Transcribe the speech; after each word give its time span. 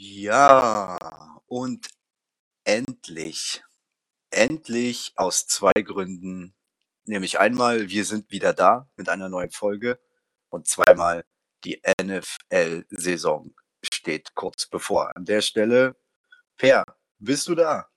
Ja, 0.00 0.96
und 1.46 1.88
endlich, 2.62 3.64
endlich 4.30 5.12
aus 5.16 5.48
zwei 5.48 5.72
Gründen. 5.72 6.54
Nämlich 7.04 7.40
einmal, 7.40 7.88
wir 7.88 8.04
sind 8.04 8.30
wieder 8.30 8.52
da 8.52 8.88
mit 8.94 9.08
einer 9.08 9.28
neuen 9.28 9.50
Folge 9.50 9.98
und 10.50 10.68
zweimal 10.68 11.24
die 11.64 11.82
NFL-Saison 12.00 13.52
steht 13.92 14.36
kurz 14.36 14.66
bevor. 14.66 15.16
An 15.16 15.24
der 15.24 15.40
Stelle, 15.40 15.96
Per, 16.56 16.84
bist 17.18 17.48
du 17.48 17.56
da? 17.56 17.88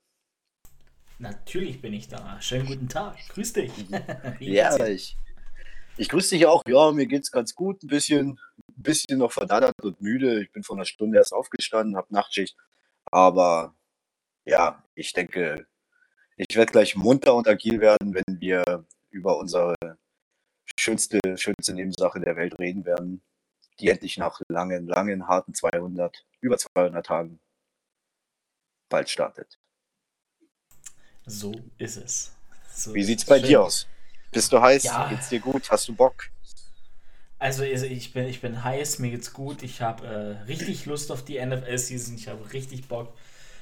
Natürlich 1.20 1.84
bin 1.84 1.94
ich 1.94 2.08
da. 2.08 2.42
Schönen 2.42 2.66
guten 2.66 2.90
Tag. 2.90 3.16
Grüß 3.30 3.54
dich. 3.54 3.72
ja, 4.40 4.88
ich, 4.88 5.16
ich 5.98 6.10
grüße 6.10 6.34
dich 6.34 6.48
auch. 6.48 6.64
Ja, 6.68 6.92
mir 6.94 7.06
geht's 7.06 7.30
ganz 7.30 7.54
gut. 7.54 7.84
Ein 7.84 7.90
bisschen, 7.90 8.40
ein 8.82 8.84
bisschen 8.84 9.20
noch 9.20 9.32
verdattert 9.32 9.80
und 9.84 10.02
müde. 10.02 10.42
Ich 10.42 10.52
bin 10.52 10.64
vor 10.64 10.76
einer 10.76 10.86
Stunde 10.86 11.18
erst 11.18 11.34
aufgestanden, 11.34 11.96
habe 11.96 12.14
Nachtschicht. 12.14 12.58
Aber 13.06 13.76
ja, 14.46 14.84
ich 14.96 15.14
denke, 15.14 15.68
ich 16.36 16.56
werde 16.56 16.72
gleich 16.72 16.96
munter 16.96 17.36
und 17.36 17.48
agil 17.48 17.80
werden, 17.80 18.14
wenn 18.16 18.42
wir 18.42 18.86
über 19.12 19.38
unsere 19.38 19.76
schönste, 20.80 21.20
schönste 21.36 21.74
Nebensache 21.74 22.20
der 22.20 22.36
Welt 22.36 22.58
reden 22.60 22.86
werden, 22.86 23.22
die 23.80 23.90
endlich 23.90 24.18
nach 24.18 24.42
langen, 24.48 24.88
langen, 24.88 25.28
harten 25.28 25.54
200, 25.54 26.26
über 26.40 26.58
200 26.58 27.06
Tagen 27.06 27.40
bald 28.90 29.10
startet. 29.10 29.60
So 31.26 31.54
ist 31.78 31.98
es. 31.98 32.36
So 32.74 32.96
Wie 32.96 33.04
sieht's 33.04 33.26
bei 33.26 33.40
schön. 33.40 33.48
dir 33.48 33.62
aus? 33.62 33.88
Bist 34.32 34.52
du 34.52 34.60
heiß? 34.60 34.84
Ja. 34.84 35.10
Geht's 35.10 35.30
dir 35.30 35.40
gut? 35.40 35.70
Hast 35.70 35.88
du 35.88 35.94
Bock? 35.94 36.32
Also 37.42 37.64
ich 37.64 38.14
bin, 38.14 38.28
ich 38.28 38.40
bin 38.40 38.64
heiß, 38.64 39.00
mir 39.00 39.10
geht's 39.10 39.34
gut. 39.34 39.64
Ich 39.64 39.82
habe 39.82 40.06
äh, 40.06 40.44
richtig 40.44 40.86
Lust 40.86 41.12
auf 41.12 41.26
die 41.26 41.44
NFL-Season. 41.44 42.14
Ich 42.14 42.28
habe 42.28 42.54
richtig 42.54 42.88
Bock, 42.88 43.16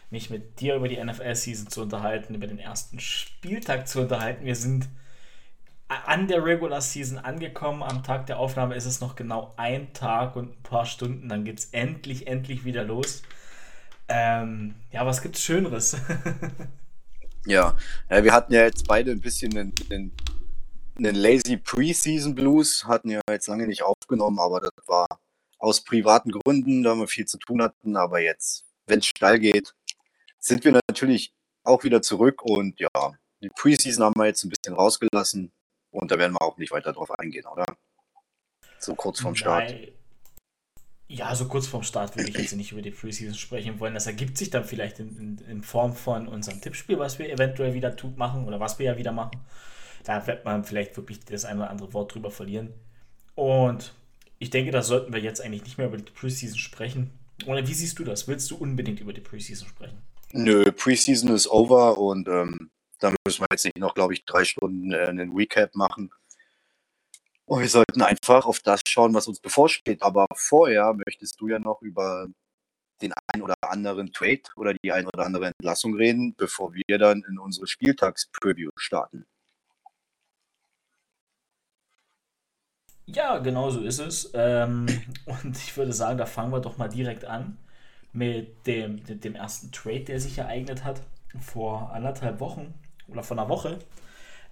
mich 0.09 0.29
mit 0.29 0.59
dir 0.59 0.75
über 0.75 0.89
die 0.89 1.01
NFL-Season 1.01 1.69
zu 1.69 1.83
unterhalten, 1.83 2.35
über 2.35 2.45
den 2.45 2.59
ersten 2.59 2.99
Spieltag 2.99 3.87
zu 3.87 4.01
unterhalten. 4.01 4.43
Wir 4.43 4.57
sind 4.57 4.89
an 5.87 6.27
der 6.27 6.43
Regular 6.43 6.81
Season 6.81 7.19
angekommen. 7.19 7.81
Am 7.81 8.03
Tag 8.03 8.25
der 8.25 8.37
Aufnahme 8.37 8.75
ist 8.75 8.83
es 8.83 8.99
noch 8.99 9.15
genau 9.15 9.53
ein 9.55 9.93
Tag 9.93 10.35
und 10.35 10.59
ein 10.59 10.63
paar 10.63 10.85
Stunden. 10.85 11.29
Dann 11.29 11.45
geht's 11.45 11.69
endlich, 11.71 12.27
endlich 12.27 12.65
wieder 12.65 12.83
los. 12.83 13.21
Ähm, 14.09 14.75
ja, 14.91 15.05
was 15.05 15.21
gibt's 15.21 15.41
Schöneres? 15.41 15.95
ja, 17.45 17.77
ja, 18.09 18.23
wir 18.25 18.33
hatten 18.33 18.51
ja 18.51 18.63
jetzt 18.63 18.89
beide 18.89 19.11
ein 19.11 19.21
bisschen 19.21 19.57
einen, 19.57 19.73
einen 19.89 20.11
einen 20.99 21.15
Lazy 21.15 21.57
Preseason 21.57 22.35
Blues 22.35 22.85
hatten 22.85 23.09
wir 23.09 23.21
jetzt 23.29 23.47
lange 23.47 23.67
nicht 23.67 23.83
aufgenommen, 23.83 24.39
aber 24.39 24.59
das 24.59 24.71
war 24.85 25.07
aus 25.57 25.83
privaten 25.83 26.31
Gründen, 26.31 26.83
da 26.83 26.95
wir 26.95 27.07
viel 27.07 27.25
zu 27.25 27.37
tun 27.37 27.61
hatten. 27.61 27.95
Aber 27.95 28.19
jetzt, 28.19 28.65
wenn 28.85 28.99
es 28.99 29.05
steil 29.05 29.39
geht, 29.39 29.73
sind 30.39 30.63
wir 30.63 30.79
natürlich 30.87 31.33
auch 31.63 31.83
wieder 31.83 32.01
zurück 32.01 32.41
und 32.43 32.79
ja, 32.79 32.89
die 33.41 33.49
Preseason 33.49 34.03
haben 34.03 34.19
wir 34.19 34.25
jetzt 34.25 34.43
ein 34.43 34.49
bisschen 34.49 34.75
rausgelassen 34.75 35.51
und 35.91 36.11
da 36.11 36.17
werden 36.17 36.33
wir 36.33 36.41
auch 36.41 36.57
nicht 36.57 36.71
weiter 36.71 36.93
drauf 36.93 37.11
eingehen, 37.17 37.45
oder? 37.45 37.65
So 38.79 38.95
kurz 38.95 39.21
vorm 39.21 39.35
Start. 39.35 39.71
Nein. 39.71 39.91
Ja, 41.07 41.33
so 41.35 41.47
kurz 41.47 41.65
vorm 41.65 41.83
Start 41.83 42.15
würde 42.15 42.29
ich 42.29 42.37
jetzt 42.37 42.55
nicht 42.55 42.71
über 42.71 42.83
die 42.83 42.91
Preseason 42.91 43.35
sprechen 43.35 43.79
wollen. 43.79 43.95
Das 43.95 44.05
ergibt 44.05 44.37
sich 44.37 44.51
dann 44.51 44.63
vielleicht 44.63 44.99
in, 44.99 45.17
in, 45.17 45.37
in 45.49 45.63
Form 45.63 45.93
von 45.93 46.27
unserem 46.27 46.61
Tippspiel, 46.61 46.99
was 46.99 47.17
wir 47.17 47.31
eventuell 47.31 47.73
wieder 47.73 47.95
machen 48.15 48.45
oder 48.45 48.59
was 48.59 48.77
wir 48.77 48.85
ja 48.85 48.97
wieder 48.97 49.11
machen. 49.11 49.41
Da 50.03 50.25
wird 50.27 50.45
man 50.45 50.63
vielleicht 50.63 50.95
wirklich 50.97 51.19
das 51.21 51.45
ein 51.45 51.57
oder 51.57 51.69
andere 51.69 51.93
Wort 51.93 52.13
drüber 52.13 52.31
verlieren. 52.31 52.73
Und 53.35 53.93
ich 54.39 54.49
denke, 54.49 54.71
da 54.71 54.81
sollten 54.81 55.13
wir 55.13 55.19
jetzt 55.19 55.41
eigentlich 55.41 55.63
nicht 55.63 55.77
mehr 55.77 55.87
über 55.87 55.97
die 55.97 56.11
Preseason 56.11 56.57
sprechen. 56.57 57.11
Oder 57.45 57.67
wie 57.67 57.73
siehst 57.73 57.99
du 57.99 58.03
das? 58.03 58.27
Willst 58.27 58.49
du 58.51 58.57
unbedingt 58.57 58.99
über 58.99 59.13
die 59.13 59.21
Preseason 59.21 59.67
sprechen? 59.67 60.01
Nö, 60.31 60.71
Preseason 60.71 61.33
ist 61.33 61.47
over 61.47 61.97
und 61.97 62.27
ähm, 62.27 62.69
da 62.99 63.13
müssen 63.25 63.41
wir 63.41 63.47
jetzt 63.51 63.65
nicht 63.65 63.79
noch, 63.79 63.95
glaube 63.95 64.13
ich, 64.13 64.25
drei 64.25 64.43
Stunden 64.43 64.91
äh, 64.91 65.05
einen 65.05 65.35
Recap 65.35 65.73
machen. 65.75 66.11
Und 67.45 67.61
wir 67.61 67.69
sollten 67.69 68.01
einfach 68.01 68.45
auf 68.45 68.59
das 68.59 68.81
schauen, 68.85 69.13
was 69.13 69.27
uns 69.27 69.39
bevorsteht. 69.39 70.03
Aber 70.03 70.27
vorher 70.35 70.93
möchtest 70.93 71.41
du 71.41 71.47
ja 71.47 71.57
noch 71.57 71.81
über 71.81 72.27
den 73.01 73.13
einen 73.27 73.43
oder 73.43 73.55
anderen 73.61 74.11
Trade 74.11 74.41
oder 74.55 74.73
die 74.73 74.91
ein 74.91 75.07
oder 75.07 75.25
andere 75.25 75.47
Entlassung 75.47 75.95
reden, 75.95 76.35
bevor 76.37 76.73
wir 76.73 76.97
dann 76.97 77.23
in 77.27 77.39
unsere 77.39 77.65
Spieltagspreview 77.65 78.69
starten. 78.75 79.25
Ja, 83.13 83.39
genau 83.39 83.69
so 83.71 83.81
ist 83.81 83.99
es. 83.99 84.31
Ähm, 84.33 84.85
und 85.25 85.57
ich 85.57 85.75
würde 85.75 85.93
sagen, 85.93 86.17
da 86.17 86.25
fangen 86.25 86.51
wir 86.51 86.59
doch 86.59 86.77
mal 86.77 86.89
direkt 86.89 87.25
an 87.25 87.57
mit 88.13 88.65
dem, 88.67 89.01
mit 89.07 89.23
dem 89.23 89.35
ersten 89.35 89.71
Trade, 89.71 90.01
der 90.01 90.19
sich 90.19 90.37
ereignet 90.37 90.83
hat 90.83 91.01
vor 91.39 91.91
anderthalb 91.93 92.39
Wochen 92.39 92.73
oder 93.07 93.23
vor 93.23 93.37
einer 93.37 93.49
Woche. 93.49 93.79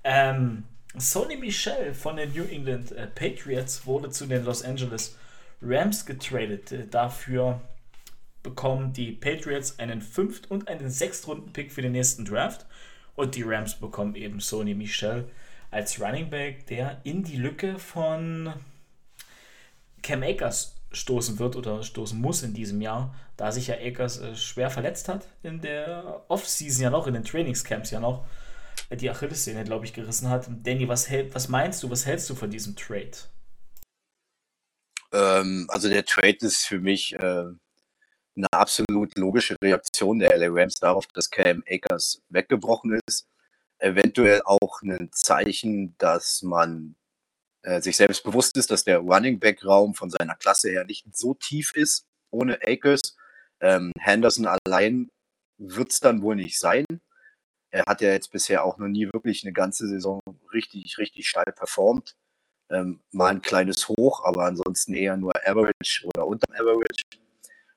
Ähm, 0.04 0.64
Sony 0.98 1.38
Michel 1.38 1.94
von 1.94 2.18
den 2.18 2.34
New 2.34 2.44
England 2.44 2.92
äh, 2.92 3.08
Patriots 3.08 3.86
wurde 3.86 4.10
zu 4.10 4.26
den 4.26 4.46
Los 4.46 4.64
Angeles 4.64 5.16
Rams 5.62 6.06
getradet. 6.06 6.72
Äh, 6.72 6.88
dafür 6.88 7.62
bekommen 8.44 8.94
die 8.94 9.12
Patriots 9.12 9.78
einen 9.80 10.02
Fünft- 10.02 10.50
und 10.50 10.68
einen 10.68 10.90
Sechstrunden-Pick 10.90 11.72
für 11.72 11.82
den 11.82 11.92
nächsten 11.92 12.26
Draft. 12.26 12.66
Und 13.16 13.36
die 13.36 13.44
Rams 13.44 13.76
bekommen 13.76 14.16
eben 14.16 14.40
Sony 14.40 14.76
Michel 14.76 15.26
als 15.78 16.02
Running 16.02 16.32
Back, 16.32 16.66
der 16.66 17.00
in 17.04 17.24
die 17.24 17.36
Lücke 17.36 17.78
von 17.78 18.52
Cam 20.02 20.24
Akers 20.24 20.76
stoßen 20.92 21.38
wird 21.38 21.56
oder 21.56 21.84
stoßen 21.84 22.20
muss 22.20 22.42
in 22.42 22.56
diesem 22.56 22.82
Jahr, 22.82 23.14
da 23.36 23.52
sich 23.52 23.68
ja 23.68 23.76
Akers 23.76 24.20
äh, 24.20 24.36
schwer 24.36 24.72
verletzt 24.72 25.08
hat 25.08 25.28
in 25.44 25.62
der 25.62 26.26
Offseason 26.30 26.82
ja 26.82 26.90
noch, 26.90 27.06
in 27.06 27.14
den 27.14 27.24
Trainingscamps 27.24 27.92
ja 27.92 28.00
noch, 28.00 28.26
äh, 28.90 28.98
die 28.98 29.08
Achillessehne, 29.08 29.66
glaube 29.66 29.86
ich, 29.86 29.94
gerissen 29.94 30.30
hat. 30.30 30.50
Danny, 30.64 30.88
was, 30.88 31.10
hält, 31.10 31.36
was 31.36 31.48
meinst 31.48 31.84
du, 31.84 31.92
was 31.92 32.08
hältst 32.08 32.28
du 32.32 32.34
von 32.34 32.50
diesem 32.50 32.76
Trade? 32.76 33.12
Ähm, 35.12 35.68
also 35.70 35.90
der 35.90 36.06
Trade 36.06 36.38
ist 36.42 36.66
für 36.66 36.80
mich 36.80 37.14
äh, 37.14 37.20
eine 37.20 38.48
absolut 38.52 39.16
logische 39.16 39.56
Reaktion 39.64 40.18
der 40.18 40.36
LA 40.36 40.48
Rams 40.50 40.80
darauf, 40.80 41.06
dass 41.14 41.30
Cam 41.30 41.64
Akers 41.70 42.24
weggebrochen 42.30 43.00
ist 43.06 43.28
eventuell 43.80 44.42
auch 44.46 44.82
ein 44.82 45.10
Zeichen, 45.12 45.96
dass 45.98 46.42
man 46.42 46.96
äh, 47.64 47.82
sich 47.82 47.98
selbst 47.98 48.24
bewusst 48.24 48.58
ist, 48.58 48.72
dass 48.72 48.84
der 48.84 49.00
Running 49.00 49.40
Back 49.40 49.66
Raum 49.66 49.94
von 49.94 50.10
seiner 50.10 50.36
Klasse 50.36 50.70
her 50.70 50.86
nicht 50.86 51.06
so 51.16 51.34
tief 51.34 51.74
ist 51.76 52.08
ohne 52.32 52.60
Akers. 52.66 53.16
Ähm, 53.60 53.92
Henderson 54.00 54.48
allein 54.48 55.10
wird 55.58 55.92
es 55.92 56.00
dann 56.00 56.22
wohl 56.22 56.36
nicht 56.36 56.60
sein. 56.60 56.86
Er 57.72 57.84
hat 57.88 58.02
ja 58.02 58.10
jetzt 58.10 58.32
bisher 58.32 58.64
auch 58.64 58.78
noch 58.78 58.88
nie 58.88 59.08
wirklich 59.12 59.44
eine 59.44 59.54
ganze 59.54 59.88
Saison 59.88 60.22
richtig, 60.54 60.98
richtig 60.98 61.28
steil 61.28 61.52
performt. 61.56 62.16
Ähm, 62.70 63.02
mal 63.12 63.32
ein 63.32 63.42
kleines 63.42 63.88
Hoch, 63.88 64.24
aber 64.24 64.46
ansonsten 64.46 64.94
eher 64.94 65.18
nur 65.18 65.34
Average 65.46 66.06
oder 66.06 66.28
unter 66.28 66.48
Average. 66.54 67.04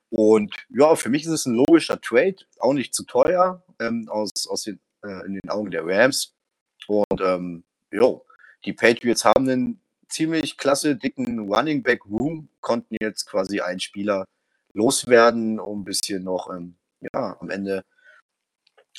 Und 0.09 0.53
ja, 0.69 0.95
für 0.95 1.09
mich 1.09 1.23
ist 1.23 1.31
es 1.31 1.45
ein 1.45 1.55
logischer 1.55 1.99
Trade, 2.01 2.35
auch 2.59 2.73
nicht 2.73 2.93
zu 2.93 3.05
teuer 3.05 3.63
ähm, 3.79 4.09
aus, 4.09 4.31
aus 4.47 4.63
den 4.63 4.79
äh, 5.03 5.25
in 5.25 5.33
den 5.33 5.49
Augen 5.49 5.71
der 5.71 5.85
Rams. 5.85 6.33
Und 6.87 7.21
ähm, 7.21 7.63
jo, 7.91 8.25
die 8.65 8.73
Patriots 8.73 9.25
haben 9.25 9.49
einen 9.49 9.81
ziemlich 10.09 10.57
klasse, 10.57 10.95
dicken 10.95 11.51
Running 11.51 11.83
Back 11.83 12.05
Room, 12.05 12.49
konnten 12.59 12.95
jetzt 13.01 13.25
quasi 13.25 13.61
einen 13.61 13.79
Spieler 13.79 14.25
loswerden, 14.73 15.59
um 15.59 15.81
ein 15.81 15.85
bisschen 15.85 16.23
noch 16.23 16.49
ähm, 16.49 16.75
ja, 17.13 17.37
am 17.39 17.49
Ende 17.49 17.83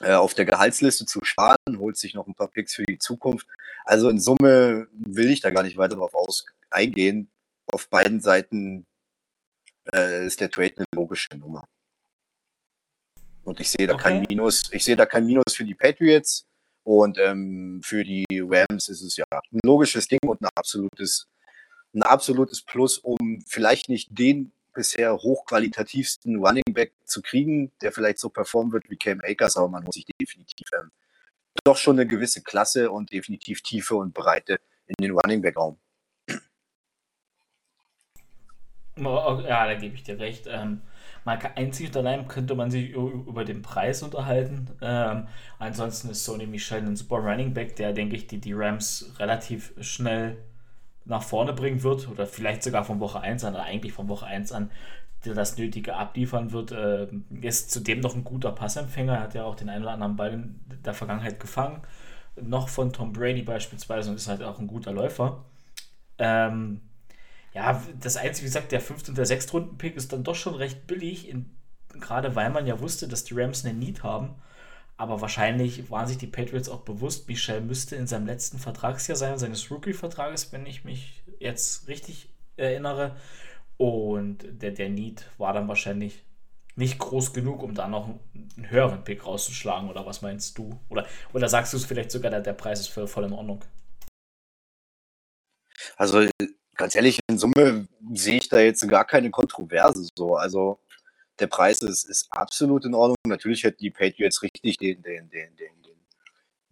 äh, 0.01 0.15
auf 0.15 0.35
der 0.35 0.45
Gehaltsliste 0.45 1.07
zu 1.07 1.21
sparen, 1.23 1.79
holt 1.79 1.97
sich 1.97 2.15
noch 2.15 2.27
ein 2.27 2.35
paar 2.35 2.49
Picks 2.49 2.75
für 2.75 2.85
die 2.85 2.99
Zukunft. 2.99 3.47
Also 3.85 4.09
in 4.09 4.21
Summe 4.21 4.89
will 4.93 5.31
ich 5.31 5.41
da 5.41 5.51
gar 5.51 5.63
nicht 5.63 5.77
weiter 5.77 5.97
drauf 5.97 6.15
aus 6.15 6.47
eingehen. 6.71 7.31
Auf 7.67 7.89
beiden 7.89 8.21
Seiten 8.21 8.87
äh, 9.93 10.27
ist 10.27 10.41
der 10.41 10.51
Trade 10.51 10.75
eine 10.77 10.87
logische 10.95 11.37
Nummer. 11.37 11.69
Und 13.45 13.61
ich 13.61 13.71
sehe 13.71 13.87
da 13.87 13.95
okay. 13.95 14.03
kein 14.03 14.27
Minus. 14.29 14.63
Ich 14.73 14.85
sehe 14.85 14.97
da 14.97 15.07
kein 15.07 15.27
Minus 15.27 15.55
für 15.55 15.65
die 15.65 15.75
Patriots. 15.75 16.47
Und 16.85 17.19
ähm, 17.19 17.81
für 17.85 18.05
die 18.05 18.25
Rams 18.31 18.89
ist 18.89 19.03
es 19.03 19.17
ja 19.17 19.25
ein 19.31 19.61
logisches 19.65 20.09
Ding 20.09 20.21
und 20.27 20.41
ein 20.43 20.49
absolutes, 20.55 21.29
ein 21.95 22.03
absolutes 22.03 22.63
Plus, 22.63 22.99
um 22.99 23.43
vielleicht 23.47 23.89
nicht 23.89 24.19
den 24.19 24.53
bisher 24.73 25.17
hochqualitativsten 25.17 26.37
Running 26.37 26.65
Back 26.73 26.93
zu 27.05 27.23
kriegen, 27.23 27.71
der 27.83 27.93
vielleicht 27.93 28.19
so 28.19 28.31
performen 28.31 28.73
wird 28.73 28.89
wie 28.91 28.97
Cam 28.97 29.21
Akers, 29.23 29.57
aber 29.57 29.69
man 29.69 29.85
muss 29.85 29.95
sich 29.95 30.07
definitiv 30.21 30.67
ähm, 30.75 30.91
doch 31.65 31.77
schon 31.77 31.99
eine 31.99 32.07
gewisse 32.07 32.43
Klasse 32.43 32.91
und 32.91 33.13
definitiv 33.13 33.63
Tiefe 33.63 33.95
und 33.95 34.15
Breite 34.15 34.59
in 34.87 34.95
den 35.01 35.13
Running 35.13 35.43
Back 35.43 35.57
Raum. 35.57 35.79
Ja, 38.97 39.67
da 39.67 39.75
gebe 39.75 39.95
ich 39.95 40.03
dir 40.03 40.19
recht. 40.19 40.47
Ähm, 40.47 40.83
kann, 41.25 41.53
einzig 41.57 41.89
und 41.89 41.97
allein 41.97 42.29
könnte 42.29 42.55
man 42.55 42.71
sich 42.71 42.91
über 42.91 43.45
den 43.45 43.63
Preis 43.63 44.03
unterhalten. 44.03 44.69
Ähm, 44.81 45.29
ansonsten 45.59 46.11
ist 46.11 46.25
Sony 46.25 46.47
Michel 46.47 46.79
ein 46.79 46.97
super 46.97 47.17
Running 47.17 47.55
Back, 47.55 47.77
der, 47.77 47.93
denke 47.93 48.17
ich, 48.17 48.27
die, 48.27 48.39
die 48.39 48.53
Rams 48.53 49.15
relativ 49.19 49.73
schnell 49.81 50.39
nach 51.05 51.23
vorne 51.23 51.53
bringen 51.53 51.83
wird 51.83 52.09
oder 52.09 52.27
vielleicht 52.27 52.63
sogar 52.63 52.85
von 52.85 53.01
Woche 53.01 53.21
1 53.21 53.45
an 53.45 53.55
oder 53.55 53.65
eigentlich 53.65 53.93
von 53.93 54.09
Woche 54.09 54.27
1 54.27 54.53
an 54.53 54.71
der 55.25 55.35
das 55.35 55.57
Nötige 55.57 55.95
abliefern 55.95 56.53
wird. 56.53 56.73
Äh, 56.73 57.09
ist 57.41 57.71
zudem 57.71 58.01
noch 58.01 58.15
ein 58.15 58.25
guter 58.25 58.53
Passempfänger, 58.53 59.21
hat 59.21 59.35
ja 59.35 59.45
auch 59.45 59.55
den 59.55 59.69
einen 59.69 59.85
oder 59.85 59.93
anderen 59.93 60.17
Ball 60.17 60.33
in 60.33 60.61
der 60.85 60.95
Vergangenheit 60.95 61.41
gefangen, 61.41 61.83
noch 62.41 62.69
von 62.69 62.93
Tom 62.93 63.13
Brady 63.13 63.43
beispielsweise 63.43 64.11
und 64.11 64.17
ist 64.17 64.29
halt 64.29 64.43
auch 64.43 64.59
ein 64.59 64.67
guter 64.67 64.93
Läufer. 64.93 65.45
Ähm, 66.19 66.81
ja, 67.55 67.83
das 68.01 68.17
Einzige, 68.17 68.43
wie 68.43 68.49
gesagt, 68.49 68.73
der 68.73 68.81
5. 68.81 69.09
und 69.09 69.19
der 69.19 69.27
6. 69.27 69.53
Runden-Pick 69.53 69.97
ist 69.97 70.13
dann 70.13 70.25
doch 70.25 70.35
schon 70.35 70.55
recht 70.55 70.87
billig, 70.87 71.29
in, 71.29 71.55
gerade 71.89 72.35
weil 72.35 72.51
man 72.51 72.67
ja 72.67 72.81
wusste, 72.81 73.09
dass 73.09 73.25
die 73.25 73.35
Rams 73.35 73.65
einen 73.65 73.79
Need 73.79 74.03
haben. 74.03 74.35
Aber 74.97 75.21
wahrscheinlich 75.21 75.91
waren 75.91 76.07
sich 76.07 76.19
die 76.19 76.27
Patriots 76.27 76.69
auch 76.69 76.83
bewusst, 76.83 77.29
Michel 77.29 77.61
müsste 77.61 77.97
in 77.97 78.07
seinem 78.07 78.27
letzten 78.27 78.59
Vertragsjahr 78.59 79.17
sein, 79.17 79.39
seines 79.39 79.71
Rookie-Vertrages, 79.71 80.53
wenn 80.53 80.65
ich 80.65 80.85
mich 80.85 81.25
jetzt 81.41 81.89
richtig 81.89 82.31
erinnere. 82.57 83.17
Und 83.77 84.47
der, 84.63 84.71
der 84.71 84.91
Need 84.91 85.27
war 85.39 85.53
dann 85.53 85.69
wahrscheinlich 85.69 86.23
nicht 86.77 86.99
groß 86.99 87.33
genug, 87.33 87.63
um 87.63 87.75
da 87.75 87.89
noch 87.89 88.07
einen 88.07 88.71
höheren 88.71 89.05
Pick 89.05 89.27
rauszuschlagen. 89.27 89.91
Oder 89.91 90.07
was 90.07 90.23
meinst 90.23 90.57
du? 90.57 90.79
Oder, 90.89 91.07
oder 91.33 91.49
sagst 91.49 91.73
du 91.73 91.77
es 91.77 91.85
vielleicht 91.85 92.11
sogar, 92.11 92.31
der, 92.31 92.41
der 92.41 92.55
Preis 92.55 92.81
ist 92.81 92.89
voll 92.89 93.25
in 93.25 93.33
Ordnung? 93.33 93.65
Also 95.97 96.29
ganz 96.83 96.97
ehrlich, 96.97 97.21
in 97.29 97.39
Summe 97.39 97.87
sehe 98.13 98.39
ich 98.39 98.49
da 98.49 98.59
jetzt 98.59 98.87
gar 98.89 99.05
keine 99.05 99.31
Kontroverse 99.31 100.09
so. 100.17 100.35
Also 100.35 100.81
der 101.39 101.47
Preis 101.47 101.81
ist, 101.81 102.03
ist 102.05 102.27
absolut 102.33 102.85
in 102.85 102.95
Ordnung. 102.95 103.15
Natürlich 103.25 103.63
hätten 103.63 103.79
die 103.79 103.93
Patriots 103.93 104.43
richtig 104.43 104.79
den, 104.79 105.01
den, 105.01 105.31
den, 105.31 105.55
den, 105.57 105.83
den, 105.85 105.97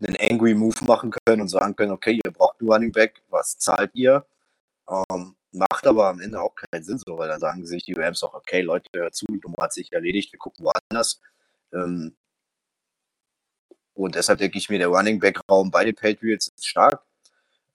den 0.00 0.16
Angry 0.20 0.54
Move 0.54 0.84
machen 0.84 1.12
können 1.12 1.42
und 1.42 1.48
sagen 1.48 1.76
können, 1.76 1.92
okay, 1.92 2.18
ihr 2.24 2.32
braucht 2.32 2.60
einen 2.60 2.72
Running 2.72 2.90
Back, 2.90 3.22
was 3.28 3.56
zahlt 3.56 3.94
ihr? 3.94 4.26
Ähm, 4.88 5.36
macht 5.52 5.86
aber 5.86 6.08
am 6.08 6.20
Ende 6.20 6.40
auch 6.40 6.56
keinen 6.56 6.82
Sinn 6.82 6.98
so, 6.98 7.16
weil 7.16 7.28
dann 7.28 7.38
sagen 7.38 7.64
sich 7.64 7.84
die 7.84 7.92
Rams 7.92 8.24
auch, 8.24 8.34
okay, 8.34 8.62
Leute, 8.62 8.90
hört 8.92 9.14
zu, 9.14 9.26
die 9.26 9.40
Nummer 9.40 9.62
hat 9.62 9.72
sich 9.72 9.92
erledigt, 9.92 10.32
wir 10.32 10.40
gucken 10.40 10.64
woanders. 10.64 11.20
Ähm, 11.72 12.16
und 13.94 14.16
deshalb 14.16 14.40
denke 14.40 14.58
ich 14.58 14.68
mir, 14.68 14.78
der 14.78 14.88
Running 14.88 15.20
Back 15.20 15.38
Raum 15.48 15.70
bei 15.70 15.84
den 15.84 15.94
Patriots 15.94 16.48
ist 16.48 16.66
stark. 16.66 17.00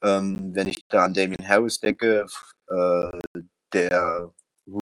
Ähm, 0.06 0.54
wenn 0.54 0.68
ich 0.68 0.86
da 0.88 1.06
an 1.06 1.14
Damien 1.14 1.48
Harris 1.48 1.80
denke, 1.80 2.28
äh, 2.68 3.42
der 3.74 4.32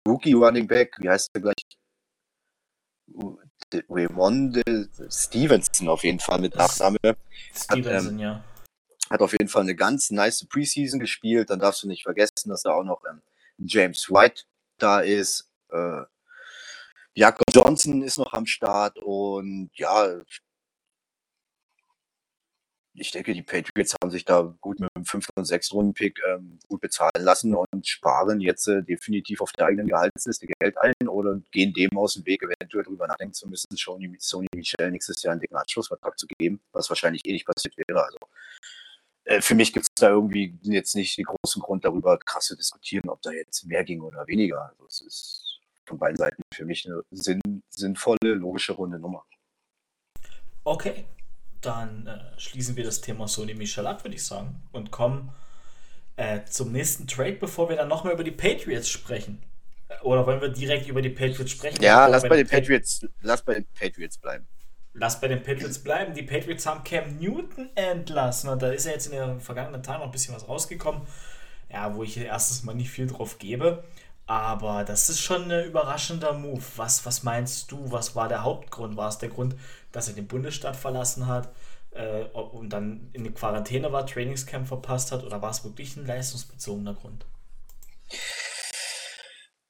Rookie 0.07 0.33
Running 0.33 0.67
Back, 0.67 0.97
wie 0.99 1.09
heißt 1.09 1.31
der 1.35 1.43
gleich? 1.43 1.55
Raymonde 3.89 4.63
Stevenson 5.09 5.89
auf 5.89 6.03
jeden 6.03 6.19
Fall 6.19 6.41
mit 6.41 6.55
Nachname. 6.57 6.99
Stevenson, 7.55 7.95
hat, 7.95 8.05
ähm, 8.05 8.19
ja. 8.19 8.45
Hat 9.11 9.21
auf 9.21 9.33
jeden 9.33 9.49
Fall 9.49 9.63
eine 9.63 9.77
ganz 9.77 10.11
nice 10.11 10.45
Preseason 10.47 10.99
gespielt. 10.99 11.51
Dann 11.51 11.61
darfst 11.61 11.83
du 11.83 11.89
nicht 11.89 12.03
vergessen, 12.03 12.49
dass 12.49 12.63
da 12.63 12.73
auch 12.73 12.85
noch 12.85 13.03
ähm, 13.09 13.23
James 13.59 14.11
White 14.11 14.43
da 14.79 15.01
ist. 15.01 15.49
Äh, 15.71 16.03
Jakob 17.15 17.45
Johnson 17.53 18.03
ist 18.03 18.19
noch 18.19 18.33
am 18.33 18.47
Start 18.47 18.99
und 18.99 19.71
ja, 19.75 20.19
ich 22.94 23.11
denke, 23.11 23.33
die 23.33 23.43
Patriots 23.43 23.94
haben 24.03 24.11
sich 24.11 24.25
da 24.25 24.55
gut 24.61 24.79
mit 24.79 24.91
dem 24.94 25.05
5. 25.05 25.29
und 25.35 25.44
6. 25.44 25.73
Runden-Pick 25.73 26.21
ähm, 26.29 26.59
gut 26.69 26.83
bezahlen 26.83 27.11
lassen 27.21 27.55
und 27.55 27.87
sparen 27.87 28.41
jetzt 28.41 28.69
äh, 28.69 28.83
definitiv 28.83 29.41
auf 29.41 29.50
der 29.53 29.67
eigenen 29.67 29.89
Gehaltsliste 29.89 30.47
Geld 30.59 30.77
ein 30.77 31.09
oder 31.09 31.41
gehen 31.53 31.73
dem 31.73 31.97
aus 31.97 32.15
dem 32.15 32.27
Weg, 32.27 32.43
eventuell 32.43 32.85
darüber 32.85 33.06
nachdenken 33.06 33.33
zu 33.33 33.49
müssen, 33.49 33.75
Sony, 33.77 34.15
Sony 34.19 34.47
Michel 34.55 34.91
nächstes 34.91 35.23
Jahr 35.23 35.33
einen 35.33 35.41
dicken 35.41 35.56
Anschlussvertrag 35.56 36.19
zu 36.19 36.27
geben, 36.39 36.61
was 36.73 36.91
wahrscheinlich 36.91 37.25
eh 37.25 37.33
nicht 37.33 37.47
passiert 37.47 37.75
wäre. 37.79 38.05
Also 38.05 38.19
äh, 39.25 39.41
für 39.41 39.55
mich 39.55 39.73
gibt 39.73 39.87
es 39.87 39.95
da 39.95 40.11
irgendwie 40.11 40.59
jetzt 40.62 40.95
nicht 40.95 41.17
den 41.17 41.25
großen 41.25 41.62
Grund 41.62 41.87
darüber, 41.87 42.19
krass 42.19 42.47
zu 42.47 42.56
diskutieren, 42.56 43.09
ob 43.09 43.23
da 43.23 43.33
jetzt 43.33 43.65
mehr 43.65 43.85
ging 43.85 44.03
oder 44.03 44.27
weniger. 44.27 44.69
Also 44.69 44.85
es 44.87 45.00
ist 45.00 45.61
von 45.87 45.99
beiden 45.99 46.17
Seiten 46.17 46.43
für 46.53 46.67
mich 46.67 46.87
eine 46.87 47.03
sinn 47.11 47.41
sinnvolle, 47.71 48.35
logische 48.35 48.75
runde 48.75 48.99
Nummer. 48.99 49.25
Okay, 50.65 51.06
dann 51.62 52.06
äh, 52.06 52.41
schließen 52.41 52.76
wir 52.76 52.85
das 52.85 53.00
Thema 53.00 53.29
Sony 53.29 53.55
Michel 53.55 53.87
ab, 53.87 54.05
würde 54.05 54.17
ich 54.17 54.25
sagen, 54.25 54.62
und 54.73 54.91
kommen 54.91 55.32
äh, 56.17 56.41
zum 56.44 56.73
nächsten 56.73 57.06
Trade, 57.06 57.35
bevor 57.35 57.69
wir 57.69 57.76
dann 57.76 57.88
nochmal 57.88 58.12
über 58.14 58.25
die 58.25 58.31
Patriots 58.31 58.88
sprechen. 58.88 59.43
Äh, 59.88 60.03
oder 60.03 60.26
wollen 60.26 60.41
wir 60.41 60.49
direkt 60.50 60.88
über 60.88 61.03
die 61.03 61.11
Patriots 61.11 61.50
sprechen? 61.50 61.82
Ja, 61.82 62.06
lass 62.06 62.23
bei, 62.23 62.31
bei 62.31 62.37
den 62.37 62.49
Patriots, 62.49 63.00
Pat 63.00 63.11
lass 63.23 63.43
bei 63.43 63.55
den 63.55 63.67
Patriots 63.79 64.19
bleiben. 64.19 64.47
Lass 64.94 65.20
bei 65.20 65.29
den 65.29 65.43
Patriots 65.43 65.79
bleiben. 65.79 66.12
Die 66.14 66.23
Patriots 66.23 66.67
haben 66.67 66.85
Cam 66.85 67.17
Newton 67.17 67.70
entlassen 67.75 68.50
und 68.50 68.61
da 68.61 68.70
ist 68.70 68.85
ja 68.85 68.93
jetzt 68.93 69.06
in 69.06 69.12
den 69.12 69.41
vergangenen 69.41 69.82
Tagen 69.82 70.00
noch 70.00 70.06
ein 70.06 70.12
bisschen 70.12 70.35
was 70.35 70.47
rausgekommen. 70.47 71.03
Ja, 71.70 71.94
wo 71.94 72.03
ich 72.03 72.19
erstens 72.19 72.62
mal 72.64 72.75
nicht 72.75 72.91
viel 72.91 73.06
drauf 73.06 73.38
gebe. 73.38 73.85
Aber 74.26 74.85
das 74.85 75.09
ist 75.09 75.20
schon 75.20 75.50
ein 75.50 75.67
überraschender 75.67 76.35
Move. 76.35 76.62
Was, 76.76 77.05
was 77.06 77.23
meinst 77.23 77.73
du? 77.73 77.91
Was 77.91 78.14
war 78.14 78.29
der 78.29 78.44
Hauptgrund? 78.44 78.97
War 78.97 79.09
es 79.09 79.19
der 79.19 79.31
Grund, 79.31 79.56
dass 79.93 80.09
er 80.09 80.15
den 80.15 80.27
Bundesstaat 80.27 80.77
verlassen 80.77 81.27
hat 81.27 81.55
äh, 81.91 82.25
und 82.25 82.71
dann 82.71 83.11
in 83.12 83.25
die 83.25 83.31
Quarantäne 83.31 83.93
war, 83.93 84.06
Trainingscamp 84.06 84.67
verpasst 84.67 85.12
hat? 85.12 85.25
Oder 85.25 85.43
war 85.43 85.50
es 85.50 85.65
wirklich 85.65 85.97
ein 85.97 86.06
leistungsbezogener 86.06 86.94
Grund? 86.94 87.27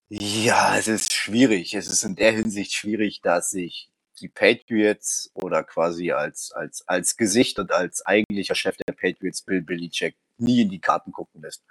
Ja, 0.09 0.77
es 0.77 0.89
ist 0.89 1.13
schwierig. 1.13 1.75
Es 1.75 1.87
ist 1.87 2.03
in 2.03 2.17
der 2.17 2.33
Hinsicht 2.33 2.73
schwierig, 2.73 3.21
dass 3.23 3.51
sich 3.51 3.91
die 4.21 4.29
Patriots 4.29 5.31
oder 5.35 5.65
quasi 5.65 6.13
als, 6.13 6.53
als, 6.53 6.87
als 6.87 7.17
Gesicht 7.17 7.59
und 7.59 7.73
als 7.73 8.05
eigentlicher 8.07 8.55
Chef 8.55 8.77
der 8.87 8.95
Patriots, 8.95 9.43
Bill 9.43 9.63
Belichick, 9.63 10.17
nie 10.39 10.63
in 10.63 10.69
die 10.69 10.81
Karten 10.81 11.13
gucken 11.13 11.43
lässt 11.43 11.63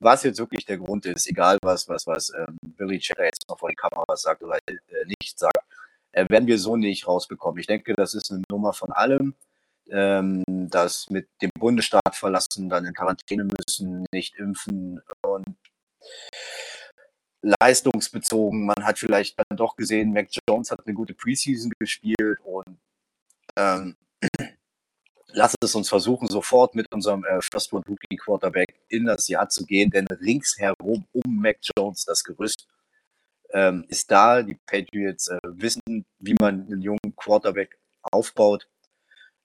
was 0.00 0.22
jetzt 0.22 0.38
wirklich 0.38 0.64
der 0.64 0.78
Grund 0.78 1.06
ist, 1.06 1.28
egal 1.28 1.58
was, 1.62 1.88
was, 1.88 2.06
was 2.06 2.32
ähm, 2.34 2.56
Billy 2.62 2.98
Checker 2.98 3.24
jetzt 3.24 3.46
noch 3.48 3.58
vor 3.58 3.68
die 3.68 3.76
Kamera 3.76 4.16
sagt 4.16 4.42
oder 4.42 4.58
äh, 4.66 4.74
nicht 5.20 5.38
sagt, 5.38 5.58
äh, 6.12 6.26
werden 6.28 6.46
wir 6.46 6.58
so 6.58 6.76
nicht 6.76 7.06
rausbekommen. 7.06 7.60
Ich 7.60 7.66
denke, 7.66 7.94
das 7.96 8.14
ist 8.14 8.30
eine 8.30 8.42
Nummer 8.50 8.72
von 8.72 8.92
allem. 8.92 9.34
Ähm, 9.90 10.44
das 10.46 11.10
mit 11.10 11.28
dem 11.42 11.50
Bundesstaat 11.58 12.14
verlassen, 12.14 12.68
dann 12.68 12.86
in 12.86 12.94
Quarantäne 12.94 13.44
müssen, 13.44 14.04
nicht 14.12 14.36
impfen 14.36 15.00
und 15.26 15.56
leistungsbezogen. 17.42 18.66
Man 18.66 18.84
hat 18.84 18.98
vielleicht 18.98 19.38
dann 19.38 19.56
doch 19.56 19.76
gesehen, 19.76 20.12
Mac 20.12 20.28
Jones 20.48 20.70
hat 20.70 20.86
eine 20.86 20.94
gute 20.94 21.14
Preseason 21.14 21.72
gespielt 21.78 22.38
und 22.44 22.78
ähm, 23.56 23.96
lass 25.32 25.54
es 25.60 25.74
uns 25.74 25.88
versuchen, 25.88 26.28
sofort 26.28 26.74
mit 26.74 26.86
unserem 26.92 27.24
äh, 27.24 27.40
First 27.40 27.72
Round 27.72 27.88
Rookie 27.88 28.16
Quarterback 28.16 28.80
in 28.88 29.06
das 29.06 29.28
Jahr 29.28 29.48
zu 29.48 29.64
gehen, 29.64 29.90
denn 29.90 30.06
ringsherum 30.06 31.06
um 31.12 31.36
Mac 31.40 31.58
Jones 31.76 32.04
das 32.04 32.22
Gerüst 32.22 32.68
ähm, 33.52 33.84
ist 33.88 34.10
da. 34.10 34.42
Die 34.42 34.58
Patriots 34.66 35.28
äh, 35.28 35.38
wissen, 35.44 36.04
wie 36.18 36.34
man 36.40 36.66
einen 36.66 36.82
jungen 36.82 37.14
Quarterback 37.16 37.78
aufbaut. 38.02 38.68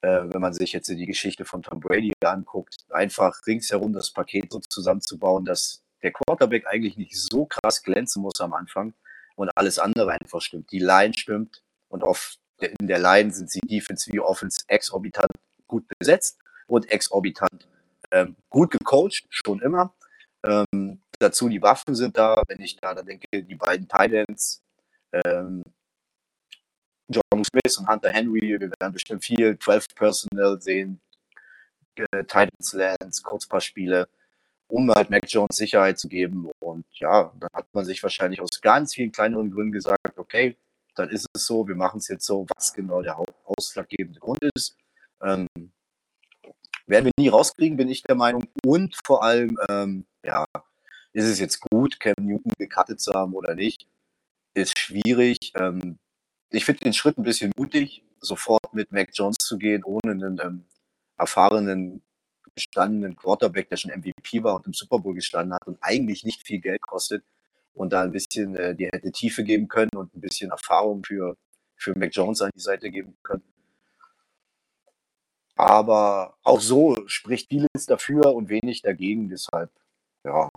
Äh, 0.02 0.24
wenn 0.26 0.42
man 0.42 0.54
sich 0.54 0.74
jetzt 0.74 0.90
die 0.90 1.06
Geschichte 1.06 1.46
von 1.46 1.64
Tom 1.64 1.80
Brady 1.80 2.14
anguckt, 2.24 2.86
einfach 2.90 3.40
ringsherum 3.48 3.94
das 3.94 4.12
Paket 4.12 4.52
so 4.52 4.60
zusammenzubauen, 4.60 5.46
dass 5.46 5.84
der 6.04 6.12
Quarterback 6.12 6.68
eigentlich 6.68 6.98
nicht 6.98 7.16
so 7.16 7.46
krass 7.46 7.82
glänzen 7.82 8.22
muss 8.22 8.40
am 8.40 8.54
Anfang 8.54 8.94
und 9.36 9.50
alles 9.56 9.80
andere 9.80 10.12
einfach 10.12 10.42
stimmt. 10.42 10.72
Die 10.72 10.80
Line 10.80 11.14
stimmt 11.14 11.64
und 11.90 12.04
auf 12.04 12.36
in 12.60 12.88
der 12.88 13.00
Line 13.00 13.34
sind 13.34 13.50
sie 13.50 13.60
Defense 13.60 14.12
wie 14.12 14.20
Offense 14.20 14.62
exorbitant 14.68 15.32
gut 15.68 15.86
besetzt 16.00 16.40
und 16.68 16.90
exorbitant 16.90 17.68
ähm, 18.12 18.36
gut 18.50 18.72
gecoacht, 18.72 19.26
schon 19.30 19.62
immer. 19.62 19.94
Ähm, 20.44 21.02
dazu 21.20 21.50
die 21.50 21.62
Waffen 21.62 21.96
sind 21.96 22.18
da, 22.18 22.42
wenn 22.48 22.62
ich 22.62 22.78
da, 22.78 22.94
da 22.94 23.02
denke, 23.02 23.28
die 23.32 23.56
beiden 23.56 23.88
Titans, 23.88 24.62
ähm, 25.12 25.64
John 27.08 27.44
Smith 27.44 27.78
und 27.78 27.88
Hunter 27.88 28.10
Henry, 28.10 28.60
wir 28.60 28.72
werden 28.80 28.94
bestimmt 28.94 29.24
viel 29.24 29.58
12 29.58 29.96
Personnel 29.96 30.60
sehen, 30.60 31.00
äh, 31.96 32.24
Titans 32.24 32.74
Lands, 32.74 33.24
Kurzpassspiele, 33.24 34.08
um 34.68 34.90
halt 34.92 35.10
Mac 35.10 35.24
Jones 35.28 35.56
Sicherheit 35.56 36.00
zu 36.00 36.08
geben. 36.08 36.50
Und 36.60 36.86
ja, 36.94 37.32
dann 37.40 37.50
hat 37.54 37.68
man 37.74 37.86
sich 37.86 38.02
wahrscheinlich 38.02 38.42
aus 38.42 38.62
ganz 38.62 38.94
vielen 38.96 39.12
kleineren 39.12 39.52
Gründen 39.52 39.72
gesagt, 39.72 40.18
okay, 40.18 40.58
dann 40.96 41.10
ist 41.10 41.28
es 41.34 41.46
so, 41.46 41.68
wir 41.68 41.76
machen 41.76 41.98
es 41.98 42.08
jetzt 42.08 42.26
so, 42.26 42.46
was 42.56 42.74
genau 42.74 43.02
der 43.02 43.18
ausschlaggebende 43.46 44.20
Grund 44.20 44.42
ist. 44.56 44.78
Ähm, 45.22 45.48
werden 46.88 47.06
wir 47.06 47.12
nie 47.18 47.30
rauskriegen, 47.30 47.78
bin 47.78 47.90
ich 47.90 48.04
der 48.04 48.16
Meinung. 48.16 48.46
Und 48.64 48.96
vor 49.06 49.24
allem, 49.24 49.58
ähm, 49.70 50.06
ja, 50.24 50.46
ist 51.16 51.26
es 51.26 51.40
jetzt 51.40 51.62
gut, 51.62 52.00
Cam 52.02 52.14
Newton 52.20 52.52
gecuttet 52.58 53.00
zu 53.00 53.14
haben 53.14 53.34
oder 53.34 53.56
nicht, 53.56 53.88
ist 54.54 54.78
schwierig. 54.78 55.54
Ähm, 55.56 55.98
ich 56.50 56.66
finde 56.66 56.84
den 56.84 56.94
Schritt 56.94 57.18
ein 57.18 57.24
bisschen 57.24 57.52
mutig, 57.56 58.04
sofort 58.20 58.74
mit 58.74 58.92
Mac 58.92 59.10
Jones 59.14 59.38
zu 59.40 59.58
gehen, 59.58 59.84
ohne 59.86 60.12
einen 60.12 60.40
ähm, 60.44 60.66
erfahrenen, 61.18 62.02
gestandenen 62.54 63.16
Quarterback, 63.16 63.70
der 63.70 63.78
schon 63.78 63.92
MVP 63.92 64.44
war 64.44 64.56
und 64.56 64.68
im 64.68 64.74
Super 64.74 65.00
Bowl 65.00 65.14
gestanden 65.14 65.54
hat 65.54 65.66
und 65.68 65.78
eigentlich 65.82 66.26
nicht 66.26 66.46
viel 66.46 66.60
Geld 66.60 66.82
kostet 66.82 67.24
und 67.74 67.94
da 67.94 68.02
ein 68.02 68.12
bisschen 68.12 68.56
äh, 68.58 68.76
die 68.76 68.88
hätte 68.88 69.12
Tiefe 69.14 69.46
geben 69.46 69.70
können 69.70 69.92
und 69.96 70.14
ein 70.16 70.22
bisschen 70.22 70.52
Erfahrung 70.52 71.04
für, 71.06 71.38
für 71.78 71.98
Mac 71.98 72.14
Jones 72.14 72.42
an 72.42 72.52
die 72.54 72.60
Seite 72.62 72.92
geben 72.92 73.18
können. 73.24 73.44
Aber 75.56 76.38
auch 76.44 76.60
so 76.60 77.08
spricht 77.08 77.48
vieles 77.48 77.86
dafür 77.88 78.36
und 78.36 78.50
wenig 78.50 78.82
dagegen. 78.82 79.30
Deshalb 79.30 79.72
ja. 80.26 80.50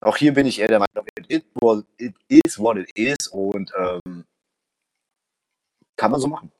Auch 0.00 0.16
hier 0.16 0.32
bin 0.32 0.46
ich 0.46 0.58
eher 0.58 0.68
der 0.68 0.78
Meinung, 0.78 1.06
it, 1.28 1.44
it 1.98 2.14
is 2.28 2.58
what 2.58 2.76
it 2.78 2.90
is 2.94 3.28
und 3.28 3.70
ähm, 3.78 4.24
kann 5.96 6.10
man 6.10 6.20
so 6.20 6.28
machen. 6.28 6.50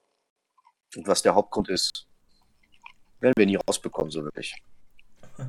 Und 0.97 1.07
was 1.07 1.23
der 1.23 1.35
Hauptgrund 1.35 1.71
ist, 1.71 2.07
werden 3.21 3.35
wir 3.37 3.47
nie 3.47 3.57
rausbekommen, 3.57 4.11
so 4.11 4.23
wirklich. 4.23 4.55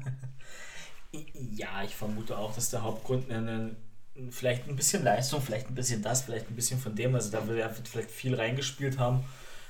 ja, 1.12 1.84
ich 1.84 1.96
vermute 1.96 2.38
auch, 2.38 2.56
dass 2.56 2.70
der 2.70 2.84
Hauptgrund 2.84 3.30
eine, 3.30 3.76
vielleicht 4.30 4.70
ein 4.70 4.78
bisschen 4.78 5.04
Leistung, 5.04 5.42
vielleicht 5.42 5.68
ein 5.68 5.76
bisschen 5.76 6.02
das, 6.02 6.22
vielleicht 6.22 6.50
ein 6.50 6.56
bisschen 6.56 6.80
von 6.80 6.96
dem, 6.96 7.16
also 7.16 7.30
da 7.30 7.46
wird 7.48 7.88
vielleicht 7.88 8.12
viel 8.12 8.36
reingespielt 8.36 9.00
haben. 9.00 9.26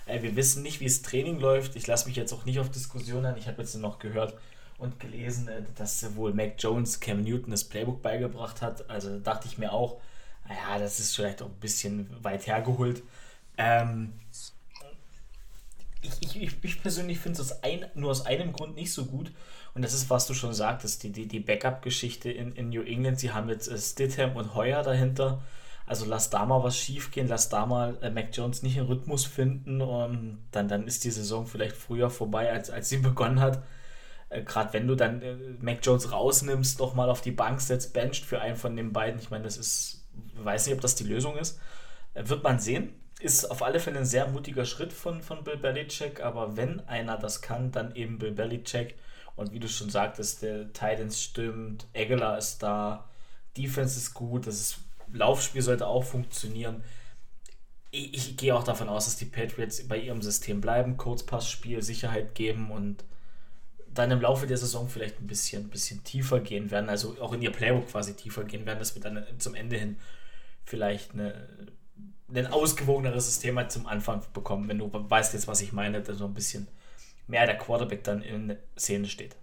Wir 0.05 0.35
wissen 0.35 0.61
nicht, 0.61 0.79
wie 0.79 0.85
es 0.85 1.01
Training 1.01 1.39
läuft. 1.39 1.75
Ich 1.75 1.87
lasse 1.87 2.07
mich 2.07 2.17
jetzt 2.17 2.33
auch 2.33 2.43
nicht 2.45 2.59
auf 2.59 2.69
Diskussionen 2.69 3.27
ein. 3.27 3.37
Ich 3.37 3.47
habe 3.47 3.61
jetzt 3.61 3.75
noch 3.75 3.97
gehört 3.97 4.35
und 4.81 4.99
gelesen, 4.99 5.47
äh, 5.47 5.63
dass 5.75 6.15
wohl 6.15 6.33
Mac 6.33 6.55
Jones 6.57 6.99
Cam 6.99 7.21
Newton 7.21 7.51
das 7.51 7.63
Playbook 7.63 8.01
beigebracht 8.01 8.61
hat. 8.61 8.89
Also 8.89 9.19
dachte 9.19 9.47
ich 9.47 9.57
mir 9.57 9.71
auch, 9.71 10.01
naja, 10.47 10.79
das 10.79 10.99
ist 10.99 11.15
vielleicht 11.15 11.41
auch 11.41 11.47
ein 11.47 11.59
bisschen 11.59 12.09
weit 12.23 12.47
hergeholt. 12.47 13.03
Ähm, 13.57 14.13
ich, 16.01 16.41
ich, 16.41 16.57
ich 16.63 16.81
persönlich 16.81 17.19
finde 17.19 17.41
es 17.41 17.55
nur 17.95 18.11
aus 18.11 18.25
einem 18.25 18.53
Grund 18.53 18.75
nicht 18.75 18.91
so 18.91 19.05
gut. 19.05 19.31
Und 19.73 19.83
das 19.83 19.93
ist, 19.93 20.09
was 20.09 20.27
du 20.27 20.33
schon 20.33 20.53
sagtest, 20.53 21.03
die, 21.03 21.11
die, 21.11 21.27
die 21.27 21.39
Backup-Geschichte 21.39 22.29
in, 22.29 22.53
in 22.53 22.69
New 22.69 22.81
England. 22.81 23.19
Sie 23.19 23.31
haben 23.31 23.49
jetzt 23.49 23.67
äh, 23.67 23.77
Stidham 23.77 24.35
und 24.35 24.55
Heuer 24.55 24.83
dahinter. 24.83 25.41
Also 25.85 26.05
lass 26.05 26.29
da 26.29 26.45
mal 26.45 26.63
was 26.63 26.77
schief 26.77 27.11
gehen, 27.11 27.27
lass 27.27 27.49
da 27.49 27.65
mal 27.65 27.97
äh, 28.01 28.09
Mac 28.09 28.29
Jones 28.33 28.63
nicht 28.63 28.77
in 28.77 28.85
Rhythmus 28.85 29.25
finden 29.25 29.81
und 29.81 30.39
dann, 30.51 30.67
dann 30.67 30.87
ist 30.87 31.03
die 31.03 31.11
Saison 31.11 31.45
vielleicht 31.45 31.75
früher 31.75 32.09
vorbei, 32.09 32.51
als, 32.51 32.69
als 32.69 32.89
sie 32.89 32.97
begonnen 33.09 33.39
hat. 33.39 33.61
Äh, 34.31 34.41
Gerade 34.41 34.73
wenn 34.73 34.87
du 34.87 34.95
dann 34.95 35.21
äh, 35.21 35.35
Mac 35.59 35.79
Jones 35.83 36.11
rausnimmst, 36.11 36.79
noch 36.79 36.95
mal 36.95 37.09
auf 37.09 37.21
die 37.21 37.31
Bank 37.31 37.61
setzt, 37.61 37.93
bencht 37.93 38.25
für 38.25 38.41
einen 38.41 38.55
von 38.55 38.75
den 38.75 38.91
beiden. 38.91 39.19
Ich 39.19 39.29
meine, 39.29 39.43
das 39.43 39.57
ist, 39.57 40.07
weiß 40.35 40.65
nicht, 40.65 40.75
ob 40.75 40.81
das 40.81 40.95
die 40.95 41.03
Lösung 41.03 41.37
ist. 41.37 41.59
Äh, 42.15 42.27
wird 42.27 42.43
man 42.43 42.59
sehen 42.59 42.93
ist 43.21 43.45
auf 43.51 43.61
alle 43.61 43.79
Fälle 43.79 43.99
ein 43.99 44.05
sehr 44.05 44.27
mutiger 44.27 44.65
Schritt 44.65 44.91
von, 44.91 45.21
von 45.21 45.43
Bill 45.43 45.57
Belichick, 45.57 46.21
aber 46.21 46.57
wenn 46.57 46.79
einer 46.87 47.17
das 47.17 47.41
kann, 47.41 47.71
dann 47.71 47.95
eben 47.95 48.17
Bill 48.17 48.31
Belichick. 48.31 48.95
Und 49.35 49.53
wie 49.53 49.59
du 49.59 49.67
schon 49.67 49.89
sagtest, 49.89 50.41
der 50.41 50.73
Titans 50.73 51.21
stimmt, 51.21 51.87
Aguilar 51.95 52.37
ist 52.37 52.63
da, 52.63 53.09
Defense 53.57 53.97
ist 53.97 54.13
gut, 54.13 54.47
das 54.47 54.79
Laufspiel 55.13 55.61
sollte 55.61 55.87
auch 55.87 56.03
funktionieren. 56.03 56.83
Ich, 57.91 58.37
gehe 58.37 58.55
auch 58.55 58.63
davon 58.63 58.87
aus, 58.87 59.05
dass 59.05 59.17
die 59.17 59.25
Patriots 59.25 59.85
bei 59.87 59.97
ihrem 59.97 60.21
System 60.21 60.61
bleiben, 60.61 60.97
Kurzpassspiel, 60.97 61.81
Sicherheit 61.81 62.35
geben 62.35 62.71
und 62.71 63.03
dann 63.93 64.11
im 64.11 64.21
Laufe 64.21 64.47
der 64.47 64.57
Saison 64.57 64.87
vielleicht 64.87 65.19
ein 65.19 65.27
bisschen, 65.27 65.69
bisschen 65.69 66.03
tiefer 66.03 66.39
gehen 66.39 66.71
werden, 66.71 66.89
also 66.89 67.15
auch 67.19 67.33
in 67.33 67.41
ihr 67.41 67.51
Playbook 67.51 67.89
quasi 67.89 68.13
tiefer 68.15 68.43
gehen 68.43 68.65
werden, 68.65 68.79
dass 68.79 68.95
wir 68.95 69.01
dann 69.01 69.25
zum 69.37 69.55
Ende 69.55 69.77
hin 69.77 69.97
vielleicht 70.63 71.13
eine 71.13 71.71
ein 72.33 72.47
ausgewogeneres 72.47 73.25
System 73.25 73.57
halt 73.57 73.71
zum 73.71 73.87
Anfang 73.87 74.23
bekommen, 74.33 74.67
wenn 74.69 74.79
du 74.79 74.89
weißt 74.91 75.33
jetzt, 75.33 75.47
was 75.47 75.61
ich 75.61 75.73
meine, 75.73 76.01
dass 76.01 76.17
so 76.17 76.25
ein 76.25 76.33
bisschen 76.33 76.67
mehr 77.27 77.45
der 77.45 77.57
Quarterback 77.57 78.03
dann 78.03 78.21
in 78.21 78.57
Szene 78.77 79.07
steht. 79.07 79.35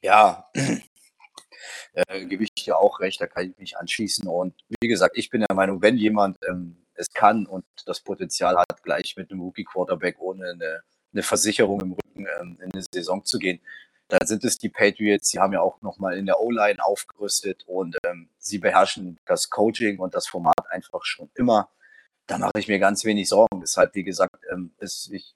Ja, 0.00 0.50
äh, 1.94 2.26
gebe 2.26 2.44
ich 2.44 2.50
dir 2.52 2.78
auch 2.78 3.00
recht, 3.00 3.20
da 3.20 3.26
kann 3.26 3.50
ich 3.50 3.58
mich 3.58 3.76
anschließen. 3.78 4.26
Und 4.28 4.54
wie 4.80 4.88
gesagt, 4.88 5.16
ich 5.16 5.30
bin 5.30 5.44
der 5.48 5.56
Meinung, 5.56 5.80
wenn 5.82 5.96
jemand 5.96 6.36
ähm, 6.48 6.86
es 6.94 7.10
kann 7.10 7.46
und 7.46 7.64
das 7.86 8.00
Potenzial 8.00 8.56
hat, 8.56 8.82
gleich 8.82 9.14
mit 9.16 9.30
einem 9.30 9.40
Rookie-Quarterback 9.40 10.20
ohne 10.20 10.50
eine, 10.50 10.82
eine, 11.14 11.22
Versicherung 11.22 11.80
im 11.80 11.92
Rücken 11.92 12.26
ähm, 12.40 12.58
in 12.60 12.72
eine 12.72 12.84
Saison 12.92 13.24
zu 13.24 13.38
gehen, 13.38 13.60
da 14.08 14.18
sind 14.24 14.44
es 14.44 14.58
die 14.58 14.68
Patriots, 14.68 15.30
sie 15.30 15.38
haben 15.38 15.52
ja 15.52 15.60
auch 15.60 15.80
nochmal 15.80 16.18
in 16.18 16.26
der 16.26 16.40
O-Line 16.40 16.84
aufgerüstet 16.84 17.64
und 17.66 17.96
ähm, 18.04 18.28
sie 18.38 18.58
beherrschen 18.58 19.18
das 19.26 19.48
Coaching 19.48 19.98
und 19.98 20.14
das 20.14 20.26
Format 20.26 20.70
einfach 20.70 21.04
schon 21.04 21.30
immer. 21.34 21.70
Da 22.26 22.38
mache 22.38 22.58
ich 22.58 22.68
mir 22.68 22.78
ganz 22.78 23.04
wenig 23.04 23.28
Sorgen. 23.28 23.60
Deshalb, 23.60 23.94
wie 23.94 24.04
gesagt, 24.04 24.36
ähm, 24.52 24.72
ist, 24.78 25.10
ich, 25.12 25.34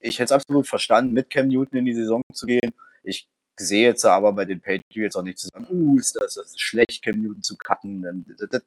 ich 0.00 0.18
hätte 0.18 0.26
es 0.26 0.32
absolut 0.32 0.66
verstanden, 0.66 1.12
mit 1.12 1.30
Cam 1.30 1.48
Newton 1.48 1.78
in 1.78 1.84
die 1.84 1.94
Saison 1.94 2.22
zu 2.32 2.46
gehen. 2.46 2.72
Ich 3.02 3.28
sehe 3.58 3.86
jetzt 3.86 4.04
aber 4.04 4.32
bei 4.32 4.44
den 4.44 4.60
Patriots 4.60 5.16
auch 5.16 5.22
nicht 5.22 5.38
zu 5.38 5.48
sagen, 5.48 5.66
uh, 5.70 5.98
ist 5.98 6.16
das, 6.16 6.34
das 6.34 6.46
ist 6.46 6.60
schlecht, 6.60 7.02
Cam 7.02 7.20
Newton 7.20 7.42
zu 7.42 7.56
cutten. 7.56 8.04
Ähm, 8.04 8.24
das, 8.38 8.48
das, 8.48 8.62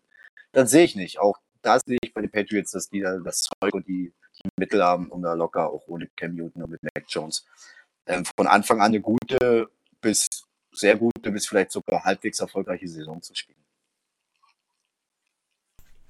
das, 0.52 0.72
sehe 0.72 0.84
ich 0.84 0.96
nicht. 0.96 1.20
Auch 1.20 1.40
da 1.62 1.80
sehe 1.80 1.98
ich 2.04 2.14
bei 2.14 2.22
den 2.22 2.32
Patriots, 2.32 2.72
dass 2.72 2.90
die 2.90 3.02
da 3.02 3.18
das 3.20 3.44
Zeug 3.44 3.74
und 3.74 3.88
die, 3.88 4.14
die 4.14 4.25
Mittel 4.58 4.84
haben, 4.84 5.10
um 5.10 5.22
da 5.22 5.34
locker 5.34 5.70
auch 5.70 5.88
ohne 5.88 6.08
Cam 6.16 6.36
Newton 6.36 6.64
und 6.64 6.72
mit 6.72 6.84
Mac 6.84 7.06
Jones 7.08 7.46
ähm, 8.08 8.26
von 8.26 8.48
Anfang 8.48 8.80
an 8.80 8.88
eine 8.88 9.02
gute 9.02 9.70
bis 10.02 10.28
sehr 10.72 10.98
gute 10.98 11.32
bis 11.32 11.48
vielleicht 11.48 11.72
sogar 11.72 12.04
halbwegs 12.04 12.40
erfolgreiche 12.40 12.88
Saison 12.88 13.22
zu 13.22 13.34
spielen. 13.34 13.64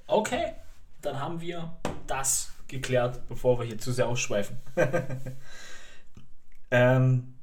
Okay, 0.08 0.54
dann 1.02 1.20
haben 1.20 1.42
wir 1.42 1.78
das 2.08 2.52
geklärt, 2.68 3.28
bevor 3.28 3.60
wir 3.60 3.66
hier 3.66 3.78
zu 3.78 3.92
sehr 3.92 4.08
ausschweifen. 4.08 4.58
ähm, 6.72 7.36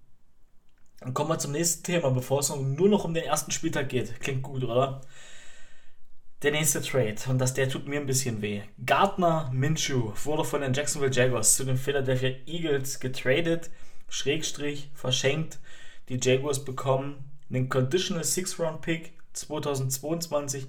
dann 1.00 1.14
kommen 1.14 1.30
wir 1.30 1.38
zum 1.38 1.52
nächsten 1.52 1.82
Thema, 1.82 2.10
bevor 2.10 2.40
es 2.40 2.50
nur 2.50 2.88
noch 2.88 3.04
um 3.04 3.14
den 3.14 3.24
ersten 3.24 3.50
Spieltag 3.50 3.88
geht. 3.88 4.20
Klingt 4.20 4.42
gut, 4.42 4.62
oder? 4.62 5.00
Der 6.42 6.50
nächste 6.50 6.82
Trade, 6.82 7.14
und 7.28 7.38
das, 7.38 7.54
der 7.54 7.68
tut 7.68 7.86
mir 7.86 8.00
ein 8.00 8.06
bisschen 8.06 8.42
weh. 8.42 8.62
Gardner 8.84 9.48
Minshew 9.52 10.12
wurde 10.24 10.44
von 10.44 10.60
den 10.60 10.72
Jacksonville 10.72 11.12
Jaguars 11.12 11.54
zu 11.54 11.62
den 11.62 11.76
Philadelphia 11.76 12.30
Eagles 12.46 12.98
getradet. 12.98 13.70
Schrägstrich 14.08 14.90
verschenkt. 14.92 15.60
Die 16.08 16.18
Jaguars 16.20 16.64
bekommen 16.64 17.30
einen 17.48 17.68
Conditional 17.68 18.24
Six-Round-Pick 18.24 19.12
2022. 19.34 20.66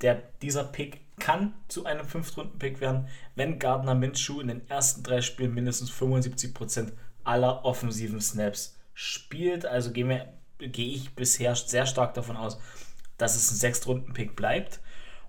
Der, 0.00 0.24
dieser 0.42 0.64
Pick 0.64 1.02
kann 1.20 1.54
zu 1.68 1.86
einem 1.86 2.04
5-Runden-Pick 2.04 2.80
werden, 2.80 3.06
wenn 3.36 3.60
Gardner 3.60 3.94
Minshew 3.94 4.40
in 4.40 4.48
den 4.48 4.68
ersten 4.68 5.04
drei 5.04 5.20
Spielen 5.20 5.54
mindestens 5.54 5.92
75% 5.92 6.94
aller 7.22 7.64
offensiven 7.64 8.20
Snaps 8.20 8.76
spielt. 8.92 9.66
Also 9.66 9.92
gehe 9.92 10.28
geh 10.58 10.94
ich 10.94 11.14
bisher 11.14 11.54
sehr 11.54 11.86
stark 11.86 12.14
davon 12.14 12.36
aus, 12.36 12.58
dass 13.18 13.36
es 13.36 13.52
ein 13.52 13.72
6-Runden-Pick 13.72 14.34
bleibt. 14.34 14.80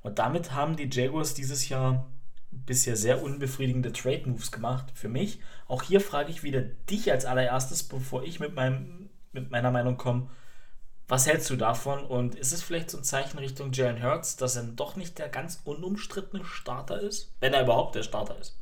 Und 0.04 0.20
damit 0.20 0.52
haben 0.52 0.76
die 0.76 0.90
Jaguars 0.92 1.34
dieses 1.34 1.70
Jahr 1.70 2.06
bisher 2.52 2.96
sehr 2.96 3.24
unbefriedigende 3.24 3.92
Trade-Moves 3.92 4.52
gemacht 4.52 4.92
für 4.94 5.10
mich. 5.10 5.40
Auch 5.68 5.82
hier 5.82 6.02
frage 6.02 6.30
ich 6.30 6.44
wieder 6.44 6.62
dich 6.62 7.12
als 7.12 7.26
allererstes, 7.26 7.84
bevor 7.84 8.24
ich 8.24 8.40
mit, 8.40 8.54
meinem, 8.54 9.10
mit 9.32 9.50
meiner 9.50 9.72
Meinung 9.72 9.98
komme. 9.98 10.30
Was 11.08 11.26
hältst 11.26 11.50
du 11.50 11.56
davon? 11.56 12.06
Und 12.06 12.36
ist 12.36 12.54
es 12.54 12.62
vielleicht 12.62 12.90
so 12.90 12.98
ein 12.98 13.04
Zeichen 13.04 13.40
Richtung 13.40 13.72
Jalen 13.72 14.04
Hurts, 14.04 14.36
dass 14.36 14.56
er 14.56 14.64
doch 14.64 14.96
nicht 14.96 15.20
der 15.20 15.30
ganz 15.30 15.62
unumstrittene 15.64 16.46
Starter 16.46 17.00
ist? 17.02 17.34
Wenn 17.40 17.54
er 17.54 17.64
überhaupt 17.64 17.96
der 17.96 18.04
Starter 18.04 18.38
ist. 18.40 18.58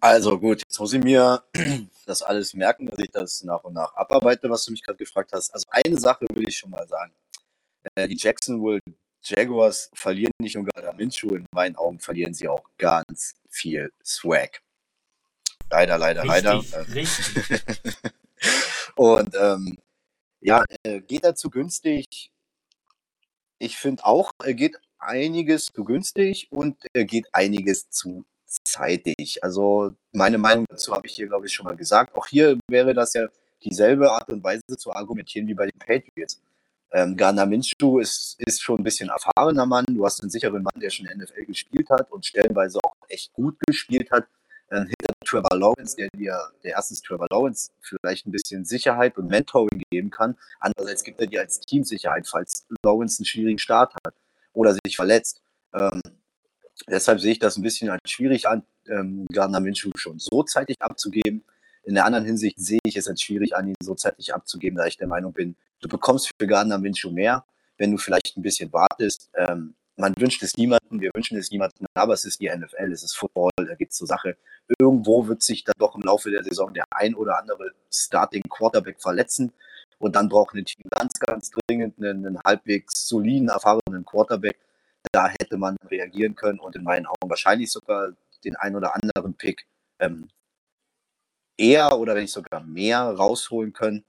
Also 0.00 0.38
gut, 0.38 0.60
jetzt 0.62 0.80
muss 0.80 0.92
ich 0.92 1.02
mir 1.02 1.44
das 2.06 2.22
alles 2.22 2.54
merken, 2.54 2.86
dass 2.86 2.98
ich 2.98 3.10
das 3.10 3.44
nach 3.44 3.62
und 3.64 3.74
nach 3.74 3.94
abarbeite, 3.94 4.50
was 4.50 4.64
du 4.64 4.72
mich 4.72 4.82
gerade 4.82 4.98
gefragt 4.98 5.30
hast. 5.32 5.50
Also 5.54 5.66
eine 5.70 5.98
Sache 5.98 6.26
will 6.32 6.48
ich 6.48 6.56
schon 6.56 6.70
mal 6.70 6.86
sagen. 6.88 7.12
Äh, 7.94 8.08
die 8.08 8.16
Jacksonville 8.16 8.80
Jaguars 9.22 9.90
verlieren 9.94 10.32
nicht 10.40 10.56
nur 10.56 10.64
gerade 10.64 10.96
Minshew, 10.96 11.34
in 11.34 11.46
meinen 11.52 11.76
Augen 11.76 12.00
verlieren 12.00 12.34
sie 12.34 12.48
auch 12.48 12.64
ganz 12.78 13.34
viel 13.48 13.92
Swag. 14.04 14.60
Leider, 15.70 15.96
leider, 15.96 16.22
richtig, 16.24 16.42
leider. 16.42 16.94
Richtig. 16.94 17.62
Und 18.96 19.34
ähm, 19.34 19.78
ja, 20.40 20.64
äh, 20.82 21.00
geht 21.00 21.24
er 21.24 21.34
zu 21.34 21.50
günstig? 21.50 22.30
Ich 23.58 23.76
finde 23.76 24.04
auch, 24.04 24.32
er 24.42 24.54
geht 24.54 24.76
einiges 24.98 25.66
zu 25.66 25.84
günstig 25.84 26.48
und 26.50 26.76
er 26.92 27.04
geht 27.04 27.26
einiges 27.32 27.88
zu 27.90 28.24
zeitig. 28.64 29.42
Also 29.42 29.94
meine 30.12 30.38
Meinung 30.38 30.66
dazu 30.68 30.92
habe 30.94 31.06
ich 31.06 31.14
hier, 31.14 31.28
glaube 31.28 31.46
ich, 31.46 31.52
schon 31.52 31.64
mal 31.64 31.76
gesagt. 31.76 32.14
Auch 32.16 32.26
hier 32.26 32.58
wäre 32.68 32.92
das 32.92 33.14
ja 33.14 33.28
dieselbe 33.64 34.10
Art 34.10 34.28
und 34.30 34.42
Weise 34.42 34.62
zu 34.76 34.92
argumentieren 34.92 35.46
wie 35.46 35.54
bei 35.54 35.66
den 35.66 35.78
Patriots. 35.78 36.40
Ähm, 36.94 37.16
Garner 37.16 37.46
Minshew 37.46 37.98
ist, 38.00 38.36
ist 38.38 38.62
schon 38.62 38.80
ein 38.80 38.84
bisschen 38.84 39.08
erfahrener 39.08 39.64
Mann. 39.64 39.84
Du 39.88 40.04
hast 40.04 40.20
einen 40.20 40.30
sicheren 40.30 40.62
Mann, 40.62 40.78
der 40.80 40.90
schon 40.90 41.06
NFL 41.06 41.46
gespielt 41.46 41.88
hat 41.88 42.10
und 42.10 42.26
stellenweise 42.26 42.78
auch 42.82 42.94
echt 43.08 43.32
gut 43.32 43.56
gespielt 43.66 44.10
hat. 44.10 44.26
Ähm, 44.70 44.84
hinter 44.84 45.12
Trevor 45.24 45.56
Lawrence, 45.56 45.96
der 45.96 46.08
dir, 46.14 46.38
der 46.64 46.72
erstens 46.72 47.02
Trevor 47.02 47.26
Lawrence 47.30 47.70
vielleicht 47.80 48.26
ein 48.26 48.32
bisschen 48.32 48.64
Sicherheit 48.64 49.16
und 49.16 49.28
Mentoring 49.28 49.82
geben 49.90 50.10
kann. 50.10 50.36
Andererseits 50.60 51.02
gibt 51.02 51.20
er 51.20 51.26
dir 51.26 51.40
als 51.40 51.60
Team 51.60 51.84
Sicherheit, 51.84 52.26
falls 52.26 52.66
Lawrence 52.84 53.20
einen 53.20 53.26
schwierigen 53.26 53.58
Start 53.58 53.94
hat 54.06 54.14
oder 54.52 54.74
sich 54.84 54.96
verletzt. 54.96 55.42
Ähm, 55.74 56.00
deshalb 56.88 57.20
sehe 57.20 57.32
ich 57.32 57.38
das 57.38 57.56
ein 57.56 57.62
bisschen 57.62 57.90
als 57.90 58.00
schwierig 58.10 58.48
an, 58.48 58.64
ähm, 58.88 59.26
Gardner 59.32 59.60
Minshew 59.60 59.90
schon 59.96 60.18
so 60.18 60.42
zeitig 60.42 60.76
abzugeben. 60.80 61.44
In 61.84 61.94
der 61.94 62.04
anderen 62.04 62.24
Hinsicht 62.24 62.58
sehe 62.58 62.78
ich 62.84 62.96
es 62.96 63.08
als 63.08 63.22
schwierig 63.22 63.56
an, 63.56 63.68
ihn 63.68 63.74
so 63.82 63.94
zeitig 63.94 64.34
abzugeben, 64.34 64.78
da 64.78 64.86
ich 64.86 64.96
der 64.96 65.08
Meinung 65.08 65.32
bin, 65.32 65.56
Du 65.82 65.88
bekommst 65.88 66.30
für 66.38 66.46
Gardner 66.46 66.78
Minshew 66.78 67.10
mehr, 67.10 67.44
wenn 67.76 67.90
du 67.90 67.98
vielleicht 67.98 68.36
ein 68.36 68.42
bisschen 68.42 68.72
wartest. 68.72 69.28
Ähm, 69.34 69.74
man 69.96 70.14
wünscht 70.16 70.42
es 70.44 70.56
niemandem, 70.56 71.00
wir 71.00 71.10
wünschen 71.12 71.36
es 71.36 71.50
niemandem, 71.50 71.86
aber 71.94 72.14
es 72.14 72.24
ist 72.24 72.40
die 72.40 72.48
NFL, 72.48 72.92
es 72.92 73.02
ist 73.02 73.16
Football, 73.16 73.50
da 73.56 73.74
geht 73.74 73.90
es 73.90 73.96
zur 73.96 74.06
Sache. 74.06 74.36
Irgendwo 74.78 75.26
wird 75.26 75.42
sich 75.42 75.64
dann 75.64 75.74
doch 75.78 75.96
im 75.96 76.02
Laufe 76.02 76.30
der 76.30 76.44
Saison 76.44 76.72
der 76.72 76.84
ein 76.92 77.16
oder 77.16 77.36
andere 77.36 77.72
Starting 77.92 78.44
Quarterback 78.48 79.02
verletzen 79.02 79.52
und 79.98 80.14
dann 80.14 80.28
braucht 80.28 80.54
ein 80.54 80.64
Team 80.64 80.84
ganz, 80.88 81.14
ganz 81.18 81.50
dringend 81.50 81.98
einen, 81.98 82.24
einen 82.26 82.38
halbwegs 82.46 83.08
soliden, 83.08 83.48
erfahrenen 83.48 84.04
Quarterback. 84.06 84.58
Da 85.10 85.28
hätte 85.28 85.56
man 85.56 85.76
reagieren 85.90 86.36
können 86.36 86.60
und 86.60 86.76
in 86.76 86.84
meinen 86.84 87.06
Augen 87.06 87.28
wahrscheinlich 87.28 87.72
sogar 87.72 88.12
den 88.44 88.54
ein 88.54 88.76
oder 88.76 88.94
anderen 88.94 89.34
Pick 89.34 89.66
ähm, 89.98 90.28
eher 91.62 91.96
oder 91.98 92.14
wenn 92.14 92.22
nicht 92.22 92.32
sogar 92.32 92.62
mehr 92.64 93.00
rausholen 93.02 93.72
können. 93.72 94.04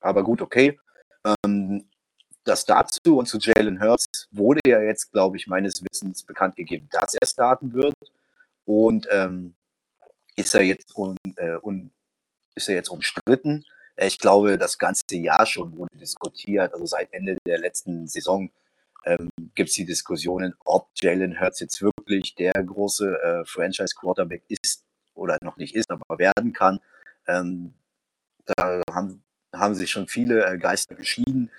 Aber 0.00 0.24
gut, 0.24 0.40
okay. 0.40 0.80
Ähm, 1.44 1.88
das 2.44 2.64
dazu 2.64 3.18
und 3.18 3.26
zu 3.26 3.38
Jalen 3.38 3.80
Hurts 3.80 4.28
wurde 4.32 4.60
ja 4.66 4.80
jetzt, 4.80 5.12
glaube 5.12 5.36
ich, 5.36 5.46
meines 5.46 5.84
Wissens 5.84 6.24
bekannt 6.24 6.56
gegeben, 6.56 6.88
dass 6.90 7.14
er 7.14 7.26
starten 7.26 7.72
wird. 7.72 7.94
Und 8.64 9.06
ähm, 9.10 9.54
ist 10.34 10.54
er 10.54 10.62
jetzt 10.62 10.96
un, 10.96 11.16
äh, 11.36 11.56
un, 11.62 11.92
ist 12.54 12.68
er 12.68 12.74
jetzt 12.74 12.88
umstritten? 12.88 13.64
Ich 13.96 14.18
glaube, 14.18 14.58
das 14.58 14.78
ganze 14.78 15.02
Jahr 15.12 15.46
schon 15.46 15.76
wurde 15.76 15.96
diskutiert. 15.98 16.72
Also 16.72 16.86
seit 16.86 17.12
Ende 17.12 17.36
der 17.46 17.58
letzten 17.58 18.08
Saison 18.08 18.50
ähm, 19.04 19.28
gibt 19.54 19.68
es 19.68 19.76
die 19.76 19.84
Diskussionen, 19.84 20.54
ob 20.64 20.88
Jalen 21.00 21.38
Hurts 21.38 21.60
jetzt 21.60 21.82
wirklich 21.82 22.34
der 22.34 22.52
große 22.52 23.20
äh, 23.22 23.44
Franchise-Quarterback 23.44 24.42
ist 24.48 24.81
oder 25.14 25.38
noch 25.42 25.56
nicht 25.56 25.74
ist, 25.74 25.90
aber 25.90 26.18
werden 26.18 26.52
kann. 26.52 26.80
Ähm, 27.26 27.74
da 28.44 28.82
haben, 28.90 29.22
haben 29.54 29.74
sich 29.74 29.90
schon 29.90 30.08
viele 30.08 30.44
äh, 30.44 30.58
Geister 30.58 30.94
geschieden. 30.94 31.50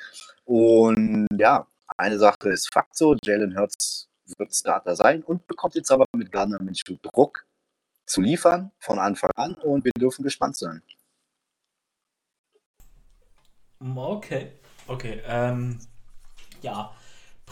Und 0.45 1.27
ja, 1.37 1.67
eine 1.97 2.19
Sache 2.19 2.49
ist 2.49 2.71
Fakt 2.73 2.95
so, 2.97 3.15
Jalen 3.23 3.57
Hurts 3.57 4.09
wird 4.37 4.55
Starter 4.55 4.95
sein 4.95 5.23
und 5.23 5.47
bekommt 5.47 5.75
jetzt 5.75 5.91
aber 5.91 6.05
mit 6.15 6.31
Gardner 6.31 6.61
Minshew 6.61 6.97
Druck 7.01 7.45
zu 8.05 8.21
liefern 8.21 8.71
von 8.79 8.99
Anfang 8.99 9.31
an 9.35 9.55
und 9.55 9.85
wir 9.85 9.91
dürfen 9.97 10.23
gespannt 10.23 10.57
sein. 10.57 10.81
Okay, 13.95 14.53
okay. 14.87 15.21
Ähm, 15.25 15.79
ja, 16.61 16.93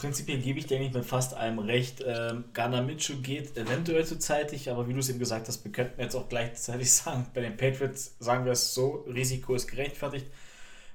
prinzipiell 0.02 0.38
gebe 0.38 0.58
ich 0.58 0.66
dir 0.66 0.78
eigentlich 0.78 0.92
mit 0.92 1.04
fast 1.04 1.32
allem 1.34 1.60
recht. 1.60 2.02
Ähm, 2.04 2.42
Garner 2.54 2.82
Minshew 2.82 3.22
geht 3.22 3.56
eventuell 3.56 4.04
zu 4.04 4.18
zeitig, 4.18 4.68
aber 4.68 4.88
wie 4.88 4.94
du 4.94 4.98
es 4.98 5.08
eben 5.08 5.20
gesagt 5.20 5.46
hast, 5.46 5.64
wir 5.64 5.70
könnten 5.70 6.00
jetzt 6.00 6.16
auch 6.16 6.28
gleichzeitig 6.28 6.90
sagen, 6.92 7.26
bei 7.32 7.40
den 7.40 7.56
Patriots 7.56 8.16
sagen 8.18 8.44
wir 8.44 8.50
es 8.50 8.74
so, 8.74 9.04
Risiko 9.06 9.54
ist 9.54 9.68
gerechtfertigt. 9.68 10.26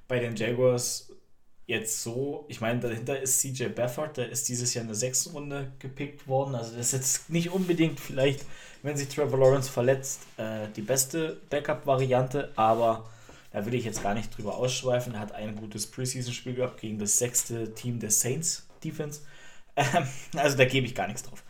Bei 0.09 0.19
den 0.19 0.35
Jaguars 0.35 1.09
jetzt 1.67 2.03
so, 2.03 2.45
ich 2.49 2.59
meine, 2.59 2.81
dahinter 2.81 3.17
ist 3.17 3.39
CJ 3.39 3.67
Bafford, 3.69 4.17
der 4.17 4.29
ist 4.29 4.49
dieses 4.49 4.73
Jahr 4.73 4.81
in 4.81 4.89
der 4.89 4.95
sechsten 4.95 5.31
Runde 5.31 5.71
gepickt 5.79 6.27
worden. 6.27 6.55
Also 6.55 6.75
das 6.75 6.87
ist 6.87 6.91
jetzt 6.91 7.29
nicht 7.29 7.49
unbedingt 7.51 8.01
vielleicht, 8.01 8.43
wenn 8.83 8.97
sich 8.97 9.07
Trevor 9.07 9.39
Lawrence 9.39 9.69
verletzt, 9.69 10.19
äh, 10.35 10.67
die 10.75 10.81
beste 10.81 11.37
Backup-Variante, 11.49 12.51
aber 12.57 13.09
da 13.53 13.65
will 13.65 13.73
ich 13.73 13.85
jetzt 13.85 14.03
gar 14.03 14.13
nicht 14.13 14.37
drüber 14.37 14.57
ausschweifen. 14.57 15.13
Er 15.13 15.21
hat 15.21 15.31
ein 15.31 15.55
gutes 15.55 15.87
Preseason-Spiel 15.87 16.55
gehabt 16.55 16.81
gegen 16.81 16.99
das 16.99 17.17
sechste 17.17 17.73
Team 17.73 17.99
der 17.99 18.11
Saints 18.11 18.66
Defense. 18.83 19.21
Ähm, 19.75 20.07
also 20.35 20.57
da 20.57 20.65
gebe 20.65 20.85
ich 20.87 20.95
gar 20.95 21.07
nichts 21.07 21.23
drauf. 21.23 21.43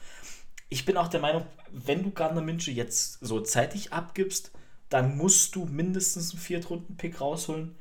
Ich 0.69 0.85
bin 0.85 0.97
auch 0.97 1.07
der 1.07 1.21
Meinung, 1.21 1.45
wenn 1.71 2.03
du 2.03 2.11
Gardner 2.11 2.41
Minshew 2.41 2.71
jetzt 2.71 3.19
so 3.21 3.39
zeitig 3.39 3.93
abgibst, 3.93 4.51
dann 4.89 5.17
musst 5.17 5.55
du 5.55 5.65
mindestens 5.65 6.31
einen 6.31 6.41
Viertrunden-Pick 6.41 7.21
rausholen, 7.21 7.75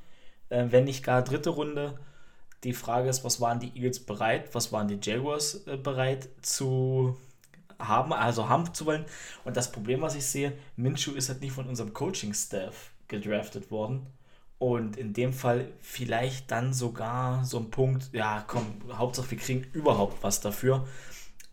äh, 0.48 0.66
wenn 0.70 0.84
nicht 0.84 1.04
gar 1.04 1.22
dritte 1.22 1.50
Runde. 1.50 1.98
Die 2.64 2.72
Frage 2.72 3.08
ist, 3.08 3.24
was 3.24 3.40
waren 3.40 3.60
die 3.60 3.74
Eagles 3.74 4.04
bereit, 4.04 4.54
was 4.54 4.72
waren 4.72 4.88
die 4.88 4.98
Jaguars 5.02 5.66
äh, 5.66 5.76
bereit 5.76 6.28
zu 6.42 7.16
haben, 7.78 8.12
also 8.12 8.48
haben 8.48 8.72
zu 8.72 8.86
wollen. 8.86 9.04
Und 9.44 9.56
das 9.56 9.72
Problem, 9.72 10.00
was 10.00 10.14
ich 10.14 10.26
sehe, 10.26 10.56
Minshew 10.76 11.12
ist 11.12 11.28
halt 11.28 11.40
nicht 11.40 11.52
von 11.52 11.68
unserem 11.68 11.92
Coaching-Staff 11.92 12.92
gedraftet 13.08 13.70
worden. 13.70 14.06
Und 14.58 14.96
in 14.96 15.12
dem 15.12 15.32
Fall 15.32 15.68
vielleicht 15.80 16.50
dann 16.50 16.72
sogar 16.72 17.44
so 17.44 17.58
ein 17.58 17.70
Punkt, 17.70 18.08
ja 18.12 18.42
komm, 18.46 18.64
Hauptsache 18.90 19.30
wir 19.30 19.38
kriegen 19.38 19.66
überhaupt 19.75 20.22
was 20.22 20.40
dafür. 20.40 20.86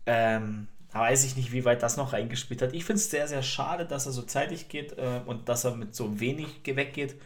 Ähm, 0.06 0.68
da 0.90 1.00
weiß 1.00 1.24
ich 1.24 1.36
nicht, 1.36 1.52
wie 1.52 1.64
weit 1.64 1.82
das 1.82 1.96
noch 1.96 2.12
reingespielt 2.12 2.62
hat. 2.62 2.72
Ich 2.72 2.84
finde 2.84 3.00
es 3.00 3.10
sehr, 3.10 3.28
sehr 3.28 3.42
schade, 3.42 3.84
dass 3.84 4.06
er 4.06 4.12
so 4.12 4.22
zeitig 4.22 4.68
geht 4.68 4.96
äh, 4.96 5.20
und 5.26 5.48
dass 5.48 5.64
er 5.64 5.74
mit 5.74 5.94
so 5.94 6.20
wenig 6.20 6.60
weggeht. 6.64 7.16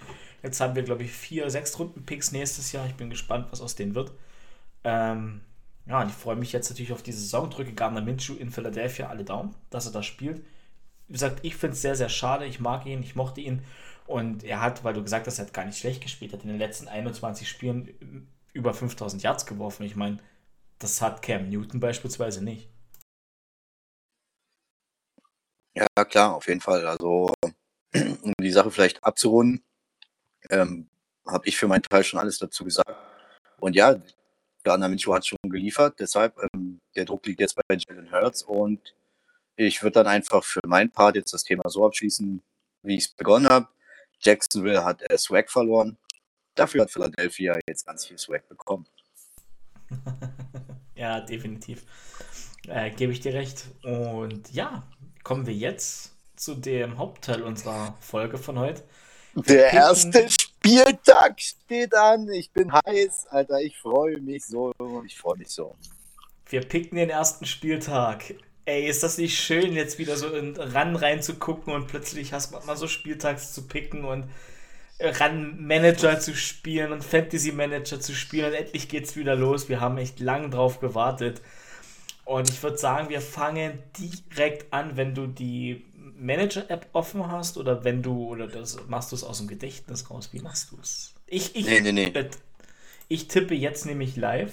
Jetzt 0.43 0.61
haben 0.61 0.75
wir, 0.75 0.83
glaube 0.83 1.03
ich, 1.03 1.13
vier, 1.13 1.51
sechs 1.51 1.79
Runden-Picks 1.79 2.33
nächstes 2.33 2.73
Jahr. 2.73 2.87
Ich 2.87 2.95
bin 2.95 3.11
gespannt, 3.11 3.49
was 3.51 3.61
aus 3.61 3.75
denen 3.75 3.95
wird. 3.95 4.13
Ähm, 4.85 5.43
ja, 5.87 6.01
und 6.03 6.09
ich 6.09 6.15
freue 6.15 6.37
mich 6.37 6.53
jetzt 6.53 6.71
natürlich 6.71 6.93
auf 6.93 7.03
diese 7.03 7.21
Saison. 7.21 7.51
Drücke 7.51 7.73
Gardner 7.73 8.01
Minshew 8.01 8.35
in 8.35 8.51
Philadelphia 8.51 9.09
alle 9.09 9.25
Daumen, 9.25 9.55
dass 9.71 9.87
er 9.87 9.93
da 9.93 10.03
spielt. 10.03 10.43
Wie 11.07 11.15
gesagt, 11.15 11.41
ich 11.43 11.57
finde 11.57 11.75
es 11.75 11.83
sehr, 11.83 11.97
sehr 11.97 12.09
schade. 12.09 12.47
Ich 12.47 12.61
mag 12.61 12.87
ihn, 12.87 13.03
ich 13.03 13.17
mochte 13.17 13.41
ihn. 13.41 13.63
Und 14.09 14.43
er 14.43 14.63
hat, 14.63 14.85
weil 14.85 14.95
du 14.95 15.03
gesagt 15.03 15.27
hast, 15.27 15.39
er 15.39 15.45
hat 15.45 15.53
gar 15.53 15.67
nicht 15.67 15.79
schlecht 15.79 16.03
gespielt, 16.03 16.33
hat 16.33 16.43
in 16.43 16.49
den 16.49 16.59
letzten 16.59 16.89
21 16.89 17.47
Spielen 17.47 18.27
über 18.55 18.73
5000 18.73 19.23
Yards 19.23 19.45
geworfen. 19.45 19.85
Ich 19.85 19.97
meine, 19.97 20.17
das 20.79 21.03
hat 21.03 21.21
Cam 21.21 21.51
Newton 21.51 21.79
beispielsweise 21.79 22.43
nicht. 22.43 22.71
Ja, 25.77 25.87
klar, 26.07 26.35
auf 26.37 26.49
jeden 26.49 26.63
Fall. 26.63 26.87
Also, 26.87 27.35
um 28.23 28.33
die 28.41 28.51
Sache 28.51 28.71
vielleicht 28.71 29.05
abzurunden, 29.05 29.63
ähm, 30.49 30.89
habe 31.27 31.47
ich 31.47 31.59
für 31.59 31.69
meinen 31.69 31.83
Teil 31.83 32.03
schon 32.03 32.19
alles 32.19 32.39
dazu 32.39 32.65
gesagt. 32.65 32.97
Und 33.61 33.77
ja, 33.77 33.95
Gardner 34.65 34.89
Minshew 34.89 35.13
hat 35.13 35.27
schon 35.27 35.37
geliefert, 35.43 36.01
deshalb 36.01 36.35
ähm, 36.55 36.81
der 36.97 37.05
Druck 37.05 37.27
liegt 37.27 37.41
jetzt 37.41 37.57
bei 37.57 37.77
Jalen 37.77 38.11
Hurts 38.11 38.43
und 38.43 38.95
ich 39.57 39.83
würde 39.83 39.95
dann 39.95 40.07
einfach 40.07 40.43
für 40.45 40.67
meinen 40.67 40.91
Part 40.91 41.17
jetzt 41.17 41.35
das 41.35 41.45
Thema 41.45 41.69
so 41.69 41.85
abschließen, 41.85 42.43
wie 42.83 42.97
ich 42.97 43.05
es 43.05 43.09
begonnen 43.09 43.49
habe. 43.49 43.69
Jacksonville 44.21 44.85
hat 44.85 45.03
äh, 45.11 45.17
Swag 45.19 45.51
verloren, 45.51 45.97
dafür 46.55 46.83
hat 46.83 46.91
Philadelphia 46.91 47.59
jetzt 47.69 47.87
ganz 47.87 48.07
viel 48.07 48.19
Swag 48.19 48.49
bekommen. 48.49 48.87
ja, 50.95 51.21
definitiv. 51.21 51.85
Äh, 52.67 52.91
Gebe 52.91 53.13
ich 53.13 53.21
dir 53.21 53.35
recht. 53.35 53.65
Und 53.83 54.53
ja, 54.53 54.83
kommen 55.23 55.47
wir 55.47 55.55
jetzt 55.55 56.13
zu 56.37 56.55
dem 56.55 56.99
Hauptteil 56.99 57.43
unserer 57.43 57.97
Folge 58.01 58.39
von 58.39 58.59
heute. 58.59 58.83
Der 59.35 59.73
erste 59.73 60.29
Spieltag 60.31 61.41
steht 61.41 61.95
an. 61.95 62.29
Ich 62.31 62.51
bin 62.53 62.73
heiß, 62.73 63.27
Alter. 63.31 63.61
Ich 63.61 63.77
freue 63.79 64.19
mich 64.21 64.45
so. 64.45 64.73
Ich 65.07 65.17
freue 65.17 65.39
mich 65.39 65.49
so. 65.49 65.77
Wir 66.47 66.63
picken 66.63 66.97
den 66.97 67.11
ersten 67.11 67.47
Spieltag. 67.47 68.35
Ey, 68.69 68.87
ist 68.87 69.03
das 69.03 69.17
nicht 69.17 69.39
schön, 69.39 69.73
jetzt 69.73 69.99
wieder 69.99 70.19
so 70.19 70.29
in 70.29 70.55
ran 70.55 70.95
reinzugucken 70.95 71.73
und 71.73 71.87
plötzlich 71.87 72.35
hast 72.35 72.53
man 72.53 72.67
mal 72.67 72.77
so 72.77 72.87
Spieltags 72.87 73.55
zu 73.55 73.67
picken 73.67 74.05
und 74.05 74.29
ran 75.01 75.67
Manager 75.67 76.21
zu 76.21 76.37
spielen 76.37 76.93
und 76.93 77.03
Fantasy 77.03 77.53
Manager 77.53 77.99
zu 77.99 78.15
spielen 78.15 78.53
und 78.53 78.53
endlich 78.53 78.91
geht's 78.91 79.17
wieder 79.17 79.37
los. 79.37 79.71
Wir 79.71 79.81
haben 79.81 79.97
echt 79.97 80.21
lang 80.21 80.51
drauf 80.51 80.81
gewartet. 80.81 81.41
Und 82.27 82.51
ich 82.51 82.63
würde 82.63 82.77
sagen, 82.77 83.09
wir 83.09 83.23
fangen 83.23 83.79
direkt 83.97 84.71
an, 84.71 84.99
wenn 84.99 85.15
du 85.15 85.27
die 85.29 85.87
Manager-App 86.19 86.89
offen 86.93 87.33
hast 87.33 87.57
oder 87.57 87.85
wenn 87.85 88.03
du, 88.03 88.29
oder 88.29 88.49
das 88.49 88.87
machst 88.87 89.13
du 89.13 89.17
es 89.17 89.25
aus 89.25 89.39
dem 89.39 89.49
Gedächtnis 89.49 90.11
raus? 90.11 90.29
Wie 90.33 90.41
machst 90.41 90.73
du 90.73 90.79
es? 90.83 91.15
Ich, 91.27 91.57
ich, 91.57 91.65
nee, 91.65 91.81
nee, 91.81 91.93
nee. 91.93 92.13
Ich 93.09 93.29
tippe 93.29 93.55
jetzt 93.55 93.87
nämlich 93.87 94.17
live. 94.17 94.53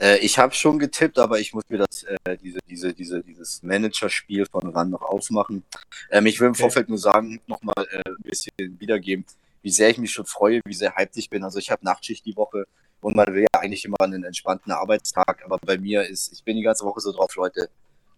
Äh, 0.00 0.18
ich 0.18 0.38
habe 0.38 0.54
schon 0.54 0.78
getippt, 0.78 1.18
aber 1.18 1.40
ich 1.40 1.52
muss 1.52 1.64
mir 1.68 1.78
das, 1.78 2.04
äh, 2.04 2.36
diese, 2.38 2.58
diese, 2.68 2.94
diese, 2.94 3.22
dieses 3.22 3.62
Manager-Spiel 3.62 4.46
von 4.46 4.70
RAN 4.70 4.90
noch 4.90 5.02
aufmachen. 5.02 5.62
Ähm, 6.10 6.26
ich 6.26 6.40
will 6.40 6.46
im 6.46 6.52
okay. 6.52 6.62
Vorfeld 6.62 6.88
nur 6.88 6.98
sagen, 6.98 7.40
nochmal 7.46 7.86
äh, 7.90 8.02
ein 8.06 8.22
bisschen 8.22 8.52
wiedergeben, 8.78 9.24
wie 9.62 9.70
sehr 9.70 9.90
ich 9.90 9.98
mich 9.98 10.10
schon 10.10 10.26
freue, 10.26 10.60
wie 10.64 10.74
sehr 10.74 10.96
hyped 10.96 11.16
ich 11.18 11.28
bin. 11.28 11.44
Also 11.44 11.58
ich 11.58 11.70
habe 11.70 11.84
Nachtschicht 11.84 12.24
die 12.24 12.36
Woche 12.36 12.64
und 13.02 13.14
man 13.14 13.26
will 13.28 13.42
ja 13.42 13.60
eigentlich 13.60 13.84
immer 13.84 14.00
einen 14.00 14.24
entspannten 14.24 14.72
Arbeitstag, 14.72 15.42
aber 15.44 15.58
bei 15.58 15.76
mir 15.76 16.06
ist, 16.06 16.32
ich 16.32 16.44
bin 16.44 16.56
die 16.56 16.62
ganze 16.62 16.84
Woche 16.84 17.00
so 17.00 17.12
drauf, 17.12 17.34
Leute, 17.36 17.68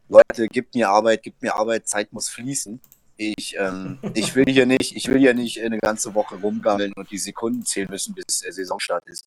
Leute, 0.08 0.46
gibt 0.48 0.74
mir 0.74 0.88
Arbeit, 0.88 1.22
gibt 1.22 1.42
mir 1.42 1.54
Arbeit, 1.54 1.88
Zeit 1.88 2.12
muss 2.12 2.28
fließen. 2.28 2.80
Ich, 3.16 3.56
ähm, 3.58 3.98
ich 4.14 4.34
will 4.36 4.44
hier 4.46 4.66
nicht, 4.66 4.94
ich 4.94 5.08
will 5.08 5.18
hier 5.18 5.34
nicht 5.34 5.60
eine 5.60 5.78
ganze 5.78 6.14
Woche 6.14 6.36
rumgammeln 6.36 6.92
und 6.94 7.10
die 7.10 7.18
Sekunden 7.18 7.64
zählen 7.64 7.88
müssen, 7.90 8.14
bis 8.14 8.40
der 8.40 8.52
Saisonstart 8.52 9.06
ist. 9.06 9.26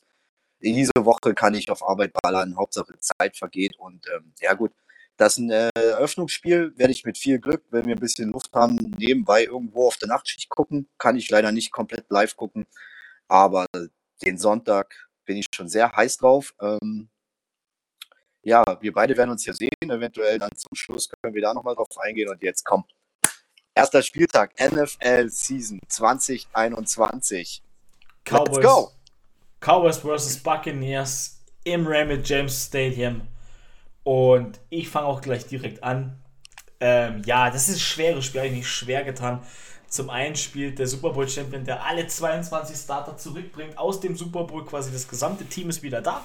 In 0.60 0.74
dieser 0.74 1.04
Woche 1.04 1.34
kann 1.34 1.54
ich 1.54 1.70
auf 1.70 1.86
Arbeit 1.86 2.12
ballern, 2.22 2.56
Hauptsache 2.56 2.98
Zeit 2.98 3.36
vergeht 3.36 3.76
und 3.78 4.06
ähm, 4.14 4.32
ja 4.40 4.54
gut, 4.54 4.72
das 5.16 5.34
ist 5.34 5.38
ein 5.38 5.50
äh, 5.50 5.70
Eröffnungsspiel, 5.74 6.72
werde 6.76 6.92
ich 6.92 7.04
mit 7.04 7.18
viel 7.18 7.38
Glück, 7.38 7.64
wenn 7.70 7.86
wir 7.86 7.94
ein 7.94 8.00
bisschen 8.00 8.32
Luft 8.32 8.52
haben, 8.54 8.76
nebenbei 8.98 9.44
irgendwo 9.44 9.86
auf 9.86 9.96
der 9.96 10.08
Nachtschicht 10.08 10.50
gucken. 10.50 10.88
Kann 10.98 11.16
ich 11.16 11.30
leider 11.30 11.52
nicht 11.52 11.72
komplett 11.72 12.10
live 12.10 12.36
gucken, 12.36 12.66
aber 13.28 13.66
den 14.24 14.38
Sonntag 14.38 15.08
bin 15.24 15.36
ich 15.36 15.46
schon 15.54 15.68
sehr 15.68 15.92
heiß 15.92 16.18
drauf. 16.18 16.54
Ähm, 16.60 17.08
ja, 18.42 18.62
wir 18.80 18.92
beide 18.92 19.16
werden 19.16 19.30
uns 19.30 19.44
hier 19.44 19.54
sehen. 19.54 19.70
Eventuell 19.82 20.38
dann 20.38 20.54
zum 20.54 20.74
Schluss 20.74 21.08
können 21.08 21.34
wir 21.34 21.42
da 21.42 21.52
nochmal 21.52 21.74
drauf 21.74 21.88
eingehen. 21.98 22.28
Und 22.28 22.42
jetzt 22.42 22.64
komm. 22.64 22.84
Erster 23.74 24.02
Spieltag, 24.02 24.54
NFL 24.60 25.28
Season 25.28 25.80
2021. 25.88 27.62
Cowboys, 28.24 28.56
Let's 28.56 28.66
go! 28.66 28.95
Cowboys 29.60 29.98
vs. 29.98 30.38
Buccaneers 30.38 31.42
im 31.64 31.86
Raymond 31.86 32.28
James 32.28 32.66
Stadium. 32.66 33.22
Und 34.04 34.60
ich 34.70 34.88
fange 34.88 35.06
auch 35.06 35.20
gleich 35.20 35.46
direkt 35.46 35.82
an. 35.82 36.22
Ähm, 36.78 37.22
ja, 37.24 37.50
das 37.50 37.68
ist 37.68 37.76
ein 37.76 37.80
schweres 37.80 38.24
Spiel, 38.26 38.40
habe 38.40 38.48
ich 38.48 38.56
mich 38.56 38.68
schwer 38.68 39.02
getan. 39.02 39.40
Zum 39.88 40.10
einen 40.10 40.36
spielt 40.36 40.78
der 40.78 40.86
Super 40.86 41.10
Bowl 41.10 41.28
Champion, 41.28 41.64
der 41.64 41.84
alle 41.84 42.06
22 42.06 42.76
Starter 42.76 43.16
zurückbringt 43.16 43.78
aus 43.78 44.00
dem 44.00 44.16
Super 44.16 44.44
Bowl. 44.44 44.64
Quasi 44.64 44.92
das 44.92 45.08
gesamte 45.08 45.44
Team 45.44 45.70
ist 45.70 45.82
wieder 45.82 46.02
da. 46.02 46.24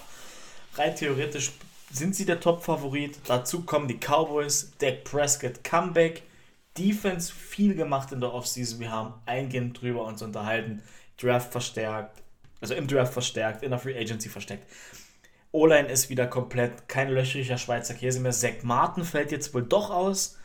Rein 0.75 0.95
theoretisch 0.95 1.51
sind 1.91 2.15
sie 2.15 2.25
der 2.25 2.39
Top-Favorit. 2.39 3.19
Dazu 3.25 3.63
kommen 3.63 3.87
die 3.87 3.99
Cowboys, 3.99 4.71
Dak 4.79 5.03
Prescott, 5.03 5.63
Comeback. 5.63 6.23
Defense 6.77 7.31
viel 7.33 7.75
gemacht 7.75 8.11
in 8.11 8.21
der 8.21 8.33
Offseason. 8.33 8.79
Wir 8.79 8.91
haben 8.91 9.13
eingehend 9.25 9.81
drüber 9.81 10.05
uns 10.05 10.21
unterhalten. 10.21 10.81
Draft 11.17 11.51
verstärkt, 11.51 12.20
also 12.61 12.75
im 12.75 12.87
Draft 12.87 13.13
verstärkt, 13.13 13.63
in 13.63 13.71
der 13.71 13.79
Free 13.79 13.97
Agency 13.97 14.29
verstärkt. 14.29 14.65
O-Line 15.51 15.89
ist 15.89 16.09
wieder 16.09 16.27
komplett 16.27 16.87
kein 16.87 17.09
löchriger 17.09 17.57
Schweizer 17.57 17.93
Käse 17.93 18.21
mehr. 18.21 18.31
Zach 18.31 18.63
Martin 18.63 19.03
fällt 19.03 19.31
jetzt 19.31 19.53
wohl 19.53 19.63
doch 19.63 19.89
aus. 19.89 20.37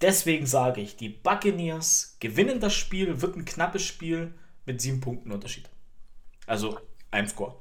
Deswegen 0.00 0.46
sage 0.46 0.80
ich, 0.80 0.96
die 0.96 1.08
Buccaneers 1.08 2.16
gewinnen 2.20 2.60
das 2.60 2.74
Spiel, 2.74 3.20
wird 3.20 3.34
ein 3.34 3.44
knappes 3.44 3.82
Spiel 3.82 4.32
mit 4.64 4.80
sieben 4.80 5.00
Punkten 5.00 5.32
Unterschied. 5.32 5.68
Also 6.46 6.78
ein 7.10 7.26
Score. 7.26 7.56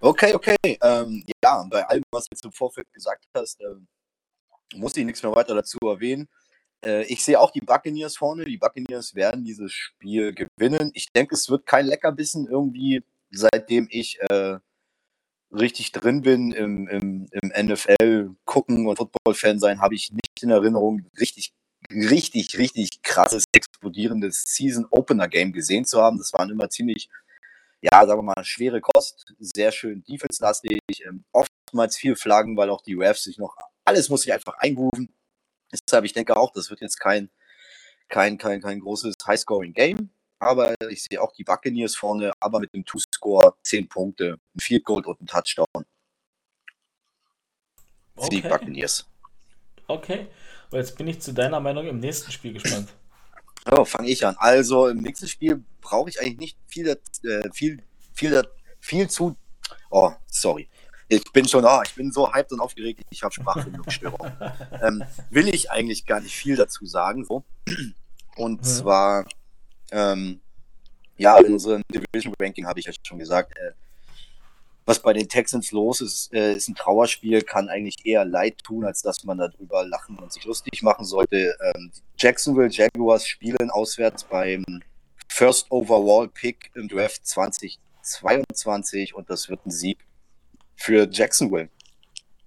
Okay, 0.00 0.34
okay. 0.34 0.56
Ähm, 0.64 1.24
ja, 1.42 1.66
bei 1.68 1.84
allem, 1.88 2.04
was 2.12 2.26
du 2.26 2.48
im 2.48 2.52
Vorfeld 2.52 2.92
gesagt 2.92 3.24
hast, 3.34 3.60
ähm, 3.60 3.88
muss 4.74 4.96
ich 4.96 5.04
nichts 5.04 5.22
mehr 5.22 5.34
weiter 5.34 5.54
dazu 5.54 5.78
erwähnen. 5.82 6.28
Äh, 6.84 7.04
ich 7.04 7.24
sehe 7.24 7.40
auch 7.40 7.50
die 7.50 7.60
Buccaneers 7.60 8.16
vorne. 8.16 8.44
Die 8.44 8.58
Buccaneers 8.58 9.14
werden 9.14 9.44
dieses 9.44 9.72
Spiel 9.72 10.34
gewinnen. 10.34 10.90
Ich 10.94 11.12
denke, 11.12 11.34
es 11.34 11.48
wird 11.48 11.66
kein 11.66 11.86
Leckerbissen 11.86 12.46
irgendwie, 12.46 13.02
seitdem 13.30 13.88
ich 13.90 14.18
äh, 14.20 14.58
richtig 15.52 15.92
drin 15.92 16.22
bin 16.22 16.52
im, 16.52 16.88
im, 16.88 17.28
im 17.30 17.66
NFL 17.66 18.34
gucken 18.44 18.86
und 18.86 18.96
Football-Fan 18.96 19.58
sein, 19.58 19.80
habe 19.80 19.94
ich 19.94 20.10
nicht 20.10 20.42
in 20.42 20.50
Erinnerung, 20.50 21.06
richtig, 21.20 21.52
richtig, 21.90 22.58
richtig 22.58 23.02
krasses, 23.02 23.44
explodierendes 23.52 24.44
Season-Opener-Game 24.46 25.52
gesehen 25.52 25.84
zu 25.84 26.00
haben. 26.00 26.18
Das 26.18 26.32
waren 26.32 26.50
immer 26.50 26.70
ziemlich, 26.70 27.08
ja, 27.82 28.06
sagen 28.06 28.20
wir 28.20 28.34
mal, 28.34 28.44
schwere 28.44 28.80
Kost, 28.80 29.34
sehr 29.38 29.72
schön 29.72 30.02
defense-lastig, 30.04 30.78
ähm, 31.06 31.24
oftmals 31.32 31.96
viel 31.96 32.16
Flaggen, 32.16 32.56
weil 32.56 32.70
auch 32.70 32.82
die 32.82 32.94
Refs 32.94 33.24
sich 33.24 33.38
noch, 33.38 33.56
alles 33.84 34.08
muss 34.08 34.22
sich 34.22 34.32
einfach 34.32 34.54
eingrooven. 34.58 35.12
Deshalb, 35.72 36.04
ich 36.04 36.12
denke 36.12 36.36
auch, 36.36 36.52
das 36.52 36.70
wird 36.70 36.80
jetzt 36.80 36.98
kein, 37.00 37.30
kein, 38.08 38.38
kein, 38.38 38.60
kein 38.60 38.80
großes 38.80 39.14
High-Scoring-Game 39.26 40.10
aber 40.42 40.74
ich 40.90 41.04
sehe 41.04 41.22
auch 41.22 41.32
die 41.32 41.44
Buccaneers 41.44 41.94
vorne, 41.94 42.32
aber 42.40 42.58
mit 42.58 42.74
dem 42.74 42.84
Two-Score 42.84 43.54
10 43.62 43.88
Punkte, 43.88 44.40
ein 44.54 44.60
Field 44.60 44.84
Goal 44.84 45.04
und 45.06 45.20
ein 45.20 45.26
Touchdown. 45.26 45.66
Okay. 48.16 48.28
die 48.28 48.40
Buccaneers. 48.42 49.06
Okay, 49.86 50.26
und 50.70 50.78
jetzt 50.78 50.98
bin 50.98 51.06
ich 51.06 51.20
zu 51.20 51.32
deiner 51.32 51.60
Meinung 51.60 51.86
im 51.86 52.00
nächsten 52.00 52.32
Spiel 52.32 52.54
gespannt. 52.54 52.88
Oh, 53.70 53.84
fange 53.84 54.10
ich 54.10 54.26
an. 54.26 54.34
Also 54.38 54.88
im 54.88 54.98
nächsten 54.98 55.28
Spiel 55.28 55.62
brauche 55.80 56.10
ich 56.10 56.20
eigentlich 56.20 56.38
nicht 56.38 56.58
viel, 56.66 56.88
äh, 56.88 56.98
viel, 57.52 57.80
viel, 58.12 58.42
viel 58.80 59.08
zu. 59.08 59.36
Oh, 59.90 60.10
sorry. 60.26 60.68
Ich 61.14 61.32
bin 61.32 61.46
schon, 61.46 61.64
oh, 61.64 61.80
ich 61.84 61.94
bin 61.94 62.10
so 62.10 62.32
hyped 62.32 62.52
und 62.52 62.60
aufgeregt, 62.60 63.02
ich 63.10 63.22
habe 63.22 63.34
Sprachfindungsstörung. 63.34 64.32
ähm, 64.82 65.04
will 65.30 65.48
ich 65.48 65.70
eigentlich 65.70 66.06
gar 66.06 66.20
nicht 66.20 66.34
viel 66.34 66.56
dazu 66.56 66.86
sagen. 66.86 67.24
So. 67.24 67.44
Und 68.36 68.60
hm. 68.60 68.64
zwar 68.64 69.26
ähm, 69.90 70.40
ja, 71.16 71.38
in 71.38 71.52
unserem 71.52 71.82
Division 71.92 72.34
Ranking 72.40 72.66
habe 72.66 72.80
ich 72.80 72.86
ja 72.86 72.92
schon 73.02 73.18
gesagt, 73.18 73.56
äh, 73.58 73.72
was 74.84 74.98
bei 75.00 75.12
den 75.12 75.28
Texans 75.28 75.70
los 75.70 76.00
ist, 76.00 76.32
äh, 76.34 76.54
ist 76.54 76.68
ein 76.68 76.74
Trauerspiel, 76.74 77.42
kann 77.42 77.68
eigentlich 77.68 78.04
eher 78.04 78.24
leid 78.24 78.58
tun, 78.64 78.84
als 78.84 79.02
dass 79.02 79.22
man 79.22 79.38
darüber 79.38 79.84
lachen 79.86 80.18
und 80.18 80.32
sich 80.32 80.44
lustig 80.44 80.82
machen 80.82 81.04
sollte. 81.04 81.56
Ähm, 81.62 81.92
Jacksonville 82.18 82.70
Jaguars 82.70 83.26
spielen 83.26 83.70
auswärts 83.70 84.24
beim 84.24 84.64
First 85.28 85.70
Overall 85.70 86.28
Pick 86.28 86.72
im 86.74 86.88
Draft 86.88 87.24
2022 87.26 89.14
und 89.14 89.30
das 89.30 89.48
wird 89.48 89.64
ein 89.64 89.70
Sieg 89.70 89.98
für 90.82 91.08
Jacksonville. 91.10 91.68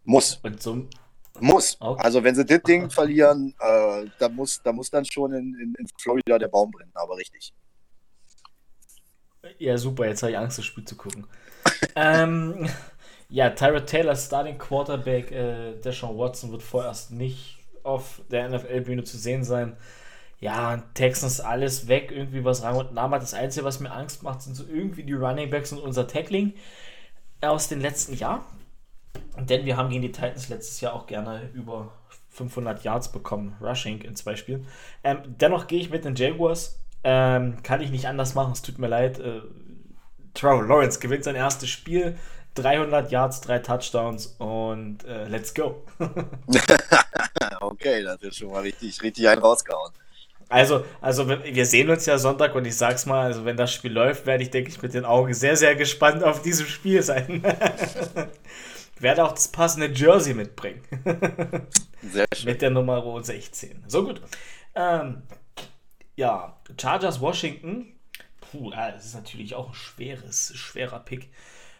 Muss. 0.04 0.40
Und 0.44 0.62
so, 0.62 0.88
muss. 1.40 1.78
Okay. 1.80 2.02
Also 2.04 2.24
wenn 2.24 2.36
sie 2.36 2.46
das 2.46 2.62
Ding 2.64 2.90
verlieren, 2.90 3.56
äh, 3.60 4.06
da, 4.20 4.30
muss, 4.30 4.62
da 4.62 4.72
muss 4.72 4.90
dann 4.90 5.06
schon 5.06 5.34
in, 5.34 5.56
in, 5.56 5.76
in 5.78 5.88
Florida 5.98 6.38
der 6.38 6.48
Baum 6.48 6.72
brennen, 6.72 6.92
aber 6.94 7.18
richtig. 7.18 7.54
Ja, 9.58 9.78
super, 9.78 10.08
jetzt 10.08 10.24
habe 10.24 10.32
ich 10.32 10.38
Angst, 10.38 10.58
das 10.58 10.66
Spiel 10.66 10.86
zu 10.86 10.96
gucken. 10.96 11.28
ähm, 11.96 12.68
ja, 13.30 13.50
Tyrod 13.52 13.88
Taylor, 13.88 14.16
Starting 14.16 14.58
Quarterback, 14.58 15.32
äh, 15.32 15.74
Deshaun 15.80 16.18
Watson 16.18 16.52
wird 16.52 16.64
vorerst 16.64 17.12
nicht 17.12 17.60
auf 17.84 18.22
der 18.32 18.50
NFL-Bühne 18.50 19.04
zu 19.04 19.18
sehen 19.18 19.44
sein. 19.44 19.78
Ja, 20.40 20.84
Texans 20.94 21.40
alles 21.40 21.88
weg, 21.88 22.12
irgendwie 22.12 22.44
was 22.44 22.64
Rang 22.64 22.76
und 22.76 22.94
Namen 22.94 23.14
hat. 23.16 23.22
Das 23.22 23.34
Einzige, 23.34 23.66
was 23.66 23.80
mir 23.80 23.92
Angst 23.92 24.24
macht, 24.24 24.42
sind 24.42 24.56
so 24.56 24.66
irgendwie 24.68 25.04
die 25.04 25.14
Running 25.14 25.50
Backs 25.50 25.72
und 25.72 25.80
unser 25.80 26.08
Tackling 26.08 26.54
aus 27.42 27.68
den 27.68 27.82
letzten 27.82 28.16
Jahren. 28.16 28.42
Denn 29.38 29.66
wir 29.66 29.78
haben 29.78 29.90
gegen 29.90 30.02
die 30.02 30.12
Titans 30.12 30.50
letztes 30.50 30.82
Jahr 30.82 30.94
auch 30.94 31.08
gerne 31.08 31.50
über 31.54 31.92
500 32.30 32.84
Yards 32.84 33.12
bekommen, 33.12 33.56
Rushing 33.62 34.02
in 34.02 34.16
zwei 34.16 34.36
Spielen. 34.36 34.68
Ähm, 35.04 35.20
dennoch 35.26 35.68
gehe 35.68 35.80
ich 35.80 35.90
mit 35.90 36.06
den 36.06 36.16
Jaguars. 36.16 36.80
Ähm, 37.04 37.62
kann 37.64 37.82
ich 37.82 37.92
nicht 37.92 38.08
anders 38.08 38.34
machen, 38.36 38.54
es 38.54 38.62
tut 38.62 38.80
mir 38.80 38.88
leid. 38.88 39.20
Äh, 39.20 39.42
Trevor 40.34 40.66
Lawrence 40.66 41.00
gewinnt 41.00 41.24
sein 41.24 41.36
erstes 41.36 41.70
Spiel. 41.70 42.18
300 42.56 43.12
Yards, 43.12 43.42
drei 43.42 43.60
Touchdowns 43.60 44.28
und 44.38 45.04
äh, 45.04 45.28
let's 45.28 45.54
go. 45.54 45.84
okay, 47.60 48.02
das 48.02 48.22
ist 48.22 48.38
schon 48.38 48.50
mal 48.50 48.62
richtig, 48.62 49.02
richtig 49.02 49.28
einen 49.28 49.42
rausgehauen. 49.42 49.92
Also, 50.48 50.86
also 51.02 51.28
wir 51.28 51.66
sehen 51.66 51.90
uns 51.90 52.06
ja 52.06 52.18
Sonntag 52.18 52.54
und 52.54 52.66
ich 52.66 52.78
sag's 52.78 53.06
mal, 53.06 53.26
also 53.26 53.46
wenn 53.46 53.58
das 53.58 53.74
Spiel 53.74 53.92
läuft, 53.92 54.26
werde 54.26 54.44
ich, 54.44 54.52
denke 54.52 54.70
ich, 54.70 54.82
mit 54.82 54.94
den 54.94 55.06
Augen 55.06 55.34
sehr, 55.34 55.56
sehr 55.56 55.76
gespannt 55.76 56.24
auf 56.24 56.42
dieses 56.42 56.68
Spiel 56.68 57.02
sein. 57.02 57.42
werde 59.00 59.26
auch 59.26 59.34
das 59.34 59.48
passende 59.48 59.88
Jersey 59.88 60.34
mitbringen. 60.34 60.82
Sehr 62.02 62.28
schön. 62.34 62.46
Mit 62.46 62.62
der 62.62 62.70
Nummer 62.70 63.24
16. 63.24 63.84
So 63.88 64.06
gut. 64.06 64.22
Ähm, 64.74 65.24
ja, 66.16 66.58
Chargers 66.80 67.20
Washington. 67.20 67.94
Puh, 68.40 68.72
das 68.72 69.06
ist 69.06 69.16
natürlich 69.16 69.56
auch 69.56 69.70
ein 69.70 69.74
schweres, 69.74 70.54
schwerer 70.56 71.00
Pick. 71.00 71.30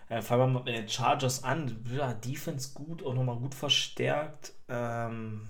Äh, 0.10 0.22
fangen 0.22 0.42
wir 0.42 0.48
mal 0.48 0.64
mit 0.64 0.76
den 0.76 0.90
Chargers 0.90 1.44
an. 1.44 1.84
Ja, 1.96 2.14
Defense 2.14 2.72
gut, 2.74 3.06
auch 3.06 3.14
nochmal 3.14 3.38
gut 3.38 3.56
verstärkt. 3.56 4.54
Ähm, 4.68 5.48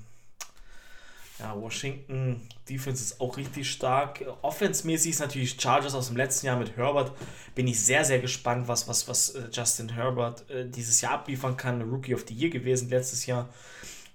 ja, 1.39 1.59
Washington 1.59 2.41
Defense 2.69 3.03
ist 3.03 3.19
auch 3.19 3.35
richtig 3.35 3.69
stark. 3.69 4.23
Offense-mäßig 4.41 5.11
ist 5.11 5.19
natürlich 5.19 5.59
Chargers 5.59 5.93
aus 5.93 6.07
dem 6.07 6.15
letzten 6.15 6.45
Jahr 6.45 6.57
mit 6.57 6.77
Herbert. 6.77 7.11
Bin 7.55 7.67
ich 7.67 7.83
sehr, 7.83 8.05
sehr 8.05 8.19
gespannt, 8.19 8.67
was, 8.67 8.87
was, 8.87 9.07
was 9.07 9.31
äh, 9.31 9.49
Justin 9.51 9.89
Herbert 9.89 10.49
äh, 10.49 10.69
dieses 10.69 11.01
Jahr 11.01 11.13
abliefern 11.13 11.57
kann. 11.57 11.81
Rookie 11.81 12.15
of 12.15 12.25
the 12.27 12.33
Year 12.33 12.49
gewesen 12.49 12.89
letztes 12.89 13.25
Jahr. 13.25 13.49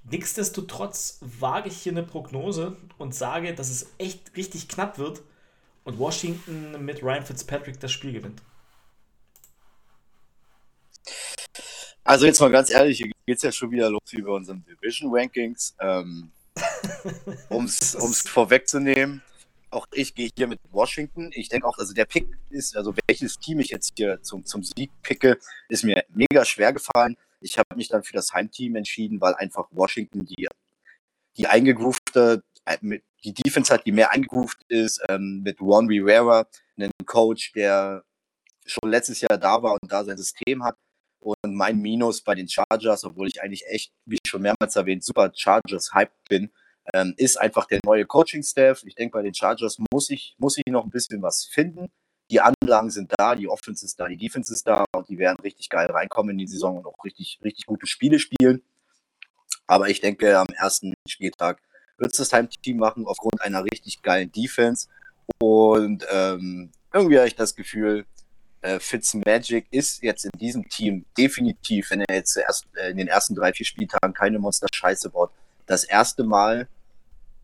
Nichtsdestotrotz 0.04 1.18
wage 1.20 1.68
ich 1.68 1.82
hier 1.82 1.92
eine 1.92 2.02
Prognose 2.02 2.76
und 2.96 3.14
sage, 3.14 3.54
dass 3.54 3.68
es 3.68 3.90
echt 3.98 4.34
richtig 4.36 4.68
knapp 4.68 4.96
wird 4.96 5.20
und 5.84 5.98
Washington 5.98 6.82
mit 6.84 7.02
Ryan 7.02 7.24
Fitzpatrick 7.24 7.78
das 7.80 7.92
Spiel 7.92 8.12
gewinnt. 8.12 8.42
Also 12.02 12.24
jetzt 12.24 12.40
mal 12.40 12.50
ganz 12.50 12.70
ehrlich, 12.70 12.96
hier 12.96 13.10
geht 13.26 13.36
es 13.36 13.42
ja 13.42 13.52
schon 13.52 13.70
wieder 13.70 13.90
los 13.90 14.00
wie 14.10 14.22
bei 14.22 14.30
unseren 14.30 14.64
Division 14.64 15.14
Rankings. 15.14 15.76
Ähm, 15.80 16.32
um 17.48 17.64
es 17.64 18.22
vorwegzunehmen, 18.26 19.22
auch 19.70 19.86
ich 19.92 20.14
gehe 20.14 20.30
hier 20.36 20.46
mit 20.46 20.58
Washington. 20.72 21.30
Ich 21.32 21.48
denke 21.48 21.66
auch, 21.66 21.78
also 21.78 21.94
der 21.94 22.04
Pick 22.04 22.26
ist, 22.50 22.76
also 22.76 22.94
welches 23.06 23.38
Team 23.38 23.60
ich 23.60 23.70
jetzt 23.70 23.92
hier 23.96 24.20
zum, 24.22 24.44
zum 24.44 24.62
Sieg 24.64 24.90
picke, 25.02 25.38
ist 25.68 25.84
mir 25.84 26.04
mega 26.12 26.44
schwer 26.44 26.72
gefallen. 26.72 27.16
Ich 27.40 27.56
habe 27.56 27.76
mich 27.76 27.88
dann 27.88 28.02
für 28.02 28.12
das 28.12 28.32
Heimteam 28.32 28.76
entschieden, 28.76 29.20
weil 29.20 29.34
einfach 29.34 29.68
Washington 29.70 30.26
die, 30.26 30.48
die 31.36 31.46
eingegroofte, 31.46 32.42
äh, 32.64 32.78
die 33.24 33.32
Defense 33.32 33.72
hat, 33.72 33.86
die 33.86 33.92
mehr 33.92 34.10
eingegroovt 34.10 34.58
ist, 34.68 35.00
ähm, 35.08 35.42
mit 35.42 35.60
Juan 35.60 35.86
Rivera, 35.86 36.46
einem 36.76 36.90
Coach, 37.06 37.52
der 37.52 38.04
schon 38.66 38.90
letztes 38.90 39.20
Jahr 39.20 39.38
da 39.38 39.62
war 39.62 39.74
und 39.80 39.90
da 39.90 40.04
sein 40.04 40.16
System 40.16 40.64
hat. 40.64 40.76
Und 41.20 41.54
mein 41.54 41.78
Minus 41.78 42.22
bei 42.22 42.34
den 42.34 42.48
Chargers, 42.48 43.04
obwohl 43.04 43.28
ich 43.28 43.42
eigentlich 43.42 43.64
echt, 43.66 43.92
wie 44.06 44.18
schon 44.26 44.42
mehrmals 44.42 44.74
erwähnt, 44.76 45.04
super 45.04 45.30
Chargers-Hype 45.34 46.12
bin, 46.28 46.50
ähm, 46.94 47.14
ist 47.16 47.38
einfach 47.38 47.66
der 47.66 47.80
neue 47.84 48.06
Coaching-Staff. 48.06 48.82
Ich 48.84 48.94
denke, 48.94 49.18
bei 49.18 49.22
den 49.22 49.34
Chargers 49.34 49.78
muss 49.92 50.10
ich, 50.10 50.34
muss 50.38 50.56
ich 50.56 50.64
noch 50.66 50.84
ein 50.84 50.90
bisschen 50.90 51.20
was 51.22 51.44
finden. 51.44 51.90
Die 52.30 52.40
Anlagen 52.40 52.90
sind 52.90 53.12
da, 53.18 53.34
die 53.34 53.48
Offense 53.48 53.84
ist 53.84 53.98
da, 53.98 54.08
die 54.08 54.16
Defense 54.16 54.52
ist 54.52 54.66
da 54.66 54.84
und 54.96 55.08
die 55.08 55.18
werden 55.18 55.38
richtig 55.42 55.68
geil 55.68 55.90
reinkommen 55.90 56.32
in 56.32 56.38
die 56.38 56.46
Saison 56.46 56.78
und 56.78 56.86
auch 56.86 57.04
richtig, 57.04 57.40
richtig 57.42 57.66
gute 57.66 57.86
Spiele 57.86 58.18
spielen. 58.18 58.62
Aber 59.66 59.88
ich 59.88 60.00
denke, 60.00 60.38
am 60.38 60.46
ersten 60.56 60.94
Spieltag 61.08 61.60
wird 61.98 62.12
es 62.12 62.18
das 62.18 62.32
Heimteam 62.32 62.78
machen 62.78 63.06
aufgrund 63.06 63.42
einer 63.42 63.64
richtig 63.64 64.02
geilen 64.02 64.32
Defense. 64.32 64.88
Und 65.38 66.06
ähm, 66.10 66.70
irgendwie 66.92 67.18
habe 67.18 67.28
ich 67.28 67.36
das 67.36 67.54
Gefühl, 67.54 68.06
äh, 68.62 68.78
Fitzmagic 68.78 69.66
ist 69.70 70.02
jetzt 70.02 70.24
in 70.24 70.32
diesem 70.38 70.68
Team 70.68 71.04
definitiv, 71.16 71.90
wenn 71.90 72.02
er 72.02 72.16
jetzt 72.16 72.36
erst 72.36 72.66
äh, 72.74 72.90
in 72.90 72.98
den 72.98 73.08
ersten 73.08 73.34
drei, 73.34 73.52
vier 73.52 73.66
Spieltagen 73.66 74.12
keine 74.12 74.38
Monster-Scheiße 74.38 75.10
baut, 75.10 75.30
das 75.66 75.84
erste 75.84 76.24
Mal 76.24 76.68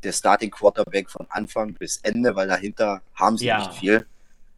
der 0.03 0.13
Starting 0.13 0.51
Quarterback 0.51 1.11
von 1.11 1.27
Anfang 1.31 1.75
bis 1.75 1.99
Ende, 1.99 2.35
weil 2.37 2.49
dahinter 2.49 3.03
haben 3.15 3.39
sie 3.39 3.47
ja. 3.47 3.59
nicht 3.59 3.75
viel. 3.75 4.07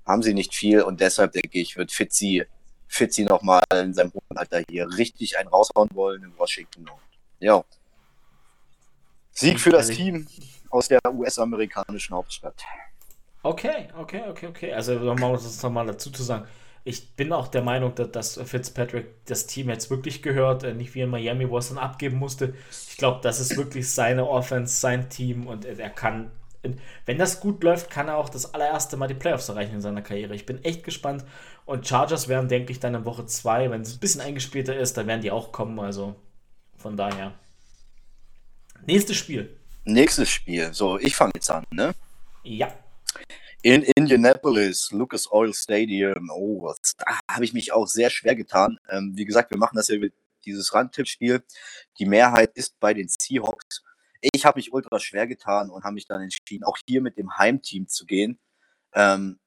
Haben 0.05 0.23
sie 0.23 0.35
nicht 0.35 0.55
viel 0.55 0.83
und 0.83 1.01
deshalb 1.01 1.33
denke 1.33 1.59
ich, 1.59 1.77
wird 1.77 1.93
Fitzy, 1.93 2.45
Fitzy 2.89 3.25
nochmal 3.25 3.63
in 3.75 3.93
seinem 3.93 4.13
hohen 4.13 4.37
Alter 4.37 4.63
hier 4.69 4.89
richtig 4.97 5.39
einen 5.39 5.49
raushauen 5.49 5.91
wollen 5.93 6.23
in 6.23 6.37
Washington. 6.39 6.89
Ja. 7.41 7.63
Sieg 9.33 9.61
für 9.61 9.71
das 9.71 9.89
Team 9.89 10.27
aus 10.71 10.89
der 10.89 11.01
US-amerikanischen 11.13 12.15
Hauptstadt. 12.15 12.65
Okay, 13.43 13.89
okay, 13.99 14.23
okay, 14.29 14.47
okay. 14.47 14.73
Also 14.73 14.95
nochmal, 14.95 15.31
um 15.31 15.37
das 15.37 15.63
nochmal 15.63 15.87
dazu 15.87 16.11
zu 16.11 16.23
sagen. 16.23 16.47
Ich 16.85 17.17
bin 17.17 17.33
auch 17.33 17.49
der 17.49 17.63
Meinung, 17.63 17.95
dass, 17.95 18.11
dass 18.13 18.41
Fitzpatrick 18.49 19.25
das 19.27 19.47
Team 19.47 19.69
jetzt 19.69 19.91
wirklich 19.91 20.23
gehört, 20.23 20.65
äh, 20.65 20.75
nicht 20.75 20.95
wie 20.95 21.03
in 21.03 21.11
Miami, 21.11 21.49
wo 21.51 21.57
er 21.57 21.59
es 21.59 21.69
dann 21.69 21.79
abgeben 21.79 22.17
musste. 22.17 22.55
Ich 22.89 22.97
glaube, 22.97 23.21
das 23.23 23.41
ist 23.41 23.57
wirklich 23.57 23.91
seine 23.93 24.27
Offense, 24.29 24.81
sein 24.81 25.11
Team 25.11 25.47
und 25.47 25.65
er 25.65 25.91
kann, 25.91 26.31
wenn 27.07 27.19
das 27.19 27.41
gut 27.41 27.63
läuft, 27.63 27.91
kann 27.91 28.09
er 28.09 28.17
auch 28.17 28.29
das 28.29 28.55
allererste 28.55 28.97
Mal 28.97 29.07
die 29.07 29.15
Playoffs 29.15 29.49
erreichen 29.49 29.75
in 29.75 29.81
seiner 29.81 30.03
Karriere. 30.03 30.35
Ich 30.35 30.47
bin 30.47 30.65
echt 30.65 30.83
gespannt. 30.85 31.25
Und 31.67 31.87
Chargers 31.87 32.29
werden, 32.29 32.49
denke 32.49 32.73
ich, 32.73 32.81
dann 32.81 32.95
in 32.95 33.05
Woche 33.05 33.27
2, 33.27 33.71
wenn 33.71 33.83
es 33.83 33.95
ein 33.95 34.01
bisschen 34.01 34.21
eingespielter 34.21 34.75
ist, 34.75 34.97
dann 34.97 35.07
werden 35.07 35.21
die 35.21 35.31
auch 35.31 35.53
kommen. 35.53 35.79
Also 35.79 36.17
von 36.77 36.97
daher. 36.97 37.35
Nächstes 38.87 39.17
Spiel. 39.17 39.57
Nächstes 39.85 40.31
Spiel. 40.31 40.73
So, 40.73 40.99
ich 40.99 41.15
fange 41.15 41.33
jetzt 41.35 41.51
an, 41.51 41.65
ne? 41.71 41.95
Ja. 42.43 42.73
In 43.63 43.83
Indianapolis, 43.83 44.93
Lucas 44.93 45.33
Oil 45.33 45.53
Stadium. 45.53 46.31
Oh, 46.31 46.73
da 46.99 47.19
habe 47.29 47.45
ich 47.45 47.53
mich 47.53 47.73
auch 47.73 47.89
sehr 47.89 48.09
schwer 48.09 48.37
getan. 48.37 48.79
Ähm, 48.89 49.15
wie 49.17 49.25
gesagt, 49.25 49.51
wir 49.51 49.59
machen 49.59 49.75
das 49.75 49.89
ja 49.89 49.97
über 49.97 50.07
dieses 50.45 50.73
Randtippspiel. 50.73 51.43
Die 51.99 52.07
Mehrheit 52.07 52.53
ist 52.55 52.79
bei 52.79 52.95
den 52.95 53.09
Seahawks. 53.09 53.83
Ich 54.21 54.45
habe 54.47 54.59
mich 54.59 54.73
ultra 54.73 55.01
schwer 55.01 55.27
getan 55.27 55.71
und 55.71 55.83
habe 55.83 55.95
mich 55.95 56.07
dann 56.07 56.23
entschieden, 56.23 56.63
auch 56.63 56.79
hier 56.87 57.03
mit 57.03 57.19
dem 57.19 57.37
Heimteam 57.37 57.89
zu 57.89 58.07
gehen. 58.07 58.39
Ähm, 58.95 59.41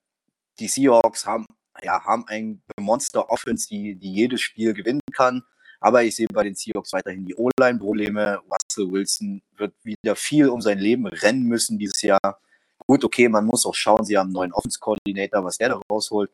die 0.60 0.68
Seahawks 0.68 1.26
haben, 1.26 1.46
ja, 1.82 2.04
haben 2.04 2.26
ein 2.28 2.62
Monster-Offense, 2.78 3.70
die, 3.70 3.96
die 3.96 4.14
jedes 4.14 4.42
Spiel 4.42 4.74
gewinnen 4.74 5.00
kann. 5.14 5.42
Aber 5.80 6.04
ich 6.04 6.18
sehe 6.18 6.28
bei 6.28 6.44
den 6.44 6.56
Seahawks 6.56 6.92
weiterhin 6.92 7.26
die 7.26 7.36
O-Line-Probleme. 7.36 8.42
Russell 8.50 8.92
Wilson 8.92 9.42
wird 9.56 9.74
wieder 9.84 10.18
viel 10.18 10.50
um 10.50 10.60
sein 10.60 10.80
Leben 10.80 11.08
rennen 11.08 11.44
müssen 11.44 11.80
dieses 11.80 12.02
Jahr. 12.02 12.42
Gut, 12.88 13.04
okay, 13.04 13.30
man 13.30 13.46
muss 13.46 13.66
auch 13.66 13.76
schauen, 13.76 14.06
sie 14.06 14.18
haben 14.18 14.28
einen 14.28 14.34
neuen 14.34 14.54
Offense-Coordinator, 14.54 15.44
was 15.44 15.58
der 15.58 15.70
da 15.70 15.82
rausholt. 15.90 16.32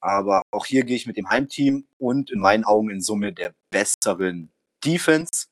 Aber 0.00 0.42
auch 0.50 0.66
hier 0.66 0.84
gehe 0.84 0.96
ich 0.96 1.06
mit 1.06 1.16
dem 1.16 1.30
Heimteam 1.30 1.86
und 1.98 2.30
in 2.30 2.40
meinen 2.40 2.64
Augen 2.64 2.90
in 2.90 3.00
Summe 3.00 3.32
der 3.32 3.54
besseren 3.70 4.50
Defense. 4.84 5.46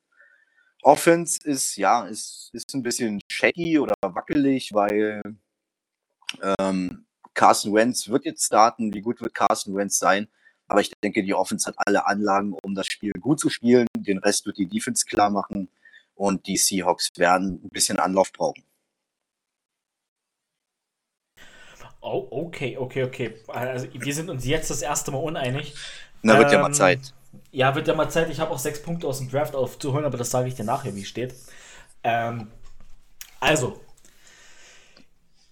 Offense 0.83 1.38
ist, 1.45 1.77
ja, 1.77 2.05
ist, 2.05 2.51
ist 2.53 2.75
ein 2.75 2.83
bisschen 2.83 3.21
shaky 3.31 3.79
oder 3.79 3.95
wackelig, 4.03 4.75
weil 4.75 5.23
ähm, 6.59 7.07
Carson 7.35 7.73
Wentz 7.73 8.09
wird 8.09 8.25
jetzt 8.25 8.45
starten. 8.45 8.92
Wie 8.92 9.01
gut 9.01 9.21
wird 9.21 9.35
Carson 9.35 9.75
Wentz 9.77 9.99
sein? 9.99 10.29
Aber 10.68 10.81
ich 10.81 10.92
denke, 11.03 11.23
die 11.23 11.35
Offense 11.35 11.66
hat 11.66 11.77
alle 11.79 12.07
Anlagen, 12.07 12.55
um 12.62 12.75
das 12.75 12.87
Spiel 12.87 13.12
gut 13.12 13.40
zu 13.40 13.49
spielen. 13.49 13.87
Den 13.97 14.18
Rest 14.18 14.47
wird 14.47 14.59
die 14.59 14.68
Defense 14.68 15.07
klar 15.07 15.31
machen. 15.31 15.68
Und 16.14 16.47
die 16.47 16.57
Seahawks 16.57 17.11
werden 17.16 17.61
ein 17.64 17.68
bisschen 17.71 17.99
Anlauf 17.99 18.33
brauchen. 18.33 18.64
Oh, 22.03 22.27
okay, 22.31 22.77
okay, 22.77 23.05
okay. 23.05 23.35
Also 23.47 23.87
wir 23.93 24.15
sind 24.15 24.29
uns 24.29 24.45
jetzt 24.45 24.71
das 24.71 24.83
erste 24.83 25.12
Mal 25.12 25.19
uneinig. 25.19 25.75
Na, 26.23 26.37
wird 26.37 26.49
ähm, 26.49 26.53
ja 26.53 26.59
mal 26.59 26.67
ähm, 26.67 26.75
Zeit. 26.75 27.15
Ja, 27.53 27.75
wird 27.75 27.87
ja 27.88 27.95
mal 27.95 28.11
Zeit. 28.11 28.29
Ich 28.29 28.41
habe 28.41 28.51
auch 28.51 28.59
sechs 28.59 28.83
Punkte 28.83 29.07
aus 29.07 29.19
dem 29.19 29.31
Draft 29.31 29.55
aufzuholen, 29.55 30.05
aber 30.05 30.19
das 30.19 30.31
sage 30.31 30.49
ich 30.49 30.55
dir 30.55 30.65
nachher, 30.65 30.95
wie 30.97 31.03
es 31.03 31.09
steht. 31.09 31.35
Ähm, 32.03 32.49
also, 33.38 33.81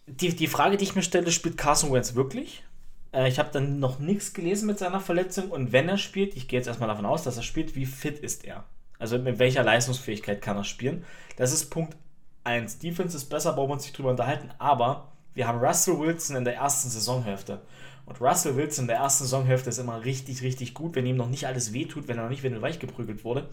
die, 0.06 0.34
die 0.34 0.48
Frage, 0.48 0.76
die 0.76 0.84
ich 0.84 0.96
mir 0.96 1.02
stelle, 1.02 1.30
spielt 1.30 1.56
Carson 1.56 1.92
Wentz 1.92 2.16
wirklich? 2.16 2.64
Äh, 3.12 3.28
ich 3.28 3.38
habe 3.38 3.50
dann 3.52 3.78
noch 3.78 4.00
nichts 4.00 4.32
gelesen 4.32 4.66
mit 4.66 4.78
seiner 4.78 5.00
Verletzung 5.00 5.50
und 5.50 5.72
wenn 5.72 5.88
er 5.88 5.98
spielt, 5.98 6.36
ich 6.36 6.48
gehe 6.48 6.58
jetzt 6.58 6.66
erstmal 6.66 6.88
davon 6.88 7.06
aus, 7.06 7.22
dass 7.22 7.36
er 7.36 7.44
spielt, 7.44 7.76
wie 7.76 7.86
fit 7.86 8.18
ist 8.18 8.44
er? 8.44 8.64
Also 8.98 9.18
mit 9.18 9.38
welcher 9.38 9.62
Leistungsfähigkeit 9.62 10.42
kann 10.42 10.56
er 10.56 10.64
spielen? 10.64 11.04
Das 11.36 11.52
ist 11.52 11.70
Punkt 11.70 11.96
1. 12.44 12.78
Defense 12.80 13.16
ist 13.16 13.26
besser, 13.26 13.52
brauchen 13.52 13.70
wir 13.70 13.74
uns 13.74 13.84
nicht 13.84 13.96
drüber 13.96 14.10
unterhalten, 14.10 14.50
aber 14.58 15.12
wir 15.34 15.46
haben 15.46 15.58
Russell 15.58 15.98
Wilson 15.98 16.36
in 16.36 16.44
der 16.44 16.56
ersten 16.56 16.90
Saisonhälfte. 16.90 17.60
Und 18.06 18.20
Russell 18.20 18.56
Wilson 18.56 18.84
in 18.84 18.88
der 18.88 18.96
ersten 18.96 19.24
Saisonhälfte 19.24 19.70
ist 19.70 19.78
immer 19.78 20.04
richtig, 20.04 20.42
richtig 20.42 20.74
gut, 20.74 20.96
wenn 20.96 21.06
ihm 21.06 21.16
noch 21.16 21.28
nicht 21.28 21.46
alles 21.46 21.72
wehtut, 21.72 22.08
wenn 22.08 22.18
er 22.18 22.24
noch 22.24 22.30
nicht 22.30 22.42
wieder 22.42 22.60
weich 22.60 22.78
geprügelt 22.78 23.24
wurde. 23.24 23.48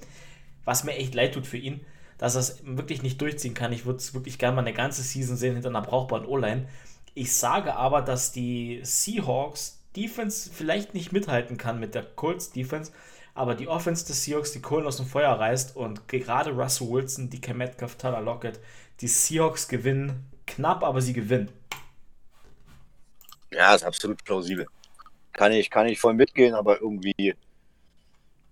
Was 0.65 0.83
mir 0.83 0.95
echt 0.95 1.13
leid 1.13 1.33
tut 1.33 1.45
für 1.45 1.57
ihn, 1.57 1.81
dass 2.17 2.35
er 2.35 2.41
es 2.41 2.63
wirklich 2.65 3.03
nicht 3.03 3.21
durchziehen 3.21 3.53
kann. 3.53 3.71
Ich 3.71 3.85
würde 3.85 3.99
es 3.99 4.13
wirklich 4.13 4.39
gerne 4.39 4.55
mal 4.55 4.61
eine 4.61 4.73
ganze 4.73 5.03
Season 5.03 5.37
sehen 5.37 5.53
hinter 5.53 5.69
einer 5.69 5.81
brauchbaren 5.81 6.25
O-Line. 6.25 6.67
Ich 7.13 7.35
sage 7.35 7.75
aber, 7.75 8.01
dass 8.01 8.31
die 8.31 8.79
Seahawks 8.83 9.79
Defense 9.95 10.49
vielleicht 10.51 10.93
nicht 10.93 11.11
mithalten 11.11 11.57
kann 11.57 11.79
mit 11.79 11.95
der 11.95 12.03
Colts 12.03 12.51
Defense, 12.51 12.91
aber 13.33 13.55
die 13.55 13.67
Offense 13.67 14.05
des 14.05 14.23
Seahawks 14.23 14.51
die 14.51 14.61
Kohlen 14.61 14.85
aus 14.85 14.97
dem 14.97 15.05
Feuer 15.05 15.33
reißt 15.33 15.75
und 15.75 16.07
gerade 16.07 16.51
Russell 16.51 16.89
Wilson, 16.89 17.29
die 17.29 17.41
Metcalf, 17.53 17.95
Tyler 17.95 18.21
Lockett, 18.21 18.59
die 19.01 19.07
Seahawks 19.07 19.67
gewinnen 19.67 20.27
knapp, 20.57 20.83
aber 20.83 21.01
sie 21.01 21.13
gewinnen. 21.13 21.49
Ja, 23.51 23.73
ist 23.73 23.83
absolut 23.83 24.23
plausibel. 24.23 24.67
Kann 25.31 25.51
ich, 25.51 25.69
kann 25.69 25.87
ich 25.87 25.99
voll 25.99 26.13
mitgehen, 26.13 26.53
aber 26.53 26.81
irgendwie, 26.81 27.35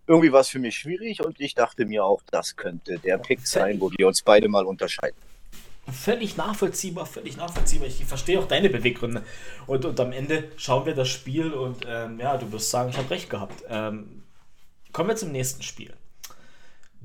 irgendwie 0.08 0.32
war 0.32 0.42
es 0.42 0.50
für 0.50 0.60
mich 0.60 0.78
schwierig 0.78 1.24
und 1.26 1.40
ich 1.42 1.56
dachte 1.56 1.86
mir 1.86 2.06
auch, 2.06 2.22
das 2.32 2.56
könnte 2.56 3.00
der 3.00 3.18
Pick 3.18 3.46
sein, 3.46 3.82
wo 3.82 3.92
wir 3.92 4.08
uns 4.08 4.22
beide 4.22 4.48
mal 4.48 4.66
unterscheiden. 4.66 5.18
Völlig 5.92 6.38
nachvollziehbar, 6.38 7.06
völlig 7.06 7.38
nachvollziehbar. 7.38 7.88
Ich 7.88 8.06
verstehe 8.06 8.40
auch 8.40 8.48
deine 8.48 8.70
Beweggründe. 8.70 9.24
Und, 9.68 9.86
und 9.86 10.00
am 10.00 10.12
Ende 10.12 10.52
schauen 10.58 10.86
wir 10.86 10.96
das 10.96 11.10
Spiel 11.10 11.54
und 11.54 11.86
ähm, 11.88 12.20
ja, 12.20 12.38
du 12.38 12.52
wirst 12.52 12.72
sagen, 12.72 12.90
ich 12.90 12.98
habe 12.98 13.10
recht 13.12 13.30
gehabt. 13.30 13.64
Ähm, 13.70 14.24
kommen 14.92 15.10
wir 15.10 15.16
zum 15.16 15.32
nächsten 15.32 15.62
Spiel. 15.62 15.94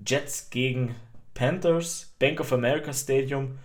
Jets 0.07 0.49
gegen 0.49 0.95
Panthers, 1.35 2.15
Bank 2.19 2.41
of 2.41 2.53
America 2.53 2.93
Stadium. 2.93 3.59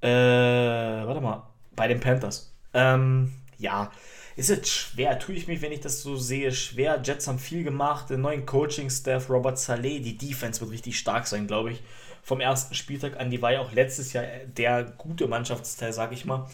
Äh, 0.00 0.08
warte 0.08 1.20
mal, 1.20 1.48
bei 1.74 1.88
den 1.88 2.00
Panthers. 2.00 2.54
Ähm, 2.74 3.32
ja, 3.58 3.90
ist 4.36 4.50
jetzt 4.50 4.68
schwer, 4.68 5.18
tue 5.18 5.34
ich 5.34 5.48
mich, 5.48 5.62
wenn 5.62 5.72
ich 5.72 5.80
das 5.80 6.02
so 6.02 6.16
sehe, 6.16 6.52
schwer. 6.52 7.00
Jets 7.02 7.26
haben 7.26 7.38
viel 7.38 7.64
gemacht, 7.64 8.10
den 8.10 8.20
neuen 8.20 8.46
Coaching-Staff, 8.46 9.28
Robert 9.28 9.58
Saleh, 9.58 10.00
die 10.00 10.16
Defense 10.16 10.60
wird 10.60 10.70
richtig 10.70 10.98
stark 10.98 11.26
sein, 11.26 11.46
glaube 11.46 11.72
ich 11.72 11.82
vom 12.28 12.40
ersten 12.40 12.74
Spieltag 12.74 13.18
an. 13.18 13.30
Die 13.30 13.42
war 13.42 13.52
ja 13.52 13.60
auch 13.60 13.72
letztes 13.72 14.12
Jahr 14.12 14.24
der 14.46 14.84
gute 14.84 15.26
Mannschaftsteil, 15.26 15.92
sage 15.92 16.14
ich 16.14 16.26
mal. 16.26 16.48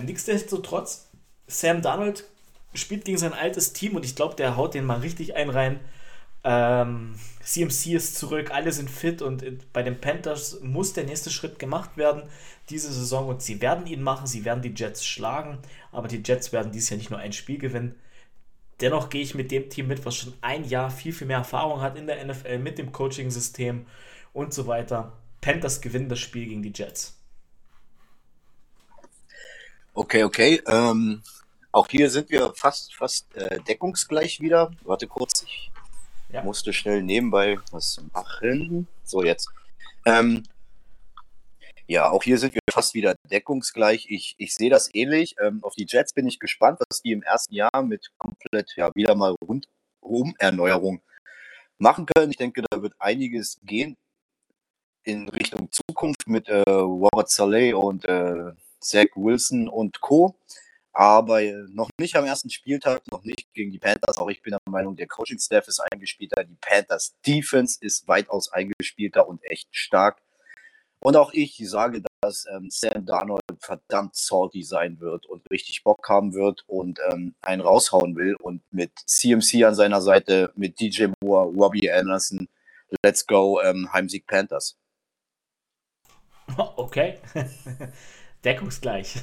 Nichtsdestotrotz, 0.00 1.10
Sam 1.48 1.82
Donald 1.82 2.24
spielt 2.72 3.04
gegen 3.04 3.18
sein 3.18 3.34
altes 3.34 3.72
Team 3.72 3.96
und 3.96 4.04
ich 4.04 4.16
glaube, 4.16 4.36
der 4.36 4.56
haut 4.56 4.74
den 4.74 4.84
mal 4.84 5.00
richtig 5.00 5.34
ein 5.34 5.50
rein. 5.50 5.80
Ähm, 6.44 7.16
CMC 7.42 7.94
ist 7.94 8.16
zurück, 8.16 8.50
alle 8.52 8.72
sind 8.72 8.90
fit 8.90 9.22
und 9.22 9.72
bei 9.72 9.82
den 9.82 10.00
Panthers 10.00 10.60
muss 10.62 10.92
der 10.92 11.04
nächste 11.04 11.30
Schritt 11.30 11.58
gemacht 11.58 11.96
werden 11.96 12.22
diese 12.72 12.92
Saison 12.92 13.28
und 13.28 13.42
sie 13.42 13.60
werden 13.60 13.86
ihn 13.86 14.02
machen, 14.02 14.26
sie 14.26 14.44
werden 14.44 14.62
die 14.62 14.74
Jets 14.74 15.04
schlagen, 15.04 15.58
aber 15.92 16.08
die 16.08 16.22
Jets 16.24 16.52
werden 16.52 16.72
dieses 16.72 16.90
Jahr 16.90 16.98
nicht 16.98 17.10
nur 17.10 17.20
ein 17.20 17.32
Spiel 17.32 17.58
gewinnen. 17.58 17.94
Dennoch 18.80 19.10
gehe 19.10 19.22
ich 19.22 19.34
mit 19.34 19.50
dem 19.50 19.70
Team 19.70 19.86
mit, 19.86 20.04
was 20.04 20.16
schon 20.16 20.34
ein 20.40 20.64
Jahr 20.64 20.90
viel, 20.90 21.12
viel 21.12 21.26
mehr 21.26 21.38
Erfahrung 21.38 21.82
hat 21.82 21.96
in 21.96 22.06
der 22.06 22.24
NFL 22.24 22.58
mit 22.58 22.78
dem 22.78 22.90
Coaching-System 22.90 23.86
und 24.32 24.54
so 24.54 24.66
weiter. 24.66 25.12
Panthers 25.40 25.80
gewinnen 25.80 26.08
das 26.08 26.18
Spiel 26.18 26.46
gegen 26.46 26.62
die 26.62 26.72
Jets. 26.74 27.18
Okay, 29.94 30.24
okay. 30.24 30.62
Ähm, 30.66 31.22
auch 31.70 31.88
hier 31.88 32.08
sind 32.10 32.30
wir 32.30 32.54
fast, 32.56 32.94
fast 32.94 33.34
äh, 33.36 33.60
deckungsgleich 33.60 34.40
wieder. 34.40 34.70
Warte 34.84 35.06
kurz, 35.06 35.42
ich 35.42 35.70
ja. 36.30 36.42
musste 36.42 36.72
schnell 36.72 37.02
nebenbei 37.02 37.58
was 37.70 38.00
machen. 38.12 38.88
So, 39.04 39.22
jetzt. 39.22 39.48
Ähm, 40.06 40.44
ja, 41.86 42.10
auch 42.10 42.22
hier 42.22 42.38
sind 42.38 42.54
wir 42.54 42.60
fast 42.70 42.94
wieder 42.94 43.14
deckungsgleich. 43.30 44.06
Ich, 44.08 44.34
ich 44.38 44.54
sehe 44.54 44.70
das 44.70 44.90
ähnlich. 44.94 45.34
Ähm, 45.40 45.62
auf 45.62 45.74
die 45.74 45.86
Jets 45.88 46.12
bin 46.12 46.26
ich 46.26 46.38
gespannt, 46.38 46.78
was 46.88 47.02
die 47.02 47.12
im 47.12 47.22
ersten 47.22 47.54
Jahr 47.54 47.82
mit 47.82 48.10
komplett, 48.18 48.74
ja, 48.76 48.90
wieder 48.94 49.14
mal 49.14 49.34
rundum 49.46 50.34
Erneuerung 50.38 51.02
machen 51.78 52.06
können. 52.06 52.30
Ich 52.30 52.36
denke, 52.36 52.62
da 52.70 52.82
wird 52.82 52.94
einiges 52.98 53.58
gehen 53.62 53.96
in 55.04 55.28
Richtung 55.28 55.70
Zukunft 55.72 56.28
mit 56.28 56.48
äh, 56.48 56.62
Robert 56.68 57.30
Saleh 57.30 57.74
und 57.74 58.04
äh, 58.04 58.52
Zach 58.80 59.06
Wilson 59.16 59.68
und 59.68 60.00
Co. 60.00 60.36
Aber 60.92 61.42
äh, 61.42 61.64
noch 61.70 61.88
nicht 61.98 62.16
am 62.16 62.24
ersten 62.24 62.50
Spieltag, 62.50 63.02
noch 63.10 63.24
nicht 63.24 63.52
gegen 63.54 63.72
die 63.72 63.78
Panthers. 63.78 64.18
Auch 64.18 64.28
ich 64.28 64.42
bin 64.42 64.52
der 64.52 64.60
Meinung, 64.70 64.94
der 64.94 65.06
Coaching-Staff 65.08 65.66
ist 65.66 65.80
eingespielter. 65.80 66.44
Die 66.44 66.58
Panthers 66.60 67.14
Defense 67.26 67.78
ist 67.80 68.06
weitaus 68.08 68.52
eingespielter 68.52 69.26
und 69.26 69.42
echt 69.44 69.68
stark. 69.72 70.22
Und 71.02 71.16
auch 71.16 71.32
ich 71.32 71.58
sage, 71.68 72.00
dass 72.20 72.46
ähm, 72.46 72.68
Sam 72.70 73.04
Darnold 73.04 73.42
verdammt 73.58 74.14
salty 74.14 74.62
sein 74.62 75.00
wird 75.00 75.26
und 75.26 75.42
richtig 75.50 75.82
Bock 75.82 76.08
haben 76.08 76.32
wird 76.32 76.62
und 76.68 77.00
ähm, 77.10 77.34
einen 77.42 77.60
raushauen 77.60 78.14
will. 78.14 78.36
Und 78.36 78.62
mit 78.72 78.92
CMC 79.06 79.64
an 79.64 79.74
seiner 79.74 80.00
Seite, 80.00 80.52
mit 80.54 80.78
DJ 80.78 81.06
Moore, 81.20 81.52
Robbie 81.56 81.90
Anderson, 81.90 82.48
let's 83.04 83.26
go, 83.26 83.60
ähm, 83.62 83.92
Heimsieg 83.92 84.26
Panthers. 84.26 84.78
Okay. 86.76 87.18
Deckungsgleich. 88.44 89.14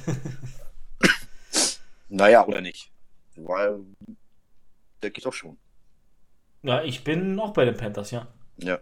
naja, 2.08 2.44
oder 2.46 2.60
nicht? 2.60 2.90
Weil, 3.36 3.80
denke 5.02 5.18
ich 5.18 5.24
doch 5.24 5.32
schon. 5.32 5.56
Ja, 6.62 6.82
ich 6.82 7.04
bin 7.04 7.38
auch 7.38 7.52
bei 7.52 7.64
den 7.64 7.76
Panthers, 7.76 8.10
ja. 8.10 8.26
Ja. 8.56 8.80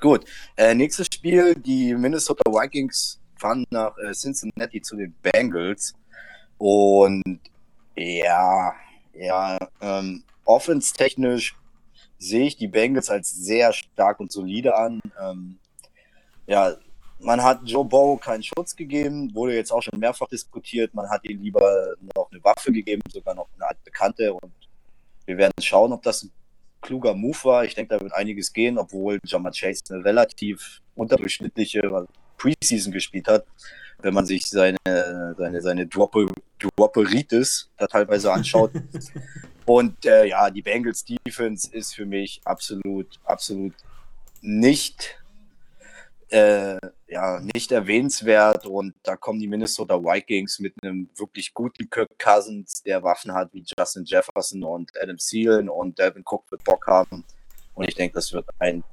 Gut. 0.00 0.24
Äh, 0.56 0.74
nächstes 0.74 1.08
Spiel, 1.12 1.54
die 1.54 1.94
Minnesota 1.94 2.50
Vikings 2.50 3.20
fahren 3.36 3.66
nach 3.70 3.96
äh, 3.98 4.12
Cincinnati 4.12 4.80
zu 4.80 4.96
den 4.96 5.14
Bengals. 5.20 5.92
Und 6.56 7.40
ja, 7.96 8.74
ja, 9.12 9.58
ähm, 9.82 10.24
offense-technisch 10.46 11.54
sehe 12.18 12.46
ich 12.46 12.56
die 12.56 12.68
Bengals 12.68 13.10
als 13.10 13.30
sehr 13.30 13.74
stark 13.74 14.20
und 14.20 14.32
solide 14.32 14.74
an. 14.74 15.00
Ähm, 15.22 15.58
ja, 16.46 16.76
man 17.18 17.42
hat 17.42 17.60
Joe 17.64 17.84
Burrow 17.84 18.18
keinen 18.18 18.42
Schutz 18.42 18.74
gegeben, 18.74 19.34
wurde 19.34 19.54
jetzt 19.54 19.70
auch 19.70 19.82
schon 19.82 19.98
mehrfach 19.98 20.28
diskutiert. 20.28 20.94
Man 20.94 21.10
hat 21.10 21.28
ihm 21.28 21.42
lieber 21.42 21.94
noch 22.16 22.30
eine 22.30 22.42
Waffe 22.42 22.72
gegeben, 22.72 23.02
sogar 23.12 23.34
noch 23.34 23.48
eine 23.54 23.68
Art 23.68 23.84
Bekannte. 23.84 24.32
Und 24.32 24.52
wir 25.26 25.36
werden 25.36 25.52
schauen, 25.60 25.92
ob 25.92 26.02
das 26.02 26.26
kluger 26.80 27.14
Move 27.14 27.38
war. 27.44 27.64
Ich 27.64 27.74
denke, 27.74 27.96
da 27.96 28.00
wird 28.00 28.14
einiges 28.14 28.52
gehen, 28.52 28.78
obwohl 28.78 29.18
Jammer 29.24 29.52
Chase 29.52 29.82
eine 29.90 30.04
relativ 30.04 30.80
unterdurchschnittliche 30.94 31.82
Preseason 32.36 32.92
gespielt 32.92 33.28
hat. 33.28 33.44
Wenn 34.02 34.14
man 34.14 34.24
sich 34.24 34.46
seine, 34.46 34.78
seine, 35.36 35.60
seine 35.60 35.86
Dropperitis 35.86 37.68
da 37.76 37.86
teilweise 37.86 38.32
anschaut. 38.32 38.72
Und 39.66 40.04
äh, 40.06 40.26
ja, 40.26 40.50
die 40.50 40.62
Bengals 40.62 41.04
Defense 41.04 41.68
ist 41.70 41.94
für 41.94 42.06
mich 42.06 42.40
absolut, 42.44 43.20
absolut 43.24 43.74
nicht 44.40 45.19
äh, 46.30 46.78
ja, 47.08 47.40
nicht 47.54 47.72
erwähnenswert 47.72 48.66
und 48.66 48.94
da 49.02 49.16
kommen 49.16 49.40
die 49.40 49.48
Minnesota 49.48 50.00
Vikings 50.00 50.60
mit 50.60 50.74
einem 50.82 51.10
wirklich 51.16 51.52
guten 51.54 51.90
Kirk 51.90 52.08
Cousins, 52.18 52.82
der 52.82 53.02
Waffen 53.02 53.32
hat 53.32 53.52
wie 53.52 53.64
Justin 53.78 54.04
Jefferson 54.04 54.62
und 54.62 54.90
Adam 55.00 55.16
Thielen 55.16 55.68
und 55.68 55.98
Devin 55.98 56.22
Cook 56.24 56.50
wird 56.50 56.64
Bock 56.64 56.86
haben 56.86 57.24
und 57.74 57.88
ich 57.88 57.94
denke, 57.94 58.14
das 58.14 58.32
wird 58.32 58.46
ein 58.58 58.84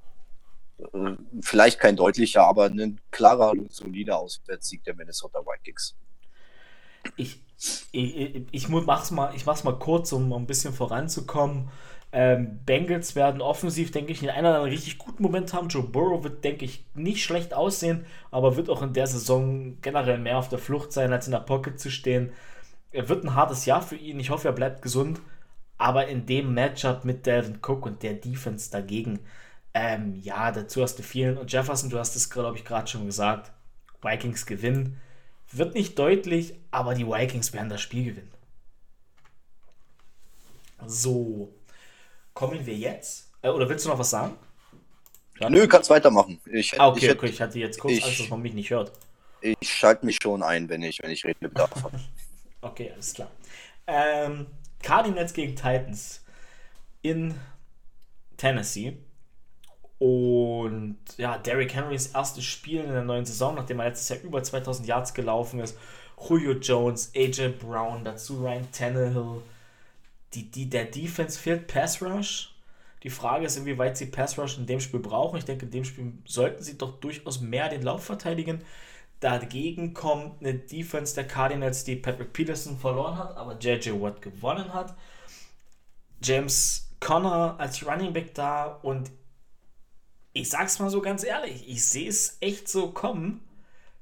äh, 0.80 1.15
vielleicht 1.41 1.80
kein 1.80 1.95
deutlicher, 1.95 2.43
aber 2.43 2.65
ein 2.65 3.00
klarer 3.12 3.52
und 3.52 3.71
solider 3.71 4.17
Auswärtssieg 4.19 4.84
der 4.84 4.95
Minnesota 4.95 5.39
Vikings. 5.39 5.95
Ich, 7.15 7.41
ich, 7.91 8.45
ich, 8.51 8.69
mach's 8.69 9.12
mal, 9.12 9.33
ich 9.36 9.45
mach's 9.45 9.63
mal 9.63 9.77
kurz, 9.77 10.12
um 10.12 10.31
ein 10.33 10.47
bisschen 10.47 10.73
voranzukommen. 10.73 11.69
Ähm, 12.12 12.60
Bengals 12.65 13.15
werden 13.15 13.41
offensiv, 13.41 13.91
denke 13.91 14.12
ich, 14.12 14.23
in 14.23 14.29
einer 14.29 14.55
einen 14.55 14.63
richtig 14.65 14.97
guten 14.97 15.23
Moment 15.23 15.53
haben. 15.53 15.67
Joe 15.67 15.83
Burrow 15.83 16.23
wird, 16.23 16.43
denke 16.43 16.65
ich, 16.65 16.86
nicht 16.93 17.23
schlecht 17.23 17.53
aussehen, 17.53 18.05
aber 18.31 18.55
wird 18.55 18.69
auch 18.69 18.81
in 18.81 18.93
der 18.93 19.07
Saison 19.07 19.79
generell 19.81 20.17
mehr 20.17 20.38
auf 20.38 20.49
der 20.49 20.60
Flucht 20.60 20.91
sein, 20.93 21.12
als 21.12 21.27
in 21.27 21.31
der 21.31 21.39
Pocket 21.39 21.79
zu 21.79 21.91
stehen. 21.91 22.31
Er 22.91 23.10
wird 23.10 23.23
ein 23.23 23.36
hartes 23.36 23.65
Jahr 23.65 23.81
für 23.81 23.95
ihn. 23.95 24.19
Ich 24.19 24.29
hoffe, 24.29 24.47
er 24.47 24.53
bleibt 24.53 24.81
gesund. 24.81 25.19
Aber 25.77 26.07
in 26.07 26.25
dem 26.25 26.53
Matchup 26.53 27.05
mit 27.05 27.27
Dalvin 27.27 27.60
Cook 27.62 27.86
und 27.86 28.01
der 28.01 28.13
Defense 28.13 28.71
dagegen, 28.71 29.19
ähm, 29.73 30.15
ja, 30.15 30.51
dazu 30.51 30.81
hast 30.81 30.97
du 30.97 31.03
vielen. 31.03 31.38
Und 31.38 31.51
Jefferson, 31.51 31.89
du 31.89 31.99
hast 31.99 32.15
es, 32.15 32.29
glaube 32.29 32.57
ich, 32.57 32.65
gerade 32.65 32.88
schon 32.88 33.05
gesagt. 33.05 33.51
Vikings 34.01 34.45
gewinnen. 34.45 34.99
Wird 35.51 35.73
nicht 35.73 35.97
deutlich, 35.97 36.55
aber 36.71 36.93
die 36.93 37.07
Vikings 37.07 37.53
werden 37.53 37.69
das 37.69 37.81
Spiel 37.81 38.05
gewinnen. 38.05 38.31
So, 40.86 41.53
kommen 42.33 42.65
wir 42.65 42.75
jetzt? 42.75 43.31
Äh, 43.41 43.49
oder 43.49 43.67
willst 43.67 43.86
du 43.86 43.89
noch 43.89 43.99
was 43.99 44.10
sagen? 44.10 44.36
Ja. 45.39 45.49
Nö, 45.49 45.67
kannst 45.67 45.89
weitermachen. 45.89 46.39
Ich, 46.45 46.79
ah, 46.79 46.88
okay, 46.88 47.05
ich, 47.05 47.12
okay, 47.12 47.27
ich 47.27 47.41
hatte 47.41 47.60
jetzt 47.60 47.79
kurz 47.79 47.93
ich, 47.93 48.03
Angst, 48.03 48.19
dass 48.21 48.29
man 48.29 48.41
mich 48.41 48.53
nicht 48.53 48.69
hört. 48.69 48.91
Ich 49.41 49.71
schalte 49.71 50.05
mich 50.05 50.17
schon 50.21 50.41
ein, 50.41 50.67
wenn 50.67 50.81
ich, 50.81 51.01
wenn 51.01 51.12
ich 51.12 51.23
reden 51.25 51.51
darf. 51.53 51.71
okay, 52.62 52.91
alles 52.91 53.13
klar. 53.13 53.31
Ähm, 53.86 54.47
Cardinals 54.81 55.33
gegen 55.33 55.55
Titans 55.55 56.23
in 57.01 57.36
Tennessee. 58.36 58.97
Und 59.99 60.97
ja, 61.17 61.38
Derrick 61.38 61.73
Henrys 61.73 62.07
erstes 62.07 62.43
Spiel 62.43 62.81
in 62.81 62.91
der 62.91 63.03
neuen 63.03 63.25
Saison, 63.25 63.55
nachdem 63.55 63.79
er 63.79 63.88
letztes 63.88 64.10
Jahr 64.10 64.19
über 64.21 64.43
2000 64.43 64.88
Yards 64.88 65.13
gelaufen 65.13 65.60
ist. 65.60 65.77
Julio 66.19 66.53
Jones, 66.53 67.12
AJ 67.15 67.49
Brown, 67.60 68.03
dazu 68.03 68.43
Ryan 68.43 68.71
Tannehill, 68.71 69.41
die, 70.33 70.49
die, 70.51 70.69
der 70.69 70.86
Defense 70.86 71.39
fehlt 71.39 71.67
Pass 71.67 72.01
Rush. 72.01 72.53
Die 73.03 73.10
Frage 73.10 73.45
ist, 73.45 73.57
inwieweit 73.57 73.97
sie 73.97 74.07
Pass 74.07 74.38
Rush 74.38 74.57
in 74.57 74.65
dem 74.65 74.79
Spiel 74.79 74.99
brauchen. 74.99 75.38
Ich 75.38 75.45
denke, 75.45 75.65
in 75.65 75.71
dem 75.71 75.86
Spiel 75.86 76.13
sollten 76.25 76.63
sie 76.63 76.77
doch 76.77 76.99
durchaus 76.99 77.39
mehr 77.39 77.69
den 77.69 77.83
Lauf 77.83 78.03
verteidigen. 78.03 78.62
Dagegen 79.19 79.93
kommt 79.93 80.41
eine 80.41 80.53
Defense 80.53 81.15
der 81.15 81.25
Cardinals, 81.25 81.83
die 81.83 81.95
Patrick 81.95 82.33
Peterson 82.33 82.77
verloren 82.77 83.17
hat, 83.17 83.36
aber 83.36 83.57
JJ 83.57 83.99
Watt 83.99 84.21
gewonnen 84.21 84.73
hat. 84.73 84.95
James 86.21 86.89
Conner 86.99 87.55
als 87.57 87.86
Running 87.86 88.13
Back 88.13 88.33
da 88.36 88.65
und 88.65 89.12
ich 90.41 90.50
sag's 90.50 90.80
mal 90.80 90.89
so 90.89 91.02
ganz 91.02 91.23
ehrlich, 91.23 91.67
ich 91.67 91.88
sehe 91.88 92.10
es 92.10 92.38
echt 92.41 92.67
so 92.67 92.91
kommen, 92.91 93.41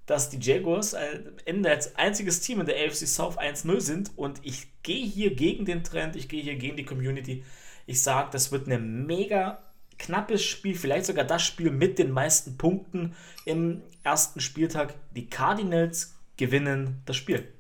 dass 0.06 0.30
die 0.30 0.40
Jaguars 0.40 0.94
am 0.94 1.38
Ende 1.46 1.70
als 1.70 1.96
einziges 1.96 2.42
Team 2.42 2.60
in 2.60 2.68
der 2.68 2.76
AFC 2.76 3.08
South 3.08 3.38
1-0 3.38 3.80
sind 3.82 4.12
und 4.16 4.40
ich 4.44 4.68
gehe 4.84 5.06
hier 5.06 5.34
gegen 5.34 5.66
den 5.66 5.84
Trend, 5.84 6.16
ich 6.16 6.30
gehe 6.30 6.44
hier 6.44 6.56
gegen 6.56 6.78
die 6.78 6.86
Community. 6.86 7.44
Ich 7.88 8.02
sage, 8.02 8.30
das 8.32 8.52
wird 8.52 8.68
ein 8.68 9.06
mega 9.06 9.64
knappes 9.98 10.44
Spiel, 10.44 10.76
vielleicht 10.76 11.06
sogar 11.06 11.26
das 11.26 11.44
Spiel 11.44 11.72
mit 11.72 11.98
den 11.98 12.12
meisten 12.12 12.58
Punkten 12.58 13.16
im 13.46 13.82
ersten 14.04 14.42
Spieltag. 14.42 14.94
Die 15.16 15.28
Cardinals 15.28 16.16
gewinnen 16.38 17.02
das 17.06 17.16
Spiel. 17.16 17.52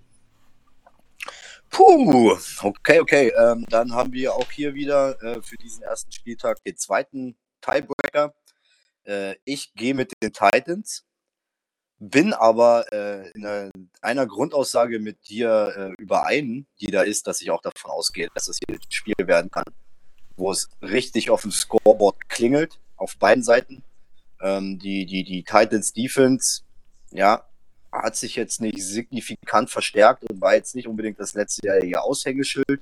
Puh, 1.69 2.37
okay, 2.61 2.99
okay. 2.99 3.31
Ähm, 3.37 3.65
dann 3.69 3.91
haben 3.93 4.13
wir 4.13 4.33
auch 4.33 4.49
hier 4.51 4.73
wieder 4.75 5.21
äh, 5.23 5.41
für 5.41 5.57
diesen 5.57 5.83
ersten 5.83 6.11
Spieltag 6.11 6.63
den 6.63 6.77
zweiten 6.77 7.35
Tiebreaker. 7.61 8.33
Äh, 9.05 9.35
ich 9.45 9.73
gehe 9.73 9.93
mit 9.93 10.11
den 10.21 10.33
Titans 10.33 11.05
bin 11.99 12.33
aber 12.33 12.91
äh, 12.91 13.29
in 13.31 13.45
einer, 13.45 13.71
einer 14.01 14.27
Grundaussage 14.27 14.99
mit 14.99 15.29
dir 15.29 15.73
äh, 15.97 16.01
überein, 16.01 16.67
die 16.81 16.91
da 16.91 17.01
ist, 17.01 17.27
dass 17.27 17.41
ich 17.41 17.51
auch 17.51 17.61
davon 17.61 17.91
ausgehe, 17.91 18.27
dass 18.33 18.47
es 18.47 18.59
hier 18.59 18.75
ein 18.75 18.81
Spiel 18.89 19.15
werden 19.19 19.49
kann, 19.49 19.65
wo 20.35 20.51
es 20.51 20.69
richtig 20.81 21.29
auf 21.29 21.43
dem 21.43 21.51
Scoreboard 21.51 22.29
klingelt, 22.29 22.79
auf 22.97 23.17
beiden 23.17 23.43
Seiten. 23.43 23.83
Ähm, 24.41 24.77
die, 24.79 25.05
die, 25.05 25.23
die 25.23 25.43
Titans 25.43 25.93
Defense, 25.93 26.61
ja, 27.11 27.45
hat 27.91 28.17
sich 28.17 28.35
jetzt 28.35 28.59
nicht 28.59 28.83
signifikant 28.83 29.69
verstärkt 29.69 30.29
und 30.29 30.41
war 30.41 30.53
jetzt 30.53 30.75
nicht 30.75 30.87
unbedingt 30.87 31.17
das 31.17 31.33
letzte 31.33 31.65
Jahr 31.65 31.81
ihr 31.81 32.03
Aushängeschild. 32.03 32.81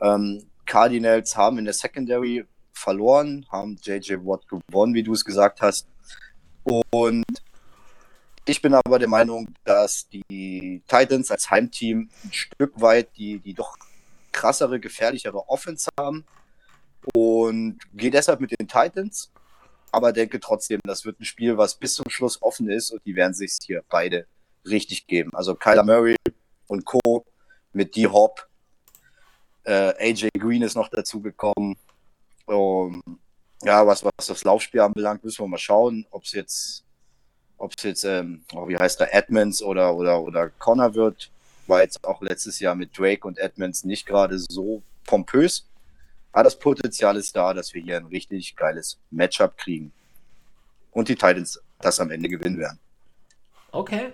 Ähm, 0.00 0.46
Cardinals 0.64 1.36
haben 1.36 1.58
in 1.58 1.64
der 1.64 1.74
Secondary 1.74 2.44
verloren, 2.78 3.46
haben 3.50 3.76
JJ 3.82 4.14
Watt 4.24 4.46
gewonnen, 4.48 4.94
wie 4.94 5.02
du 5.02 5.12
es 5.12 5.24
gesagt 5.24 5.60
hast. 5.60 5.86
Und 6.64 7.24
ich 8.46 8.62
bin 8.62 8.74
aber 8.74 8.98
der 8.98 9.08
Meinung, 9.08 9.48
dass 9.64 10.08
die 10.08 10.82
Titans 10.88 11.30
als 11.30 11.50
Heimteam 11.50 12.08
ein 12.24 12.32
Stück 12.32 12.80
weit 12.80 13.16
die, 13.16 13.38
die 13.38 13.54
doch 13.54 13.76
krassere, 14.32 14.80
gefährlichere 14.80 15.48
Offense 15.48 15.90
haben 15.98 16.24
und 17.14 17.78
gehe 17.92 18.10
deshalb 18.10 18.40
mit 18.40 18.58
den 18.58 18.68
Titans, 18.68 19.30
aber 19.92 20.12
denke 20.12 20.40
trotzdem, 20.40 20.80
das 20.84 21.04
wird 21.04 21.20
ein 21.20 21.24
Spiel, 21.24 21.56
was 21.56 21.74
bis 21.74 21.94
zum 21.94 22.08
Schluss 22.08 22.40
offen 22.42 22.70
ist 22.70 22.90
und 22.90 23.04
die 23.04 23.16
werden 23.16 23.34
sich 23.34 23.52
hier 23.62 23.82
beide 23.88 24.26
richtig 24.64 25.06
geben. 25.06 25.34
Also 25.34 25.54
Kyler 25.54 25.84
Murray 25.84 26.16
und 26.66 26.84
Co. 26.84 27.24
mit 27.72 27.96
D-Hop, 27.96 28.48
äh, 29.64 30.10
AJ 30.10 30.30
Green 30.38 30.62
ist 30.62 30.74
noch 30.74 30.88
dazu 30.88 31.20
gekommen. 31.20 31.76
Um, 32.48 33.02
ja, 33.62 33.86
was, 33.86 34.04
was 34.04 34.26
das 34.26 34.44
Laufspiel 34.44 34.80
anbelangt, 34.80 35.22
müssen 35.22 35.44
wir 35.44 35.48
mal 35.48 35.58
schauen, 35.58 36.06
ob 36.10 36.24
es 36.24 36.32
jetzt 36.32 36.84
ob 37.58 37.74
es 37.76 37.82
jetzt, 37.82 38.04
ähm, 38.04 38.44
oh, 38.54 38.68
wie 38.68 38.76
heißt 38.76 39.00
der, 39.00 39.14
Edmonds 39.14 39.62
oder, 39.62 39.94
oder, 39.94 40.22
oder 40.22 40.48
Connor 40.48 40.94
wird, 40.94 41.30
war 41.66 41.82
jetzt 41.82 42.02
auch 42.04 42.22
letztes 42.22 42.60
Jahr 42.60 42.74
mit 42.74 42.96
Drake 42.96 43.26
und 43.26 43.36
Edmonds 43.38 43.84
nicht 43.84 44.06
gerade 44.06 44.38
so 44.38 44.82
pompös. 45.04 45.66
Aber 46.32 46.44
das 46.44 46.58
Potenzial 46.58 47.16
ist 47.16 47.34
da, 47.34 47.52
dass 47.52 47.74
wir 47.74 47.82
hier 47.82 47.96
ein 47.96 48.06
richtig 48.06 48.54
geiles 48.54 48.98
Matchup 49.10 49.58
kriegen. 49.58 49.92
Und 50.92 51.08
die 51.08 51.16
Titans 51.16 51.60
das 51.80 52.00
am 52.00 52.10
Ende 52.10 52.28
gewinnen 52.28 52.58
werden. 52.58 52.78
Okay. 53.72 54.12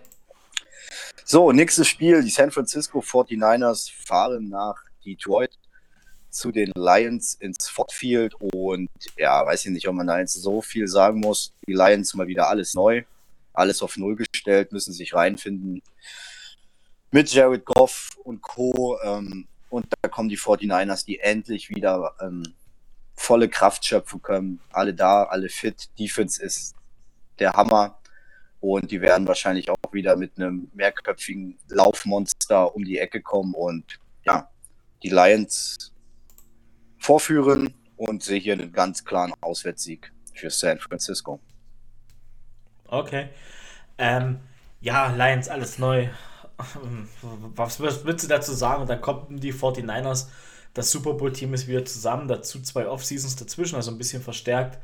So, 1.24 1.52
nächstes 1.52 1.86
Spiel. 1.86 2.22
Die 2.22 2.30
San 2.30 2.50
Francisco 2.50 3.00
49ers 3.00 3.90
fahren 3.90 4.48
nach 4.48 4.76
Detroit 5.04 5.56
zu 6.34 6.52
den 6.52 6.72
Lions 6.74 7.34
ins 7.34 7.68
Ford 7.68 7.92
Field 7.92 8.34
und 8.34 8.90
ja, 9.16 9.44
weiß 9.46 9.64
ich 9.66 9.70
nicht, 9.70 9.88
ob 9.88 9.94
man 9.94 10.06
da 10.06 10.18
jetzt 10.18 10.34
so 10.34 10.60
viel 10.60 10.88
sagen 10.88 11.20
muss. 11.20 11.52
Die 11.66 11.72
Lions 11.72 12.14
mal 12.14 12.26
wieder 12.26 12.48
alles 12.48 12.74
neu 12.74 13.04
alles 13.54 13.82
auf 13.82 13.96
Null 13.96 14.16
gestellt, 14.16 14.72
müssen 14.72 14.92
sich 14.92 15.14
reinfinden 15.14 15.80
mit 17.10 17.32
Jared 17.32 17.64
Goff 17.64 18.10
und 18.24 18.42
Co. 18.42 18.98
Ähm, 19.02 19.46
und 19.70 19.86
da 20.00 20.08
kommen 20.08 20.28
die 20.28 20.38
49ers, 20.38 21.04
die 21.06 21.20
endlich 21.20 21.70
wieder 21.70 22.14
ähm, 22.20 22.54
volle 23.14 23.48
Kraft 23.48 23.84
schöpfen 23.84 24.20
können. 24.20 24.60
Alle 24.70 24.92
da, 24.92 25.24
alle 25.24 25.48
fit. 25.48 25.88
Defense 25.98 26.42
ist 26.42 26.74
der 27.38 27.52
Hammer. 27.52 27.98
Und 28.60 28.90
die 28.90 29.00
werden 29.00 29.28
wahrscheinlich 29.28 29.70
auch 29.70 29.92
wieder 29.92 30.16
mit 30.16 30.36
einem 30.36 30.70
mehrköpfigen 30.74 31.58
Laufmonster 31.68 32.74
um 32.74 32.84
die 32.84 32.98
Ecke 32.98 33.20
kommen 33.20 33.54
und 33.54 34.00
ja, 34.24 34.48
die 35.02 35.10
Lions 35.10 35.92
vorführen 37.04 37.74
und 37.96 38.22
sehe 38.22 38.40
hier 38.40 38.54
einen 38.54 38.72
ganz 38.72 39.04
klaren 39.04 39.34
Auswärtssieg 39.42 40.10
für 40.32 40.48
San 40.48 40.78
Francisco. 40.78 41.38
Okay. 42.86 43.28
Ähm, 43.98 44.40
ja, 44.80 45.08
Lions, 45.14 45.48
alles 45.48 45.78
neu. 45.78 46.08
Was, 47.56 47.80
willst 47.80 48.24
du 48.24 48.28
dazu 48.28 48.52
sagen? 48.52 48.86
Dann 48.86 49.00
kommen 49.02 49.38
die 49.38 49.52
49ers. 49.52 50.28
Das 50.72 50.90
Super 50.90 51.12
Bowl-Team 51.14 51.52
ist 51.52 51.68
wieder 51.68 51.84
zusammen. 51.84 52.26
Dazu 52.26 52.62
zwei 52.62 52.88
Off-Seasons 52.88 53.36
dazwischen, 53.36 53.76
also 53.76 53.90
ein 53.90 53.98
bisschen 53.98 54.22
verstärkt. 54.22 54.78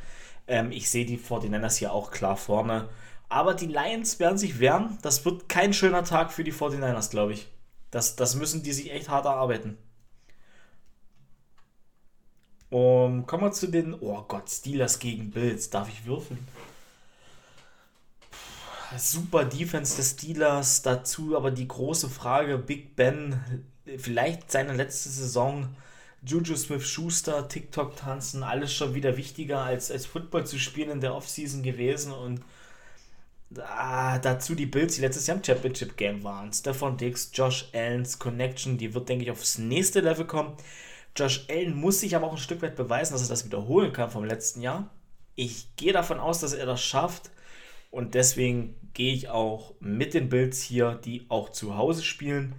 Ähm, 0.47 0.73
ich 0.73 0.91
sehe 0.91 1.07
die 1.07 1.19
49ers 1.19 1.79
hier 1.79 1.93
auch 1.93 2.11
klar 2.11 2.37
vorne. 2.37 2.89
Aber 3.31 3.55
die 3.55 3.67
Lions 3.67 4.19
werden 4.19 4.37
sich 4.37 4.59
wehren. 4.59 4.99
Das 5.01 5.25
wird 5.25 5.49
kein 5.49 5.73
schöner 5.73 6.05
Tag 6.05 6.33
für 6.33 6.45
die 6.45 6.53
49ers, 6.53 7.11
glaube 7.11 7.33
ich. 7.33 7.49
Das, 7.91 8.17
das 8.17 8.35
müssen 8.35 8.63
die 8.63 8.73
sich 8.73 8.93
echt 8.93 9.09
hart 9.09 9.25
erarbeiten. 9.25 9.79
Um, 12.71 13.27
kommen 13.27 13.45
wir 13.45 13.53
zu 13.53 13.67
den. 13.69 13.95
Oh 14.01 14.23
Gott, 14.29 14.49
Steelers 14.49 14.99
gegen 14.99 15.31
Bills. 15.31 15.71
Darf 15.71 15.89
ich 15.89 16.07
würfeln? 16.07 16.39
Super 18.97 19.45
Defense 19.45 19.97
des 19.97 20.13
Steelers. 20.13 20.83
Dazu 20.83 21.37
aber 21.37 21.51
die 21.51 21.69
große 21.69 22.09
Frage: 22.09 22.59
Big 22.59 22.97
Ben, 22.97 23.41
vielleicht 23.99 24.51
seine 24.51 24.75
letzte 24.75 25.09
Saison. 25.09 25.69
Juju 26.23 26.55
Smith 26.57 26.87
Schuster, 26.87 27.49
TikTok 27.49 27.97
tanzen, 27.97 28.43
alles 28.43 28.75
schon 28.75 28.95
wieder 28.95 29.17
wichtiger 29.17 29.63
als, 29.63 29.91
als 29.91 30.05
Football 30.05 30.47
zu 30.47 30.59
spielen 30.59 30.91
in 30.91 31.01
der 31.01 31.15
Offseason 31.15 31.63
gewesen. 31.63 32.13
Und 32.13 32.43
Ah, 33.59 34.19
dazu 34.19 34.55
die 34.55 34.67
Bills, 34.67 34.95
die 34.95 35.01
letztes 35.01 35.27
Jahr 35.27 35.37
im 35.37 35.43
Championship 35.45 35.97
Game 35.97 36.23
waren. 36.23 36.53
Stefan 36.53 36.97
Dix, 36.97 37.31
Josh 37.35 37.69
Allens 37.73 38.19
Connection, 38.19 38.79
die 38.79 38.95
wird, 38.95 39.09
denke 39.09 39.25
ich, 39.25 39.31
aufs 39.31 39.59
nächste 39.59 40.01
Level 40.01 40.25
kommen. 40.27 40.57
Josh 41.17 41.47
Allen 41.49 41.75
muss 41.75 42.01
sich 42.01 42.17
aber 42.17 42.27
auch 42.27 42.33
ein 42.33 42.39
Stück 42.39 42.63
weit 42.63 42.77
beweisen, 42.77 43.13
dass 43.13 43.23
er 43.23 43.29
das 43.29 43.45
wiederholen 43.45 43.93
kann 43.93 44.11
vom 44.11 44.25
letzten 44.25 44.63
Jahr. 44.63 44.91
Ich 45.35 45.75
gehe 45.77 45.93
davon 45.93 46.21
aus, 46.21 46.41
dass 46.41 46.53
er 46.53 46.67
das 46.67 46.83
schafft. 46.83 47.31
Und 47.91 48.15
deswegen 48.15 48.77
gehe 48.95 49.13
ich 49.13 49.29
auch 49.29 49.75
mit 49.81 50.15
den 50.15 50.29
Bills 50.29 50.63
hier, 50.63 50.95
die 50.95 51.27
auch 51.29 51.51
zu 51.51 51.77
Hause 51.77 52.03
spielen. 52.05 52.55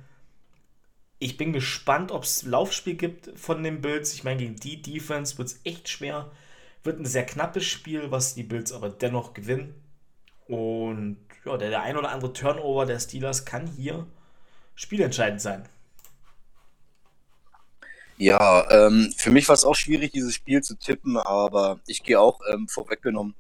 Ich 1.20 1.38
bin 1.38 1.54
gespannt, 1.54 2.12
ob 2.12 2.24
es 2.24 2.44
Laufspiel 2.44 2.96
gibt 2.96 3.38
von 3.40 3.64
den 3.64 3.82
Bills. 3.82 4.14
Ich 4.14 4.24
meine, 4.24 4.40
gegen 4.40 4.56
die 4.56 4.82
Defense 4.82 5.38
wird 5.38 5.50
es 5.50 5.60
echt 5.64 5.88
schwer. 5.88 6.32
Wird 6.84 7.00
ein 7.00 7.06
sehr 7.06 7.26
knappes 7.26 7.66
Spiel, 7.66 8.12
was 8.12 8.34
die 8.34 8.44
Bills 8.44 8.72
aber 8.72 8.90
dennoch 8.90 9.34
gewinnen. 9.34 9.76
Und 10.48 11.18
ja, 11.46 11.58
der, 11.58 11.70
der 11.70 11.84
ein 11.84 11.96
oder 11.96 12.12
andere 12.12 12.34
Turnover 12.34 12.86
der 12.86 13.00
Steelers 13.00 13.46
kann 13.46 13.68
hier 13.68 14.08
spielentscheidend 14.76 15.42
sein. 15.42 15.64
Ja, 18.22 18.70
ähm, 18.70 19.12
für 19.18 19.32
mich 19.32 19.48
war 19.48 19.56
es 19.56 19.66
auch 19.66 19.74
schwierig, 19.74 20.12
dieses 20.12 20.36
Spiel 20.36 20.62
zu 20.62 20.76
tippen, 20.76 21.18
aber 21.18 21.80
ich 21.88 22.04
gehe 22.04 22.20
auch 22.20 22.40
ähm, 22.54 22.68
vorweggenommen 22.68 23.34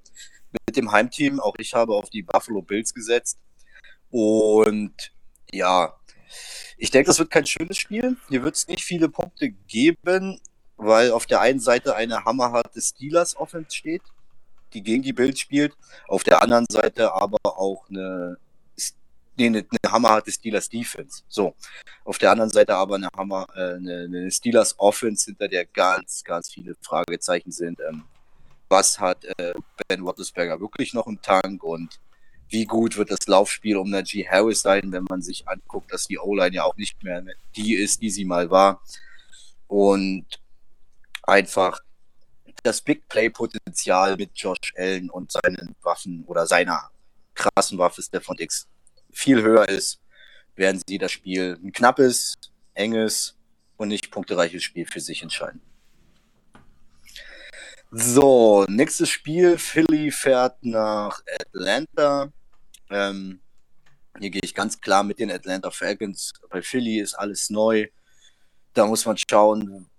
mit 0.66 0.76
dem 0.76 0.92
Heimteam. 0.92 1.40
Auch 1.40 1.54
ich 1.60 1.76
habe 1.76 1.94
auf 1.94 2.10
die 2.10 2.24
Buffalo 2.24 2.64
Bills 2.64 2.92
gesetzt. 2.92 3.38
Und 4.10 5.14
ja, 5.52 5.96
ich 6.78 6.90
denke, 6.90 7.06
das 7.06 7.20
wird 7.20 7.30
kein 7.30 7.46
schönes 7.46 7.78
Spiel. 7.78 8.18
Hier 8.30 8.44
wird 8.44 8.56
es 8.56 8.68
nicht 8.68 8.84
viele 8.84 9.08
Punkte 9.08 9.52
geben, 9.52 10.42
weil 10.78 11.12
auf 11.12 11.28
der 11.28 11.42
einen 11.42 11.60
Seite 11.60 11.96
eine 11.96 12.26
hammerharte 12.26 12.82
Steelers 12.82 13.36
Offense 13.36 13.76
steht 13.76 14.02
die 14.74 14.82
gegen 14.82 15.04
die 15.04 15.14
Bills 15.14 15.40
spielt. 15.40 15.74
Auf 16.08 16.24
der 16.24 16.42
anderen 16.42 16.66
Seite 16.70 17.14
aber 17.14 17.38
auch 17.44 17.88
eine, 17.90 18.38
nee, 19.38 19.48
eine, 19.48 19.60
eine 19.60 19.92
hammerharte 19.92 20.32
Steelers 20.32 20.70
Defense. 20.70 21.24
So. 21.28 21.56
Auf 22.04 22.18
der 22.18 22.32
anderen 22.32 22.50
Seite 22.50 22.76
aber 22.76 22.96
eine 22.96 23.10
Hammer, 23.16 23.48
äh, 23.56 23.76
eine, 23.76 24.04
eine 24.06 24.32
Steelers 24.32 24.78
Offense, 24.80 25.26
hinter 25.26 25.48
der 25.48 25.66
ganz, 25.66 26.24
ganz 26.24 26.50
viele 26.50 26.76
Fragezeichen 26.82 27.52
sind. 27.52 27.80
Ähm, 27.88 28.04
was 28.70 29.00
hat 29.00 29.26
äh, 29.38 29.54
Ben 29.88 30.02
Roethlisberger 30.02 30.60
wirklich 30.60 30.94
noch 30.94 31.08
im 31.08 31.22
Tank 31.22 31.64
und 31.64 32.00
wie 32.50 32.66
gut 32.66 32.98
wird 32.98 33.12
das 33.12 33.28
Laufspiel 33.28 33.78
um 33.78 33.90
Najee 33.90 34.28
Harris 34.28 34.62
sein, 34.62 34.92
wenn 34.92 35.06
man 35.06 35.22
sich 35.22 35.48
anguckt, 35.48 35.92
dass 35.94 36.08
die 36.08 36.20
O-Line 36.20 36.56
ja 36.56 36.64
auch 36.64 36.76
nicht 36.76 37.02
mehr 37.04 37.24
die 37.56 37.76
ist, 37.76 38.02
die 38.02 38.10
sie 38.10 38.26
mal 38.26 38.50
war. 38.50 38.82
Und 39.68 40.26
einfach 41.24 41.80
das 42.64 42.82
Big 42.82 43.08
Play-Potenzial 43.08 44.18
mit 44.18 44.32
Josh 44.36 44.74
Allen 44.78 45.10
und 45.10 45.32
seinen 45.32 45.76
Waffen 45.82 46.24
oder 46.28 46.46
seiner 46.46 46.92
krassen 47.34 47.78
Waffe 47.78 48.02
Stefan 48.02 48.38
X 48.38 48.68
viel 49.14 49.42
höher 49.42 49.68
ist, 49.70 50.00
werden 50.56 50.82
sie 50.88 50.98
das 50.98 51.12
Spiel 51.12 51.58
ein 51.64 51.72
knappes, 51.72 52.36
enges 52.74 53.38
und 53.78 53.90
nicht 53.90 54.12
punktereiches 54.12 54.64
Spiel 54.64 54.86
für 54.86 55.00
sich 55.00 55.22
entscheiden. 55.22 55.62
So, 57.92 58.66
nächstes 58.70 59.10
Spiel. 59.10 59.58
Philly 59.58 60.12
fährt 60.12 60.64
nach 60.64 61.22
Atlanta. 61.40 62.32
Ähm, 62.90 63.42
hier 64.20 64.30
gehe 64.30 64.42
ich 64.44 64.56
ganz 64.56 64.80
klar 64.80 65.04
mit 65.04 65.20
den 65.20 65.32
Atlanta 65.32 65.72
Falcons. 65.72 66.32
Bei 66.50 66.62
Philly 66.62 67.00
ist 67.00 67.16
alles 67.16 67.50
neu. 67.50 67.88
Da 68.74 68.86
muss 68.86 69.06
man 69.06 69.18
schauen, 69.18 69.90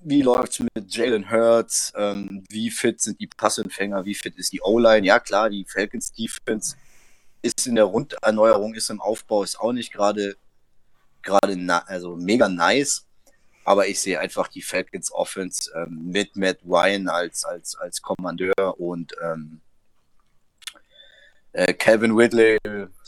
wie 0.00 0.22
läuft 0.22 0.52
es 0.52 0.60
mit 0.60 0.94
Jalen 0.94 1.30
Hurts? 1.30 1.92
Ähm, 1.96 2.44
wie 2.50 2.70
fit 2.70 3.00
sind 3.00 3.18
die 3.20 3.26
Passempfänger? 3.26 4.04
Wie 4.04 4.14
fit 4.14 4.36
ist 4.36 4.52
die 4.52 4.60
O-Line? 4.60 5.06
Ja, 5.06 5.18
klar, 5.18 5.48
die 5.48 5.64
Falcons 5.64 6.12
Defense 6.12 6.76
ist 7.42 7.66
in 7.66 7.74
der 7.74 7.84
Runderneuerung, 7.84 8.74
ist 8.74 8.90
im 8.90 9.00
Aufbau, 9.00 9.42
ist 9.42 9.60
auch 9.60 9.72
nicht 9.72 9.92
gerade 9.92 10.36
gerade 11.22 11.56
also 11.86 12.16
mega 12.16 12.48
nice. 12.48 13.04
Aber 13.64 13.86
ich 13.86 14.00
sehe 14.00 14.18
einfach 14.18 14.48
die 14.48 14.62
Falcons 14.62 15.12
Offense 15.12 15.70
ähm, 15.74 16.10
mit 16.10 16.36
Matt 16.36 16.58
Ryan 16.66 17.08
als, 17.08 17.44
als, 17.44 17.76
als 17.76 18.00
Kommandeur 18.00 18.80
und 18.80 19.14
ähm, 19.22 19.60
äh, 21.52 21.74
Calvin 21.74 22.12
Ridley, 22.12 22.56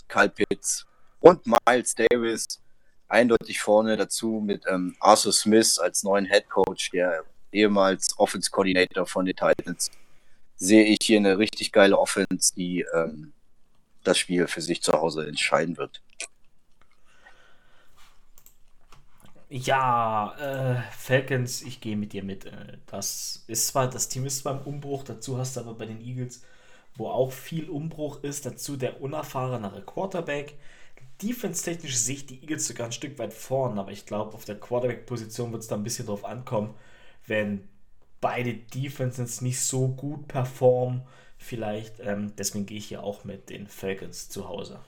Kyle 0.09 0.28
Pitts 0.28 0.87
und 1.20 1.47
Miles 1.47 1.95
Davis 1.95 2.61
eindeutig 3.09 3.61
vorne 3.61 3.97
dazu 3.97 4.43
mit 4.45 4.64
ähm, 4.68 4.97
Arthur 5.01 5.33
Smith 5.33 5.78
als 5.78 6.03
neuen 6.03 6.26
Head 6.26 6.51
Coach, 6.51 6.91
der 6.91 7.24
ehemals 7.53 8.09
Offense 8.18 8.51
Coordinator 8.51 9.07
von 9.07 9.24
den 9.24 9.37
Titans, 9.37 9.91
sehe 10.57 10.85
ich 10.85 10.99
hier 11.03 11.18
eine 11.18 11.39
richtig 11.39 11.72
geile 11.72 11.99
Offense, 11.99 12.55
die 12.55 12.85
ähm, 12.95 13.33
das 14.05 14.18
Spiel 14.18 14.46
für 14.46 14.62
sich 14.62 14.82
zu 14.82 14.92
Hause 14.92 15.26
entscheiden 15.26 15.76
wird. 15.76 16.03
Ja, 19.53 20.36
äh, 20.38 20.82
Falcons, 20.96 21.62
ich 21.62 21.80
gehe 21.80 21.96
mit 21.96 22.12
dir 22.12 22.22
mit. 22.22 22.44
Äh, 22.46 22.78
das 22.86 23.42
ist 23.48 23.66
zwar, 23.66 23.90
das 23.90 24.09
Team 24.09 24.24
ist 24.24 24.38
zwar 24.38 24.61
im 24.61 24.66
Umbruch, 24.66 25.03
dazu 25.03 25.38
hast 25.38 25.57
du 25.57 25.61
aber 25.61 25.74
bei 25.74 25.86
den 25.86 26.01
Eagles, 26.01 26.42
wo 26.94 27.09
auch 27.09 27.32
viel 27.32 27.68
Umbruch 27.68 28.22
ist, 28.22 28.46
dazu 28.46 28.76
der 28.76 29.01
unerfahrenere 29.03 29.82
Quarterback. 29.82 30.55
Defense-technisch 31.20 31.96
sehe 31.96 32.16
ich 32.16 32.26
die 32.26 32.40
Eagles 32.42 32.68
sogar 32.68 32.86
ein 32.86 32.92
Stück 32.92 33.18
weit 33.18 33.34
vorn, 33.34 33.78
aber 33.78 33.90
ich 33.90 34.07
glaube, 34.07 34.34
auf 34.34 34.44
der 34.44 34.59
Quarterback-Position 34.59 35.53
wird 35.53 35.62
es 35.62 35.68
da 35.68 35.74
ein 35.76 35.82
bisschen 35.82 36.07
drauf 36.07 36.24
ankommen, 36.24 36.74
wenn 37.26 37.68
beide 38.20 38.55
Defenses 38.55 39.40
nicht 39.40 39.61
so 39.61 39.88
gut 39.88 40.28
performen, 40.28 41.03
vielleicht. 41.41 41.99
Ähm, 42.01 42.34
deswegen 42.36 42.66
gehe 42.66 42.78
ich 42.78 42.86
hier 42.86 43.03
auch 43.03 43.24
mit 43.24 43.51
den 43.51 43.66
Falcons 43.66 44.28
zu 44.28 44.49
Hause. 44.49 44.80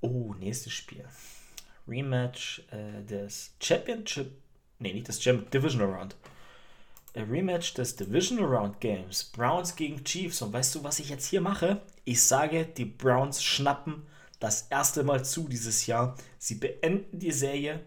Oh, 0.00 0.34
nächstes 0.34 0.72
Spiel. 0.72 1.04
Rematch 1.86 2.64
äh, 2.70 3.04
des 3.04 3.54
Championship. 3.60 4.32
Nee, 4.80 4.94
nicht 4.94 5.08
das 5.08 5.20
Division 5.20 5.82
Round. 5.82 6.16
Rematch 7.14 7.74
des 7.74 7.94
Divisional 7.94 8.46
Round 8.46 8.80
Games. 8.80 9.24
Browns 9.24 9.76
gegen 9.76 10.02
Chiefs. 10.02 10.42
Und 10.42 10.52
weißt 10.52 10.74
du, 10.74 10.84
was 10.84 10.98
ich 10.98 11.10
jetzt 11.10 11.26
hier 11.26 11.40
mache? 11.40 11.82
Ich 12.04 12.22
sage, 12.22 12.64
die 12.64 12.86
Browns 12.86 13.44
schnappen 13.44 14.06
das 14.40 14.62
erste 14.70 15.04
Mal 15.04 15.24
zu 15.24 15.48
dieses 15.48 15.86
Jahr. 15.86 16.16
Sie 16.38 16.56
beenden 16.56 17.18
die 17.18 17.30
Serie, 17.30 17.80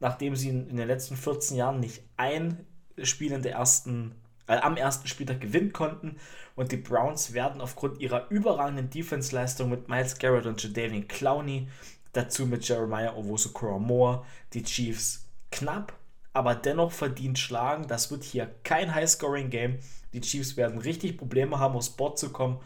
nachdem 0.00 0.36
sie 0.36 0.50
in, 0.50 0.76
den 0.76 0.86
letzten 0.86 1.16
14 1.16 1.56
Jahren 1.56 1.80
nicht 1.80 2.02
ein 2.16 2.64
Spiel 3.02 3.32
in 3.32 3.42
der 3.42 3.52
ersten, 3.52 4.14
äh, 4.48 4.56
am 4.56 4.76
ersten 4.76 5.06
Spieltag 5.06 5.40
gewinnen 5.40 5.72
konnten. 5.72 6.16
Und 6.56 6.72
die 6.72 6.76
Browns 6.76 7.32
werden 7.32 7.60
aufgrund 7.60 8.00
ihrer 8.00 8.28
überragenden 8.30 8.90
Defense-Leistung 8.90 9.70
mit 9.70 9.88
Miles 9.88 10.18
Garrett 10.18 10.46
und 10.46 10.62
Jadavian 10.62 11.06
Clowney, 11.06 11.68
dazu 12.12 12.46
mit 12.46 12.66
Jeremiah 12.66 13.14
Owusu 13.14 13.50
Moore, 13.78 14.24
die 14.52 14.64
Chiefs 14.64 15.28
knapp 15.50 15.92
aber 16.38 16.54
dennoch 16.54 16.92
verdient 16.92 17.36
schlagen. 17.36 17.88
Das 17.88 18.12
wird 18.12 18.22
hier 18.22 18.54
kein 18.62 18.94
High-Scoring-Game. 18.94 19.80
Die 20.12 20.20
Chiefs 20.20 20.56
werden 20.56 20.78
richtig 20.78 21.18
Probleme 21.18 21.58
haben, 21.58 21.74
aufs 21.74 21.90
Board 21.90 22.16
zu 22.16 22.30
kommen. 22.30 22.60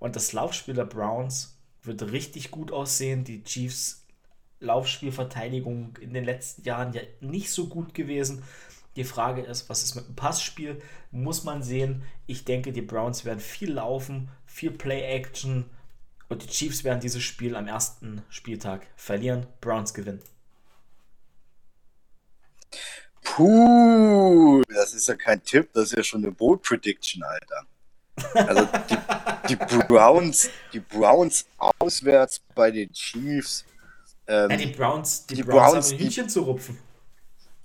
Und 0.00 0.16
das 0.16 0.32
Laufspiel 0.32 0.74
der 0.74 0.86
Browns 0.86 1.56
wird 1.84 2.10
richtig 2.10 2.50
gut 2.50 2.72
aussehen. 2.72 3.22
Die 3.22 3.44
Chiefs 3.44 4.06
Laufspielverteidigung 4.58 5.96
in 6.00 6.12
den 6.12 6.24
letzten 6.24 6.62
Jahren 6.62 6.92
ja 6.94 7.02
nicht 7.20 7.52
so 7.52 7.68
gut 7.68 7.94
gewesen. 7.94 8.42
Die 8.96 9.04
Frage 9.04 9.42
ist, 9.42 9.68
was 9.68 9.82
ist 9.82 9.94
mit 9.94 10.06
dem 10.06 10.16
Passspiel? 10.16 10.82
Muss 11.10 11.44
man 11.44 11.62
sehen. 11.62 12.02
Ich 12.26 12.44
denke, 12.44 12.72
die 12.72 12.82
Browns 12.82 13.24
werden 13.24 13.40
viel 13.40 13.72
laufen, 13.72 14.28
viel 14.46 14.70
Play-Action 14.70 15.64
und 16.28 16.42
die 16.42 16.48
Chiefs 16.48 16.84
werden 16.84 17.00
dieses 17.00 17.22
Spiel 17.22 17.56
am 17.56 17.68
ersten 17.68 18.22
Spieltag 18.28 18.86
verlieren. 18.96 19.46
Browns 19.60 19.94
gewinnen. 19.94 20.22
Puh, 23.22 24.62
das 24.68 24.94
ist 24.94 25.08
ja 25.08 25.14
kein 25.14 25.42
Tipp, 25.42 25.70
das 25.72 25.84
ist 25.84 25.96
ja 25.96 26.02
schon 26.02 26.22
eine 26.22 26.32
Bold 26.32 26.62
Prediction, 26.62 27.22
Alter. 27.22 27.66
Also 28.34 28.68
die, 29.48 29.56
die 29.56 29.56
Browns, 29.56 30.50
die 30.72 30.80
Browns 30.80 31.46
auswärts 31.58 32.40
bei 32.54 32.70
den 32.70 32.92
Chiefs. 32.92 33.64
Ähm, 34.26 34.50
ja, 34.50 34.56
die 34.56 34.66
Browns, 34.66 35.26
die, 35.26 35.34
die 35.36 35.42
Browns, 35.42 35.72
Browns 35.72 35.86
haben 35.86 35.96
ein 35.96 35.98
Hühnchen 35.98 36.28
zu 36.28 36.42
rupfen. 36.42 36.78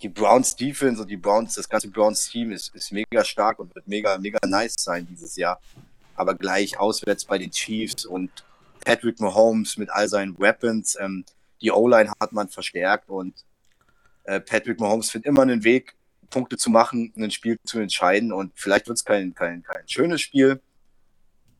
Die 0.01 0.09
Browns 0.09 0.55
Defense 0.55 1.01
und 1.01 1.09
die 1.09 1.17
Browns, 1.17 1.55
das 1.55 1.67
ganze 1.67 1.89
Browns 1.89 2.29
Team 2.29 2.51
ist, 2.51 2.73
ist 2.75 2.91
mega 2.91 3.23
stark 3.23 3.59
und 3.59 3.73
wird 3.73 3.87
mega, 3.87 4.17
mega 4.17 4.39
nice 4.45 4.75
sein 4.77 5.07
dieses 5.07 5.35
Jahr. 5.35 5.59
Aber 6.15 6.35
gleich 6.35 6.79
auswärts 6.79 7.25
bei 7.25 7.37
den 7.37 7.51
Chiefs 7.51 8.05
und 8.05 8.29
Patrick 8.85 9.19
Mahomes 9.19 9.77
mit 9.77 9.89
all 9.89 10.07
seinen 10.07 10.37
Weapons. 10.39 10.97
Ähm, 10.99 11.25
die 11.61 11.71
O-Line 11.71 12.11
hat 12.19 12.31
man 12.31 12.47
verstärkt 12.47 13.09
und 13.09 13.33
äh, 14.23 14.39
Patrick 14.39 14.79
Mahomes 14.79 15.09
findet 15.09 15.27
immer 15.27 15.41
einen 15.41 15.63
Weg, 15.63 15.95
Punkte 16.29 16.57
zu 16.57 16.69
machen, 16.69 17.13
ein 17.17 17.31
Spiel 17.31 17.59
zu 17.63 17.79
entscheiden. 17.79 18.31
Und 18.31 18.51
vielleicht 18.55 18.87
wird 18.87 18.97
es 18.97 19.05
kein, 19.05 19.33
kein, 19.33 19.63
kein 19.63 19.87
schönes 19.87 20.21
Spiel, 20.21 20.61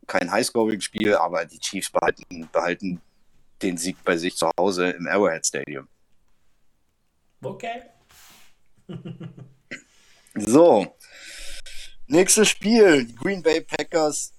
kein 0.06 0.32
Highscoring-Spiel, 0.32 1.16
aber 1.16 1.46
die 1.46 1.60
Chiefs 1.60 1.90
behalten, 1.90 2.48
behalten 2.52 3.02
den 3.62 3.78
Sieg 3.78 3.98
bei 4.04 4.18
sich 4.18 4.36
zu 4.36 4.50
Hause 4.60 4.92
im 4.92 5.08
Arrowhead 5.08 5.46
Stadium. 5.46 5.88
Okay. 7.42 7.82
so. 10.36 10.96
Nächstes 12.08 12.50
Spiel. 12.50 13.06
Die 13.06 13.16
Green 13.16 13.44
Bay 13.44 13.62
Packers 13.62 14.34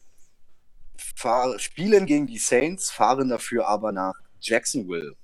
spielen 1.57 2.07
gegen 2.07 2.27
die 2.27 2.39
Saints, 2.39 2.91
fahren 2.91 3.29
dafür 3.29 3.67
aber 3.67 3.91
nach 3.91 4.15
Jacksonville 4.41 5.17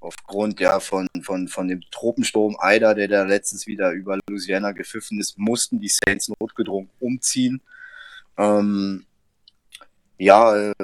aufgrund 0.00 0.58
ja 0.60 0.80
von, 0.80 1.06
von, 1.22 1.46
von 1.48 1.68
dem 1.68 1.82
Tropensturm 1.90 2.56
Ida, 2.62 2.94
der 2.94 3.08
da 3.08 3.22
letztens 3.22 3.66
wieder 3.66 3.92
über 3.92 4.18
Louisiana 4.28 4.72
gepfiffen 4.72 5.20
ist, 5.20 5.38
mussten 5.38 5.78
die 5.78 5.90
Saints 5.90 6.30
notgedrungen 6.40 6.90
umziehen. 6.98 7.60
Ähm, 8.36 9.04
ja, 10.18 10.56
äh, 10.56 10.74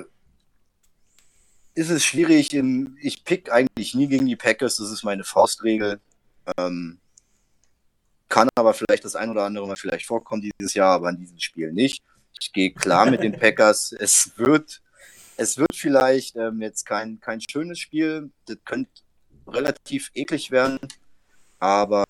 ist 1.74 1.90
es 1.90 2.04
schwierig. 2.04 2.54
Ich 3.00 3.24
pick 3.24 3.50
eigentlich 3.50 3.94
nie 3.94 4.06
gegen 4.06 4.26
die 4.26 4.36
Packers, 4.36 4.76
das 4.76 4.90
ist 4.90 5.02
meine 5.02 5.24
Faustregel. 5.24 6.00
Ähm, 6.58 6.98
kann 8.28 8.48
aber 8.56 8.74
vielleicht 8.74 9.04
das 9.04 9.16
ein 9.16 9.30
oder 9.30 9.44
andere 9.44 9.66
mal 9.66 9.76
vielleicht 9.76 10.06
vorkommen 10.06 10.42
dieses 10.42 10.74
Jahr, 10.74 10.94
aber 10.94 11.10
in 11.10 11.18
diesem 11.18 11.38
Spiel 11.38 11.72
nicht. 11.72 12.02
Ich 12.40 12.52
gehe 12.52 12.72
klar 12.72 13.10
mit 13.10 13.22
den 13.22 13.32
Packers. 13.38 13.92
Es 13.92 14.32
wird, 14.36 14.82
es 15.36 15.58
wird 15.58 15.74
vielleicht 15.74 16.36
ähm, 16.36 16.60
jetzt 16.60 16.84
kein, 16.84 17.20
kein 17.20 17.40
schönes 17.40 17.78
Spiel. 17.78 18.30
Das 18.46 18.58
könnte 18.64 18.90
relativ 19.46 20.10
eklig 20.14 20.50
werden. 20.50 20.78
Aber 21.58 22.04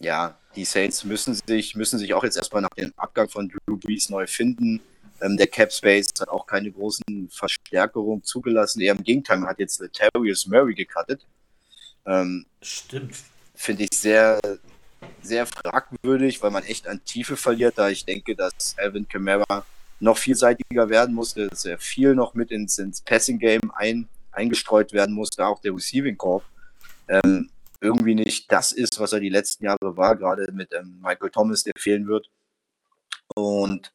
ja, 0.00 0.38
die 0.56 0.64
Saints 0.64 1.04
müssen 1.04 1.34
sich, 1.34 1.74
müssen 1.74 1.98
sich 1.98 2.14
auch 2.14 2.24
jetzt 2.24 2.36
erstmal 2.36 2.62
nach 2.62 2.70
dem 2.70 2.92
Abgang 2.96 3.28
von 3.28 3.48
Drew 3.48 3.76
Brees 3.76 4.08
neu 4.10 4.26
finden. 4.26 4.80
Ähm, 5.20 5.36
der 5.36 5.48
Cap 5.48 5.72
Space 5.72 6.08
hat 6.20 6.28
auch 6.28 6.46
keine 6.46 6.70
großen 6.70 7.28
Verstärkungen 7.30 8.22
zugelassen. 8.22 8.80
Eher 8.80 8.94
im 8.94 9.02
Gegenteil, 9.02 9.38
man 9.38 9.48
hat 9.48 9.58
jetzt 9.58 9.80
Letarius 9.80 10.46
Murray 10.46 10.74
gecuttet. 10.74 11.26
Ähm, 12.06 12.46
Stimmt. 12.62 13.16
Finde 13.54 13.84
ich 13.84 13.98
sehr, 13.98 14.40
sehr 15.22 15.46
fragwürdig, 15.46 16.42
weil 16.42 16.50
man 16.50 16.64
echt 16.64 16.86
an 16.88 17.04
Tiefe 17.04 17.36
verliert, 17.36 17.78
da 17.78 17.88
ich 17.88 18.04
denke, 18.04 18.34
dass 18.34 18.74
Alvin 18.78 19.08
Kamara 19.08 19.64
noch 20.00 20.18
vielseitiger 20.18 20.88
werden 20.88 21.14
musste, 21.14 21.48
dass 21.48 21.64
er 21.64 21.78
viel 21.78 22.14
noch 22.14 22.34
mit 22.34 22.50
ins, 22.50 22.78
ins 22.78 23.00
Passing 23.00 23.38
Game 23.38 23.72
ein, 23.74 24.08
eingestreut 24.32 24.92
werden 24.92 25.14
muss, 25.14 25.30
da 25.30 25.48
auch 25.48 25.60
der 25.60 25.74
Receiving 25.74 26.16
Corp 26.16 26.44
ähm, 27.08 27.50
irgendwie 27.80 28.14
nicht 28.14 28.50
das 28.50 28.72
ist, 28.72 28.98
was 29.00 29.12
er 29.12 29.20
die 29.20 29.28
letzten 29.28 29.64
Jahre 29.64 29.96
war, 29.96 30.16
gerade 30.16 30.50
mit 30.52 30.72
ähm, 30.72 30.98
Michael 31.00 31.30
Thomas, 31.30 31.62
der 31.62 31.72
fehlen 31.78 32.06
wird. 32.06 32.28
Und 33.34 33.92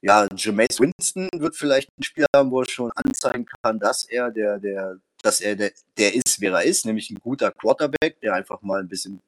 ja, 0.00 0.26
Jameis 0.36 0.80
Winston 0.80 1.28
wird 1.36 1.56
vielleicht 1.56 1.88
ein 1.98 2.02
Spiel 2.02 2.26
haben, 2.34 2.50
wo 2.50 2.60
er 2.60 2.68
schon 2.68 2.92
anzeigen 2.92 3.46
kann, 3.62 3.78
dass 3.78 4.04
er 4.04 4.30
der, 4.30 4.58
der, 4.58 4.98
dass 5.22 5.40
er 5.40 5.56
der, 5.56 5.72
der 5.96 6.14
ist, 6.14 6.40
wer 6.40 6.52
er 6.52 6.64
ist, 6.64 6.84
nämlich 6.84 7.10
ein 7.10 7.18
guter 7.18 7.50
Quarterback, 7.50 8.20
der 8.20 8.34
einfach 8.34 8.60
mal 8.62 8.80
ein 8.80 8.88
bisschen 8.88 9.20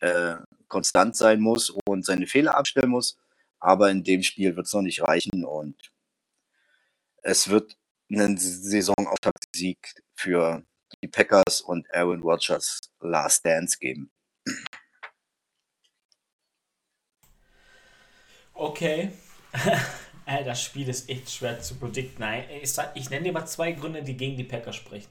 äh, 0.00 0.36
konstant 0.68 1.16
sein 1.16 1.40
muss 1.40 1.70
und 1.86 2.04
seine 2.04 2.26
Fehler 2.26 2.56
abstellen 2.56 2.90
muss. 2.90 3.18
Aber 3.60 3.90
in 3.90 4.04
dem 4.04 4.22
Spiel 4.22 4.54
wird 4.56 4.66
es 4.66 4.72
noch 4.72 4.82
nicht 4.82 5.02
reichen 5.02 5.44
und 5.44 5.76
es 7.22 7.48
wird 7.48 7.76
einen 8.10 8.38
Saisonauftaktsieg 8.38 9.78
für 10.14 10.62
die 11.02 11.08
Packers 11.08 11.60
und 11.60 11.86
Aaron 11.92 12.22
Rodgers 12.22 12.80
Last 13.00 13.44
Dance 13.44 13.78
geben. 13.78 14.10
Okay. 18.54 19.12
das 20.26 20.62
Spiel 20.62 20.88
ist 20.88 21.08
echt 21.08 21.30
schwer 21.30 21.60
zu 21.60 21.76
predikten. 21.76 22.20
Nein, 22.20 22.44
ich, 22.62 22.72
ich 22.94 23.10
nenne 23.10 23.24
dir 23.24 23.32
mal 23.32 23.46
zwei 23.46 23.72
Gründe, 23.72 24.02
die 24.02 24.16
gegen 24.16 24.36
die 24.36 24.44
Packers 24.44 24.76
sprechen. 24.76 25.10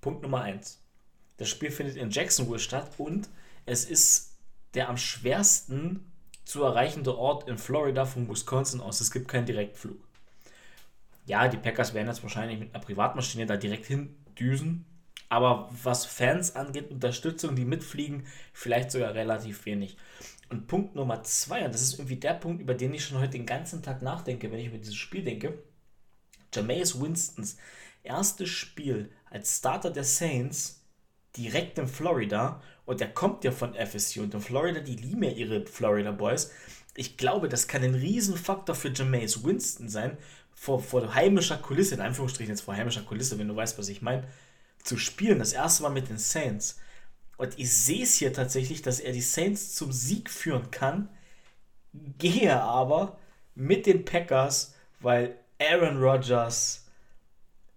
Punkt 0.00 0.22
Nummer 0.22 0.42
eins. 0.42 0.80
Das 1.36 1.48
Spiel 1.48 1.70
findet 1.70 1.96
in 1.96 2.10
Jacksonville 2.10 2.58
statt 2.58 2.92
und 2.98 3.28
es 3.66 3.84
ist 3.84 4.36
der 4.74 4.88
am 4.88 4.96
schwersten 4.96 6.12
zu 6.44 6.62
erreichende 6.62 7.16
Ort 7.16 7.48
in 7.48 7.58
Florida 7.58 8.04
von 8.04 8.28
Wisconsin 8.28 8.80
aus. 8.80 9.00
Es 9.00 9.10
gibt 9.10 9.28
keinen 9.28 9.46
Direktflug 9.46 9.96
ja, 11.26 11.48
die 11.48 11.56
Packers 11.56 11.94
werden 11.94 12.08
jetzt 12.08 12.22
wahrscheinlich 12.22 12.58
mit 12.58 12.74
einer 12.74 12.84
Privatmaschine 12.84 13.46
da 13.46 13.56
direkt 13.56 13.86
hindüsen. 13.86 14.84
Aber 15.28 15.70
was 15.82 16.04
Fans 16.04 16.54
angeht, 16.54 16.90
Unterstützung, 16.90 17.56
die 17.56 17.64
mitfliegen, 17.64 18.26
vielleicht 18.52 18.90
sogar 18.90 19.14
relativ 19.14 19.64
wenig. 19.64 19.96
Und 20.50 20.66
Punkt 20.66 20.94
Nummer 20.94 21.22
zwei, 21.24 21.64
und 21.64 21.74
das 21.74 21.82
ist 21.82 21.94
irgendwie 21.94 22.16
der 22.16 22.34
Punkt, 22.34 22.60
über 22.60 22.74
den 22.74 22.94
ich 22.94 23.04
schon 23.04 23.18
heute 23.18 23.32
den 23.32 23.46
ganzen 23.46 23.82
Tag 23.82 24.02
nachdenke, 24.02 24.52
wenn 24.52 24.58
ich 24.58 24.66
über 24.66 24.78
dieses 24.78 24.94
Spiel 24.94 25.24
denke. 25.24 25.58
Jameis 26.52 27.00
Winstons 27.00 27.56
erstes 28.02 28.50
Spiel 28.50 29.10
als 29.30 29.56
Starter 29.58 29.90
der 29.90 30.04
Saints 30.04 30.83
direkt 31.36 31.78
in 31.78 31.88
Florida 31.88 32.62
und 32.86 33.00
der 33.00 33.12
kommt 33.12 33.44
ja 33.44 33.50
von 33.50 33.74
FSU 33.74 34.22
und 34.22 34.34
in 34.34 34.40
Florida, 34.40 34.80
die 34.80 34.96
lieben 34.96 35.22
ja 35.22 35.30
ihre 35.30 35.66
Florida 35.66 36.12
Boys. 36.12 36.50
Ich 36.94 37.16
glaube, 37.16 37.48
das 37.48 37.66
kann 37.66 37.82
ein 37.82 37.94
Riesenfaktor 37.94 38.74
für 38.74 38.92
Jameis 38.92 39.44
Winston 39.44 39.88
sein, 39.88 40.16
vor, 40.54 40.80
vor 40.80 41.14
heimischer 41.14 41.56
Kulisse, 41.56 41.96
in 41.96 42.00
Anführungsstrichen 42.00 42.52
jetzt 42.52 42.62
vor 42.62 42.76
heimischer 42.76 43.02
Kulisse, 43.02 43.38
wenn 43.38 43.48
du 43.48 43.56
weißt, 43.56 43.78
was 43.78 43.88
ich 43.88 44.02
meine, 44.02 44.24
zu 44.82 44.96
spielen, 44.96 45.38
das 45.38 45.52
erste 45.52 45.82
Mal 45.82 45.90
mit 45.90 46.08
den 46.08 46.18
Saints. 46.18 46.78
Und 47.36 47.58
ich 47.58 47.72
sehe 47.72 48.04
es 48.04 48.14
hier 48.14 48.32
tatsächlich, 48.32 48.82
dass 48.82 49.00
er 49.00 49.12
die 49.12 49.20
Saints 49.20 49.74
zum 49.74 49.92
Sieg 49.92 50.30
führen 50.30 50.70
kann, 50.70 51.08
gehe 52.18 52.60
aber 52.60 53.18
mit 53.54 53.86
den 53.86 54.04
Packers, 54.04 54.74
weil 55.00 55.36
Aaron 55.58 56.00
Rodgers 56.00 56.83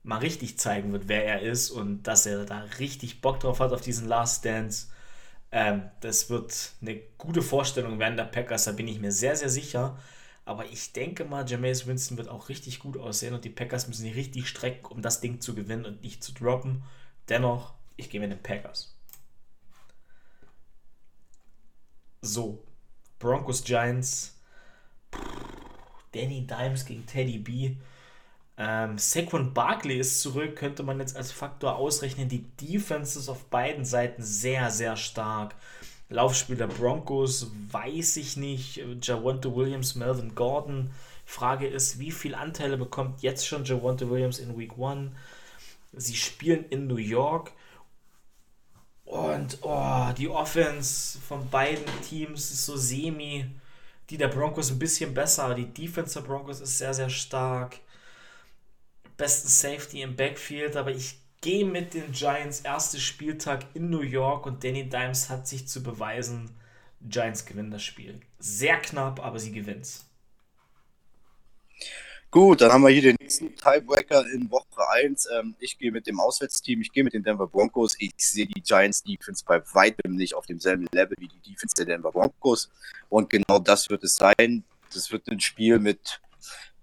mal 0.07 0.19
richtig 0.19 0.57
zeigen 0.57 0.93
wird, 0.93 1.09
wer 1.09 1.25
er 1.25 1.41
ist 1.41 1.69
und 1.69 2.03
dass 2.03 2.25
er 2.25 2.45
da 2.45 2.61
richtig 2.79 3.19
Bock 3.21 3.41
drauf 3.41 3.59
hat 3.59 3.73
auf 3.73 3.81
diesen 3.81 4.07
Last 4.07 4.45
Dance. 4.45 4.87
Ähm, 5.51 5.91
das 5.99 6.29
wird 6.29 6.71
eine 6.81 6.95
gute 7.17 7.41
Vorstellung 7.41 7.99
werden 7.99 8.15
der 8.15 8.23
Packers, 8.23 8.63
da 8.63 8.71
bin 8.71 8.87
ich 8.87 8.99
mir 8.99 9.11
sehr, 9.11 9.35
sehr 9.35 9.49
sicher. 9.49 9.99
Aber 10.45 10.65
ich 10.65 10.93
denke 10.93 11.25
mal, 11.25 11.47
Jameis 11.47 11.87
Winston 11.87 12.17
wird 12.17 12.29
auch 12.29 12.47
richtig 12.47 12.79
gut 12.79 12.97
aussehen 12.97 13.33
und 13.33 13.43
die 13.43 13.49
Packers 13.49 13.89
müssen 13.89 14.03
sich 14.03 14.15
richtig 14.15 14.47
strecken, 14.47 14.85
um 14.85 15.01
das 15.01 15.19
Ding 15.19 15.41
zu 15.41 15.53
gewinnen 15.53 15.85
und 15.85 16.01
nicht 16.01 16.23
zu 16.23 16.31
droppen. 16.31 16.83
Dennoch, 17.27 17.73
ich 17.97 18.09
gehe 18.09 18.21
mit 18.21 18.31
den 18.31 18.41
Packers. 18.41 18.95
So, 22.21 22.63
Broncos 23.19 23.61
Giants. 23.65 24.39
Danny 26.13 26.47
Dimes 26.47 26.85
gegen 26.85 27.05
Teddy 27.05 27.39
B. 27.39 27.75
Ähm, 28.57 28.97
Saquon 28.97 29.53
Barkley 29.53 29.99
ist 29.99 30.21
zurück, 30.21 30.55
könnte 30.55 30.81
man 30.81 30.99
jetzt 30.99 31.15
als 31.15 31.31
Faktor 31.31 31.75
ausrechnen. 31.75 32.27
Die 32.27 32.43
Defenses 32.59 33.29
auf 33.29 33.45
beiden 33.45 33.85
Seiten 33.85 34.23
sehr, 34.23 34.71
sehr 34.71 34.95
stark. 34.95 35.55
Laufspiel 36.09 36.55
der 36.55 36.67
Broncos 36.67 37.51
weiß 37.71 38.17
ich 38.17 38.37
nicht. 38.37 38.81
Javonte 39.01 39.55
Williams, 39.55 39.95
Melvin 39.95 40.33
Gordon. 40.33 40.91
Frage 41.25 41.67
ist, 41.67 41.99
wie 41.99 42.11
viel 42.11 42.33
Anteile 42.33 42.77
bekommt 42.77 43.21
jetzt 43.21 43.45
schon 43.45 43.65
Javonte 43.65 44.09
Williams 44.09 44.39
in 44.39 44.57
Week 44.57 44.71
1? 44.79 45.11
Sie 45.93 46.15
spielen 46.15 46.65
in 46.69 46.87
New 46.87 46.97
York. 46.97 47.51
Und 49.03 49.59
oh, 49.61 50.07
die 50.17 50.29
Offense 50.29 51.19
von 51.19 51.49
beiden 51.49 51.85
Teams 52.01 52.51
ist 52.51 52.65
so 52.65 52.75
semi. 52.75 53.45
Die 54.09 54.17
der 54.17 54.29
Broncos 54.29 54.71
ein 54.71 54.79
bisschen 54.79 55.13
besser, 55.13 55.53
die 55.53 55.65
Defense 55.65 56.19
der 56.19 56.27
Broncos 56.27 56.61
ist 56.61 56.77
sehr, 56.77 56.93
sehr 56.93 57.09
stark. 57.09 57.77
Besten 59.17 59.47
Safety 59.47 60.01
im 60.01 60.15
Backfield, 60.15 60.75
aber 60.75 60.91
ich 60.91 61.17
gehe 61.41 61.65
mit 61.65 61.93
den 61.93 62.11
Giants. 62.11 62.61
Erster 62.61 62.99
Spieltag 62.99 63.65
in 63.73 63.89
New 63.89 64.01
York 64.01 64.45
und 64.45 64.63
Danny 64.63 64.87
Dimes 64.87 65.29
hat 65.29 65.47
sich 65.47 65.67
zu 65.67 65.83
beweisen. 65.83 66.51
Giants 67.01 67.45
gewinnen 67.45 67.71
das 67.71 67.83
Spiel. 67.83 68.19
Sehr 68.39 68.77
knapp, 68.77 69.23
aber 69.23 69.39
sie 69.39 69.51
gewinnen 69.51 69.83
Gut, 72.29 72.59
dann 72.59 72.73
haben 72.73 72.81
wir 72.81 72.89
hier 72.89 73.03
den 73.03 73.15
nächsten 73.21 73.55
Tiebreaker 73.55 74.29
in 74.33 74.51
Woche 74.51 74.89
1. 74.89 75.29
Ähm, 75.33 75.55
ich 75.59 75.77
gehe 75.77 75.93
mit 75.93 76.07
dem 76.07 76.19
Auswärtsteam, 76.19 76.81
ich 76.81 76.91
gehe 76.91 77.03
mit 77.03 77.13
den 77.13 77.23
Denver 77.23 77.47
Broncos. 77.47 77.95
Ich 77.99 78.13
sehe 78.17 78.45
die 78.45 78.61
Giants 78.61 79.01
Defense 79.01 79.43
bei 79.45 79.61
weitem 79.73 80.15
nicht 80.15 80.35
auf 80.35 80.45
demselben 80.45 80.87
Level 80.91 81.15
wie 81.19 81.29
die 81.29 81.51
Defense 81.51 81.73
der 81.75 81.85
Denver 81.85 82.11
Broncos. 82.11 82.69
Und 83.07 83.29
genau 83.29 83.59
das 83.59 83.89
wird 83.89 84.03
es 84.03 84.15
sein. 84.15 84.63
Das 84.93 85.09
wird 85.11 85.27
ein 85.29 85.39
Spiel 85.39 85.79
mit 85.79 86.19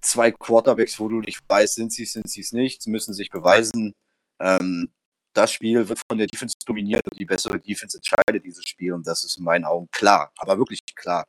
zwei 0.04 0.30
Quarterbacks, 0.30 0.98
wo 1.00 1.08
du 1.08 1.20
nicht 1.20 1.40
weißt, 1.48 1.74
sind 1.74 1.92
sie, 1.92 2.04
sind 2.04 2.28
sie 2.28 2.40
es 2.40 2.52
nicht, 2.52 2.86
müssen 2.86 3.14
sich 3.14 3.30
beweisen. 3.30 3.94
Ähm, 4.40 4.92
das 5.32 5.52
Spiel 5.52 5.88
wird 5.88 6.00
von 6.08 6.18
der 6.18 6.26
Defense 6.28 6.54
dominiert 6.64 7.02
und 7.10 7.18
die 7.18 7.24
bessere 7.24 7.58
Defense 7.58 7.96
entscheidet 7.96 8.44
dieses 8.44 8.64
Spiel 8.64 8.92
und 8.92 9.06
das 9.06 9.24
ist 9.24 9.36
in 9.38 9.44
meinen 9.44 9.64
Augen 9.64 9.88
klar, 9.90 10.32
aber 10.36 10.58
wirklich 10.58 10.80
klar. 10.94 11.26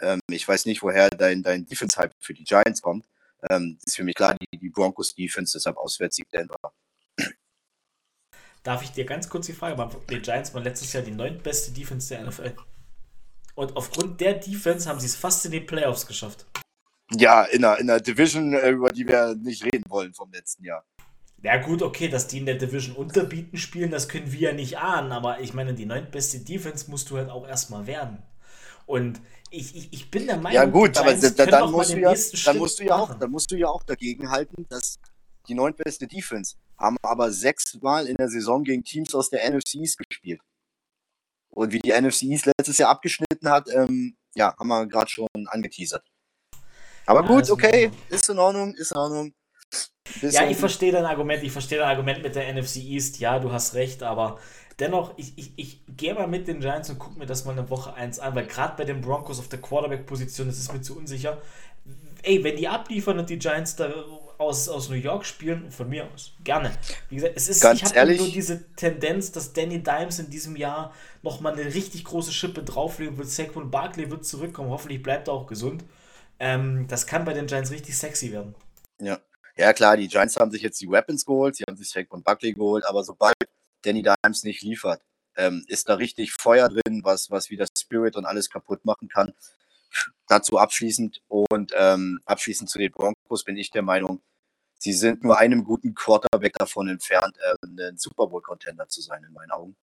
Ähm, 0.00 0.20
ich 0.30 0.46
weiß 0.46 0.66
nicht, 0.66 0.82
woher 0.82 1.08
dein, 1.08 1.42
dein 1.42 1.64
Defense-Hype 1.66 2.14
für 2.20 2.34
die 2.34 2.44
Giants 2.44 2.82
kommt. 2.82 3.06
Ähm, 3.50 3.78
ist 3.84 3.96
für 3.96 4.04
mich 4.04 4.14
klar, 4.14 4.36
die, 4.40 4.58
die 4.58 4.68
Broncos 4.68 5.14
Defense, 5.14 5.56
deshalb 5.56 5.76
Auswärtssieg 5.76 6.28
Denver. 6.30 6.56
Darf 8.62 8.82
ich 8.82 8.90
dir 8.90 9.04
ganz 9.04 9.28
kurz 9.28 9.46
die 9.46 9.52
Frage 9.52 9.76
beantworten? 9.76 10.06
Die 10.10 10.20
Giants 10.20 10.52
waren 10.52 10.64
letztes 10.64 10.92
Jahr 10.92 11.02
die 11.02 11.12
neuntbeste 11.12 11.72
Defense 11.72 12.08
der 12.08 12.24
NFL. 12.26 12.54
Und 13.54 13.76
aufgrund 13.76 14.20
der 14.20 14.34
Defense 14.34 14.88
haben 14.88 15.00
sie 15.00 15.06
es 15.06 15.16
fast 15.16 15.44
in 15.46 15.52
die 15.52 15.60
Playoffs 15.60 16.06
geschafft. 16.06 16.46
Ja, 17.12 17.44
in 17.44 17.64
einer, 17.64 17.78
in 17.78 17.90
einer 17.90 18.00
Division, 18.00 18.52
äh, 18.52 18.70
über 18.70 18.90
die 18.90 19.06
wir 19.06 19.34
nicht 19.34 19.64
reden 19.64 19.84
wollen 19.88 20.12
vom 20.12 20.30
letzten 20.30 20.64
Jahr. 20.64 20.84
Ja, 21.42 21.56
gut, 21.56 21.82
okay, 21.82 22.08
dass 22.08 22.26
die 22.26 22.38
in 22.38 22.46
der 22.46 22.56
Division 22.56 22.96
unterbieten 22.96 23.58
spielen, 23.58 23.90
das 23.90 24.08
können 24.08 24.32
wir 24.32 24.40
ja 24.40 24.52
nicht 24.52 24.78
ahnen, 24.78 25.12
aber 25.12 25.40
ich 25.40 25.54
meine, 25.54 25.72
die 25.72 25.86
neuntbeste 25.86 26.40
Defense 26.40 26.90
musst 26.90 27.10
du 27.10 27.16
halt 27.16 27.30
auch 27.30 27.46
erstmal 27.46 27.86
werden. 27.86 28.22
Und 28.86 29.20
ich, 29.50 29.76
ich, 29.76 29.92
ich 29.92 30.10
bin 30.10 30.26
der 30.26 30.36
Meinung, 30.36 30.52
ja 30.52 30.64
gut, 30.64 30.96
aber 30.96 31.14
da, 31.14 31.46
dann, 31.46 31.70
musst 31.70 31.92
du 31.92 32.00
ja, 32.00 32.14
dann 32.44 32.58
musst 32.58 32.80
du 32.80 32.84
ja 32.84 32.96
auch, 32.96 33.14
dann 33.14 33.30
musst 33.30 33.50
du 33.50 33.56
ja 33.56 33.68
auch 33.68 33.82
dagegen 33.82 34.30
halten, 34.30 34.66
dass 34.68 34.98
die 35.46 35.54
neuntbeste 35.54 36.06
Defense 36.06 36.56
haben 36.78 36.96
aber 37.02 37.32
sechsmal 37.32 38.06
in 38.06 38.16
der 38.16 38.28
Saison 38.28 38.62
gegen 38.64 38.84
Teams 38.84 39.14
aus 39.14 39.30
der 39.30 39.48
NFC 39.50 39.76
East 39.76 39.98
gespielt. 39.98 40.40
Und 41.50 41.72
wie 41.72 41.80
die 41.80 41.92
NFC 41.92 42.22
East 42.24 42.46
letztes 42.46 42.78
Jahr 42.78 42.90
abgeschnitten 42.90 43.48
hat, 43.48 43.68
ähm, 43.72 44.16
ja, 44.34 44.54
haben 44.58 44.68
wir 44.68 44.86
gerade 44.86 45.10
schon 45.10 45.28
angeteasert. 45.46 46.04
Aber 47.08 47.22
gut, 47.22 47.50
okay, 47.50 47.90
ist 48.10 48.28
in 48.28 48.38
Ordnung, 48.38 48.74
ist 48.74 48.92
in 48.92 48.98
Ordnung. 48.98 49.32
Ja, 50.20 50.46
ich 50.46 50.58
verstehe 50.58 50.92
dein 50.92 51.06
Argument, 51.06 51.42
ich 51.42 51.52
verstehe 51.52 51.78
dein 51.78 51.88
Argument 51.88 52.22
mit 52.22 52.34
der 52.34 52.52
NFC 52.52 52.76
East, 52.76 53.18
ja, 53.18 53.38
du 53.38 53.50
hast 53.50 53.74
recht, 53.74 54.02
aber 54.02 54.38
dennoch, 54.78 55.14
ich, 55.16 55.32
ich, 55.38 55.52
ich 55.56 55.82
gehe 55.88 56.12
mal 56.12 56.26
mit 56.26 56.48
den 56.48 56.60
Giants 56.60 56.90
und 56.90 56.98
gucke 56.98 57.18
mir 57.18 57.24
das 57.24 57.46
mal 57.46 57.52
eine 57.52 57.70
Woche 57.70 57.94
1 57.94 58.18
an, 58.18 58.34
weil 58.34 58.46
gerade 58.46 58.76
bei 58.76 58.84
den 58.84 59.00
Broncos 59.00 59.38
auf 59.38 59.48
der 59.48 59.58
Quarterback-Position, 59.58 60.48
das 60.48 60.58
ist 60.58 60.70
mir 60.70 60.82
zu 60.82 60.98
unsicher. 60.98 61.40
Ey, 62.22 62.44
wenn 62.44 62.56
die 62.56 62.68
abliefern 62.68 63.18
und 63.18 63.30
die 63.30 63.38
Giants 63.38 63.76
da 63.76 63.90
aus, 64.36 64.68
aus 64.68 64.90
New 64.90 64.96
York 64.96 65.24
spielen, 65.24 65.70
von 65.70 65.88
mir 65.88 66.08
aus, 66.12 66.32
gerne. 66.44 66.72
Wie 67.08 67.14
gesagt, 67.14 67.34
es 67.36 67.48
ist, 67.48 67.62
Ganz 67.62 67.80
ich 67.80 67.96
habe 67.96 68.16
nur 68.16 68.28
diese 68.28 68.70
Tendenz, 68.74 69.32
dass 69.32 69.54
Danny 69.54 69.82
Dimes 69.82 70.18
in 70.18 70.28
diesem 70.28 70.56
Jahr 70.56 70.92
nochmal 71.22 71.54
eine 71.54 71.74
richtig 71.74 72.04
große 72.04 72.32
Schippe 72.32 72.62
drauflegen 72.62 73.16
wird. 73.16 73.30
Saquon 73.30 73.70
Barkley 73.70 74.10
wird 74.10 74.26
zurückkommen, 74.26 74.68
hoffentlich 74.68 75.02
bleibt 75.02 75.28
er 75.28 75.34
auch 75.34 75.46
gesund. 75.46 75.84
Ähm, 76.40 76.86
das 76.88 77.06
kann 77.06 77.24
bei 77.24 77.32
den 77.32 77.46
Giants 77.46 77.70
richtig 77.70 77.96
sexy 77.96 78.32
werden. 78.32 78.54
Ja. 79.00 79.18
Ja, 79.56 79.72
klar, 79.72 79.96
die 79.96 80.06
Giants 80.06 80.36
haben 80.36 80.52
sich 80.52 80.62
jetzt 80.62 80.80
die 80.80 80.88
Weapons 80.88 81.24
geholt, 81.24 81.56
sie 81.56 81.64
haben 81.68 81.76
sich 81.76 81.90
Saquon 81.90 82.22
Buckley 82.22 82.52
geholt, 82.52 82.86
aber 82.86 83.02
sobald 83.02 83.34
Danny 83.82 84.04
Dimes 84.04 84.44
nicht 84.44 84.62
liefert, 84.62 85.02
ähm, 85.36 85.64
ist 85.66 85.88
da 85.88 85.94
richtig 85.94 86.32
Feuer 86.32 86.68
drin, 86.68 87.00
was, 87.02 87.28
was 87.32 87.50
wieder 87.50 87.66
Spirit 87.76 88.14
und 88.14 88.24
alles 88.24 88.50
kaputt 88.50 88.84
machen 88.84 89.08
kann. 89.08 89.32
Dazu 90.28 90.58
abschließend 90.58 91.22
und 91.26 91.72
ähm, 91.76 92.20
abschließend 92.24 92.70
zu 92.70 92.78
den 92.78 92.92
Broncos 92.92 93.42
bin 93.42 93.56
ich 93.56 93.70
der 93.70 93.82
Meinung, 93.82 94.20
sie 94.78 94.92
sind 94.92 95.24
nur 95.24 95.38
einem 95.38 95.64
guten 95.64 95.92
Quarterback 95.92 96.52
davon 96.52 96.88
entfernt, 96.88 97.36
äh, 97.38 97.66
ein 97.66 97.98
Super 97.98 98.28
Bowl-Contender 98.28 98.86
zu 98.88 99.00
sein, 99.00 99.24
in 99.24 99.32
meinen 99.32 99.50
Augen. 99.50 99.76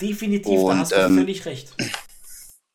Definitiv, 0.00 0.60
und, 0.60 0.70
da 0.70 0.78
hast 0.78 0.92
du 0.92 0.96
ähm, 0.96 1.16
völlig 1.16 1.46
recht. 1.46 1.74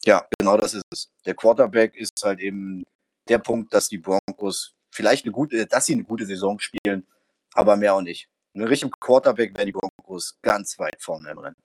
Ja, 0.08 0.26
genau 0.40 0.56
das 0.56 0.74
ist 0.74 0.86
es. 0.90 1.10
Der 1.26 1.36
Quarterback 1.36 1.94
ist 1.94 2.24
halt 2.24 2.40
eben 2.40 2.86
der 3.28 3.40
Punkt, 3.40 3.74
dass 3.74 3.90
die 3.90 3.98
Broncos 3.98 4.74
vielleicht 4.90 5.26
eine 5.26 5.34
gute, 5.34 5.66
dass 5.66 5.86
sie 5.86 5.96
eine 5.96 6.06
gute 6.06 6.26
Saison 6.26 6.58
spielen, 6.60 7.06
aber 7.54 7.76
mehr 7.76 7.94
auch 7.94 8.02
nicht. 8.02 8.30
Mit 8.54 8.70
richtigen 8.70 8.94
Quarterback 9.02 9.58
wären 9.58 9.66
die 9.66 9.74
Broncos 9.74 10.40
ganz 10.42 10.80
weit 10.80 10.96
vorne 11.02 11.30
im 11.32 11.40
Rennen. 11.40 11.56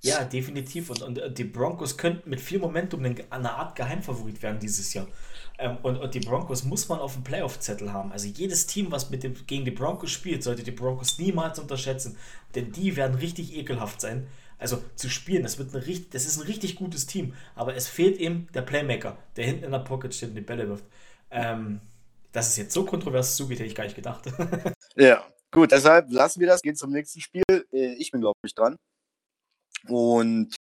Ja, 0.00 0.22
definitiv. 0.22 0.90
Und, 0.90 1.02
und 1.02 1.18
äh, 1.18 1.32
die 1.32 1.42
Broncos 1.42 1.96
könnten 1.96 2.30
mit 2.30 2.40
viel 2.40 2.60
Momentum 2.60 3.04
eine 3.04 3.52
Art 3.52 3.74
Geheimfavorit 3.74 4.40
werden 4.44 4.60
dieses 4.60 4.94
Jahr. 4.94 5.08
Ähm, 5.58 5.78
und, 5.82 5.96
und 5.96 6.14
die 6.14 6.20
Broncos 6.20 6.62
muss 6.62 6.88
man 6.88 7.00
auf 7.00 7.14
dem 7.14 7.24
Playoff-Zettel 7.24 7.92
haben. 7.92 8.12
Also 8.12 8.28
jedes 8.28 8.68
Team, 8.68 8.92
was 8.92 9.10
mit 9.10 9.24
dem, 9.24 9.34
gegen 9.46 9.64
die 9.64 9.72
Broncos 9.72 10.12
spielt, 10.12 10.44
sollte 10.44 10.62
die 10.62 10.70
Broncos 10.70 11.18
niemals 11.18 11.58
unterschätzen. 11.58 12.16
Denn 12.54 12.70
die 12.70 12.94
werden 12.94 13.16
richtig 13.16 13.56
ekelhaft 13.56 14.00
sein. 14.00 14.28
Also 14.62 14.82
zu 14.96 15.10
spielen, 15.10 15.42
das, 15.42 15.58
wird 15.58 15.74
eine, 15.74 16.00
das 16.10 16.24
ist 16.24 16.38
ein 16.38 16.46
richtig 16.46 16.76
gutes 16.76 17.06
Team. 17.06 17.34
Aber 17.54 17.74
es 17.74 17.88
fehlt 17.88 18.18
eben 18.18 18.48
der 18.54 18.62
Playmaker, 18.62 19.18
der 19.36 19.44
hinten 19.44 19.64
in 19.64 19.72
der 19.72 19.80
Pocket 19.80 20.14
steht 20.14 20.30
und 20.30 20.36
die 20.36 20.40
Bälle 20.40 20.68
wirft. 20.68 20.84
Ähm, 21.30 21.80
dass 22.32 22.48
es 22.48 22.56
jetzt 22.56 22.72
so 22.72 22.84
kontrovers 22.84 23.36
zugeht, 23.36 23.58
hätte 23.58 23.68
ich 23.68 23.74
gar 23.74 23.84
nicht 23.84 23.96
gedacht. 23.96 24.24
ja, 24.96 25.26
gut, 25.50 25.72
deshalb 25.72 26.10
lassen 26.10 26.40
wir 26.40 26.46
das, 26.46 26.62
gehen 26.62 26.76
zum 26.76 26.90
nächsten 26.90 27.20
Spiel. 27.20 27.42
Äh, 27.50 27.94
ich 27.98 28.10
bin, 28.10 28.20
glaube 28.20 28.38
ich, 28.44 28.54
dran. 28.54 28.76
Und 29.88 30.54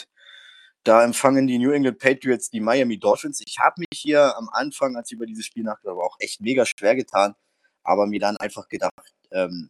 da 0.84 1.04
empfangen 1.04 1.46
die 1.46 1.60
New 1.60 1.72
England 1.72 2.00
Patriots 2.00 2.50
die 2.50 2.60
Miami 2.60 2.98
Dolphins. 2.98 3.42
Ich 3.46 3.60
habe 3.60 3.76
mich 3.78 4.00
hier 4.00 4.36
am 4.36 4.50
Anfang, 4.52 4.96
als 4.96 5.12
ich 5.12 5.16
über 5.16 5.28
dieses 5.28 5.46
Spiel 5.46 5.64
nachgedacht 5.64 5.96
habe, 5.96 6.04
auch 6.04 6.18
echt 6.20 6.42
mega 6.42 6.66
schwer 6.66 6.96
getan, 6.96 7.36
aber 7.84 8.08
mir 8.08 8.20
dann 8.20 8.38
einfach 8.38 8.68
gedacht, 8.68 9.14
ähm, 9.32 9.70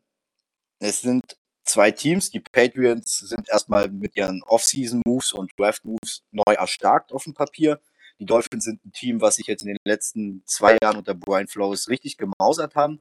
es 0.80 1.02
sind 1.02 1.38
zwei 1.64 1.92
Teams. 1.92 2.32
Die 2.32 2.40
Patriots 2.40 3.20
sind 3.20 3.50
erstmal 3.50 3.90
mit 3.90 4.16
ihren 4.16 4.44
Off-Season-Moves 4.44 5.34
und 5.34 5.52
Draft-Moves 5.58 6.24
neu 6.32 6.54
erstarkt 6.54 7.12
auf 7.12 7.24
dem 7.24 7.34
Papier. 7.34 7.80
Die 8.20 8.26
Dolphins 8.26 8.66
sind 8.66 8.86
ein 8.86 8.92
Team, 8.92 9.22
was 9.22 9.38
sich 9.38 9.48
jetzt 9.48 9.64
in 9.64 9.70
den 9.70 9.78
letzten 9.84 10.44
zwei 10.46 10.78
Jahren 10.82 10.98
unter 10.98 11.16
Brian 11.16 11.48
Flores 11.48 11.90
richtig 11.90 12.18
gemausert 12.18 12.76
haben. 12.76 13.00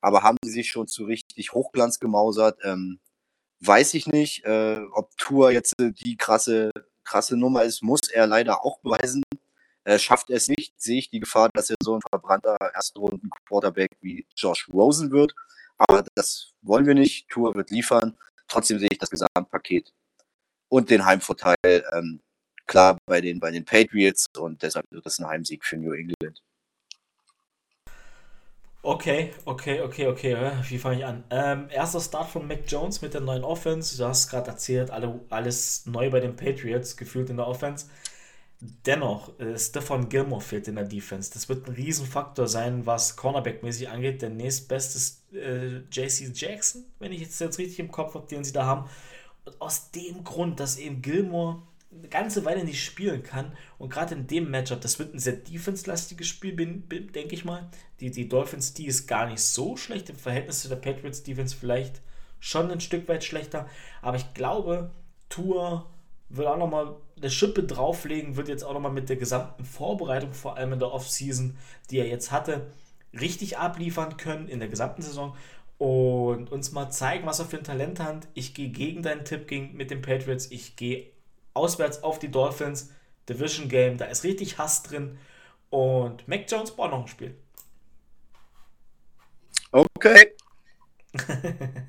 Aber 0.00 0.22
haben 0.22 0.36
sie 0.44 0.52
sich 0.52 0.68
schon 0.68 0.86
zu 0.86 1.04
richtig 1.04 1.52
Hochglanz 1.52 1.98
gemausert? 1.98 2.58
Ähm, 2.62 3.00
weiß 3.60 3.94
ich 3.94 4.06
nicht. 4.06 4.44
Äh, 4.44 4.80
ob 4.92 5.16
Tour 5.16 5.50
jetzt 5.50 5.74
die 5.78 6.16
krasse, 6.16 6.70
krasse 7.04 7.36
Nummer 7.36 7.64
ist, 7.64 7.82
muss 7.82 8.08
er 8.12 8.26
leider 8.26 8.64
auch 8.64 8.78
beweisen. 8.80 9.22
Äh, 9.84 9.98
schafft 9.98 10.30
er 10.30 10.36
es 10.36 10.48
nicht, 10.48 10.80
sehe 10.80 10.98
ich 10.98 11.10
die 11.10 11.20
Gefahr, 11.20 11.50
dass 11.52 11.70
er 11.70 11.76
so 11.82 11.94
ein 11.94 12.00
verbrannter 12.10 12.56
Erstrunden-Quarterback 12.74 13.90
wie 14.00 14.26
Josh 14.36 14.68
Rosen 14.72 15.10
wird. 15.10 15.34
Aber 15.78 16.04
das 16.14 16.52
wollen 16.62 16.86
wir 16.86 16.94
nicht. 16.94 17.28
Tour 17.28 17.54
wird 17.54 17.70
liefern. 17.70 18.16
Trotzdem 18.48 18.78
sehe 18.78 18.88
ich 18.90 18.98
das 18.98 19.10
Gesamtpaket 19.10 19.92
und 20.68 20.90
den 20.90 21.04
Heimvorteil 21.04 21.56
ähm, 21.92 22.20
klar 22.66 22.98
bei 23.06 23.20
den, 23.20 23.40
bei 23.40 23.50
den 23.50 23.64
Patriots 23.64 24.26
und 24.38 24.62
deshalb 24.62 24.86
wird 24.90 25.04
das 25.06 25.18
ein 25.18 25.26
Heimsieg 25.26 25.64
für 25.64 25.76
New 25.76 25.92
England. 25.92 26.42
Okay, 28.82 29.32
okay, 29.46 29.80
okay, 29.80 30.06
okay. 30.08 30.36
Wie 30.68 30.78
fange 30.78 30.98
ich 30.98 31.04
an? 31.06 31.24
Ähm, 31.30 31.68
erster 31.70 32.00
Start 32.00 32.28
von 32.28 32.46
Mac 32.46 32.64
Jones 32.66 33.00
mit 33.00 33.14
der 33.14 33.22
neuen 33.22 33.42
Offense. 33.42 33.96
Du 33.96 34.04
hast 34.04 34.28
gerade 34.28 34.50
erzählt, 34.50 34.90
alle, 34.90 35.20
alles 35.30 35.86
neu 35.86 36.10
bei 36.10 36.20
den 36.20 36.36
Patriots, 36.36 36.94
gefühlt 36.94 37.30
in 37.30 37.38
der 37.38 37.46
Offense. 37.46 37.86
Dennoch, 38.86 39.38
äh, 39.38 39.58
Stefan 39.58 40.08
Gilmore 40.08 40.40
fehlt 40.40 40.68
in 40.68 40.76
der 40.76 40.84
Defense. 40.84 41.30
Das 41.32 41.48
wird 41.48 41.68
ein 41.68 41.74
Riesenfaktor 41.74 42.48
sein, 42.48 42.86
was 42.86 43.16
Cornerback-mäßig 43.18 43.88
angeht. 43.88 44.22
Der 44.22 44.30
nächstbeste 44.30 44.96
ist 44.96 45.32
äh, 45.34 45.82
JC 45.90 46.32
Jackson, 46.34 46.84
wenn 46.98 47.12
ich 47.12 47.20
jetzt, 47.20 47.40
jetzt 47.40 47.58
richtig 47.58 47.78
im 47.78 47.90
Kopf 47.90 48.14
habe, 48.14 48.26
den 48.26 48.42
sie 48.42 48.52
da 48.52 48.64
haben. 48.64 48.88
Und 49.44 49.60
aus 49.60 49.90
dem 49.90 50.24
Grund, 50.24 50.60
dass 50.60 50.78
eben 50.78 51.02
Gilmore 51.02 51.62
eine 51.92 52.08
ganze 52.08 52.44
Weile 52.46 52.64
nicht 52.64 52.82
spielen 52.82 53.22
kann. 53.22 53.56
Und 53.76 53.90
gerade 53.90 54.14
in 54.14 54.26
dem 54.26 54.50
Matchup, 54.50 54.80
das 54.80 54.98
wird 54.98 55.14
ein 55.14 55.18
sehr 55.18 55.36
defense-lastiges 55.36 56.26
Spiel, 56.26 56.56
denke 56.56 57.34
ich 57.34 57.44
mal. 57.44 57.68
Die, 58.00 58.10
die 58.10 58.28
Dolphins, 58.28 58.72
die 58.72 58.86
ist 58.86 59.06
gar 59.06 59.26
nicht 59.26 59.42
so 59.42 59.76
schlecht 59.76 60.08
im 60.08 60.16
Verhältnis 60.16 60.62
zu 60.62 60.68
der 60.68 60.76
Patriots 60.76 61.22
Defense, 61.22 61.54
vielleicht 61.54 62.00
schon 62.40 62.70
ein 62.70 62.80
Stück 62.80 63.08
weit 63.08 63.24
schlechter. 63.24 63.68
Aber 64.00 64.16
ich 64.16 64.32
glaube, 64.32 64.90
Tour 65.28 65.90
wird 66.30 66.48
auch 66.48 66.58
nochmal 66.58 66.96
eine 67.24 67.30
Schippe 67.30 67.62
drauflegen, 67.62 68.36
wird 68.36 68.48
jetzt 68.48 68.64
auch 68.64 68.74
nochmal 68.74 68.92
mit 68.92 69.08
der 69.08 69.16
gesamten 69.16 69.64
Vorbereitung, 69.64 70.34
vor 70.34 70.58
allem 70.58 70.74
in 70.74 70.78
der 70.78 70.92
Offseason, 70.92 71.56
die 71.90 71.98
er 71.98 72.06
jetzt 72.06 72.30
hatte, 72.30 72.70
richtig 73.18 73.56
abliefern 73.56 74.18
können 74.18 74.48
in 74.48 74.60
der 74.60 74.68
gesamten 74.68 75.02
Saison. 75.02 75.34
und 75.78 76.52
uns 76.52 76.70
mal 76.70 76.90
zeigen, 76.90 77.26
was 77.26 77.40
er 77.40 77.46
für 77.46 77.58
ein 77.58 77.64
Talent 77.64 77.98
hat. 77.98 78.28
Ich 78.34 78.54
gehe 78.54 78.68
gegen 78.68 79.02
deinen 79.02 79.24
Tipp 79.24 79.48
gegen, 79.48 79.76
mit 79.76 79.90
den 79.90 80.02
Patriots. 80.02 80.50
Ich 80.50 80.76
gehe 80.76 81.10
auswärts 81.52 82.02
auf 82.04 82.18
die 82.20 82.30
Dolphins. 82.30 82.92
Division 83.28 83.68
Game, 83.68 83.98
da 83.98 84.04
ist 84.04 84.22
richtig 84.22 84.58
Hass 84.58 84.82
drin. 84.84 85.18
Und 85.70 86.28
Mac 86.28 86.50
Jones 86.50 86.70
braucht 86.70 86.92
noch 86.92 87.00
ein 87.02 87.08
Spiel. 87.08 87.36
Okay. 89.72 90.36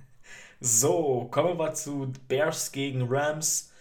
so, 0.60 1.28
kommen 1.30 1.60
wir 1.60 1.74
zu 1.74 2.12
Bears 2.28 2.72
gegen 2.72 3.04
Rams 3.08 3.72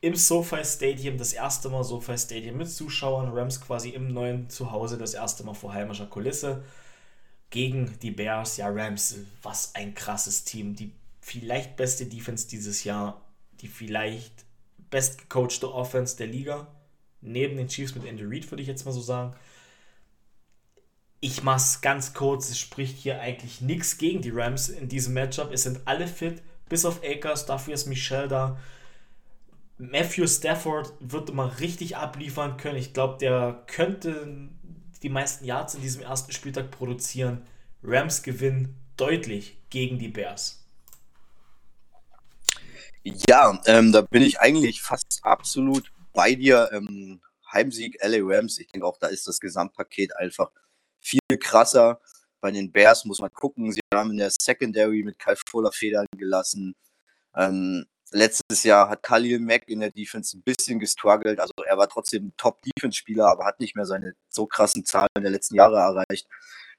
im 0.00 0.16
SoFi 0.16 0.64
Stadium, 0.64 1.18
das 1.18 1.32
erste 1.32 1.68
Mal 1.68 1.84
SoFi 1.84 2.16
Stadium 2.16 2.56
mit 2.56 2.70
Zuschauern, 2.70 3.32
Rams 3.32 3.60
quasi 3.60 3.90
im 3.90 4.08
neuen 4.08 4.48
Zuhause, 4.48 4.96
das 4.96 5.14
erste 5.14 5.44
Mal 5.44 5.54
vor 5.54 5.74
heimischer 5.74 6.06
Kulisse 6.06 6.64
gegen 7.50 7.98
die 8.00 8.10
Bears. 8.10 8.56
Ja, 8.56 8.68
Rams, 8.68 9.16
was 9.42 9.74
ein 9.74 9.94
krasses 9.94 10.44
Team. 10.44 10.74
Die 10.74 10.92
vielleicht 11.20 11.76
beste 11.76 12.06
Defense 12.06 12.48
dieses 12.48 12.84
Jahr, 12.84 13.20
die 13.60 13.68
vielleicht 13.68 14.46
bestgecoachte 14.90 15.72
Offense 15.72 16.16
der 16.16 16.28
Liga. 16.28 16.66
Neben 17.20 17.58
den 17.58 17.68
Chiefs 17.68 17.94
mit 17.94 18.06
Andy 18.06 18.24
Reid, 18.24 18.50
würde 18.50 18.62
ich 18.62 18.68
jetzt 18.68 18.86
mal 18.86 18.92
so 18.92 19.02
sagen. 19.02 19.36
Ich 21.20 21.42
mach's 21.42 21.82
ganz 21.82 22.14
kurz, 22.14 22.48
es 22.48 22.58
spricht 22.58 22.96
hier 22.96 23.20
eigentlich 23.20 23.60
nichts 23.60 23.98
gegen 23.98 24.22
die 24.22 24.30
Rams 24.30 24.70
in 24.70 24.88
diesem 24.88 25.12
Matchup. 25.12 25.52
Es 25.52 25.64
sind 25.64 25.80
alle 25.84 26.06
fit, 26.06 26.40
bis 26.70 26.86
auf 26.86 27.04
Akers, 27.04 27.44
dafür 27.44 27.74
ist 27.74 27.84
Michelle 27.84 28.28
da. 28.28 28.58
Matthew 29.80 30.26
Stafford 30.26 30.92
wird 31.00 31.30
immer 31.30 31.58
richtig 31.58 31.96
abliefern 31.96 32.58
können. 32.58 32.76
Ich 32.76 32.92
glaube, 32.92 33.16
der 33.18 33.64
könnte 33.66 34.28
die 35.02 35.08
meisten 35.08 35.46
Yards 35.46 35.74
in 35.74 35.80
diesem 35.80 36.02
ersten 36.02 36.32
Spieltag 36.32 36.70
produzieren. 36.70 37.46
Rams 37.82 38.22
gewinnen 38.22 38.76
deutlich 38.98 39.56
gegen 39.70 39.98
die 39.98 40.08
Bears. 40.08 40.62
Ja, 43.02 43.58
ähm, 43.64 43.90
da 43.90 44.02
bin 44.02 44.22
ich 44.22 44.38
eigentlich 44.38 44.82
fast 44.82 45.20
absolut 45.22 45.90
bei 46.12 46.34
dir. 46.34 46.68
Ähm, 46.72 47.22
Heimsieg 47.50 47.96
LA 48.02 48.18
Rams, 48.20 48.58
ich 48.58 48.66
denke 48.68 48.86
auch, 48.86 48.98
da 48.98 49.06
ist 49.06 49.26
das 49.26 49.40
Gesamtpaket 49.40 50.14
einfach 50.14 50.50
viel 51.00 51.20
krasser. 51.40 52.02
Bei 52.42 52.50
den 52.50 52.70
Bears 52.70 53.06
muss 53.06 53.20
man 53.20 53.32
gucken, 53.32 53.72
sie 53.72 53.80
haben 53.94 54.10
in 54.10 54.18
der 54.18 54.30
Secondary 54.30 55.02
mit 55.02 55.18
Kyle 55.18 55.38
Fuller 55.48 55.72
Federn 55.72 56.06
gelassen. 56.18 56.74
Ähm, 57.34 57.86
Letztes 58.12 58.64
Jahr 58.64 58.88
hat 58.88 59.04
Khalil 59.04 59.38
Mack 59.38 59.68
in 59.68 59.80
der 59.80 59.90
Defense 59.90 60.36
ein 60.36 60.42
bisschen 60.42 60.80
gestruggelt. 60.80 61.38
Also 61.38 61.52
er 61.64 61.78
war 61.78 61.88
trotzdem 61.88 62.32
Top-Defense-Spieler, 62.36 63.26
aber 63.26 63.44
hat 63.44 63.60
nicht 63.60 63.76
mehr 63.76 63.86
seine 63.86 64.14
so 64.28 64.46
krassen 64.46 64.84
Zahlen 64.84 65.08
der 65.16 65.30
letzten 65.30 65.54
Jahre 65.54 65.76
erreicht. 65.76 66.26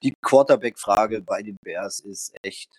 Die 0.04 0.14
Quarterback-Frage 0.22 1.22
bei 1.22 1.42
den 1.42 1.56
Bears 1.64 2.02
ist 2.02 2.34
echt, 2.42 2.70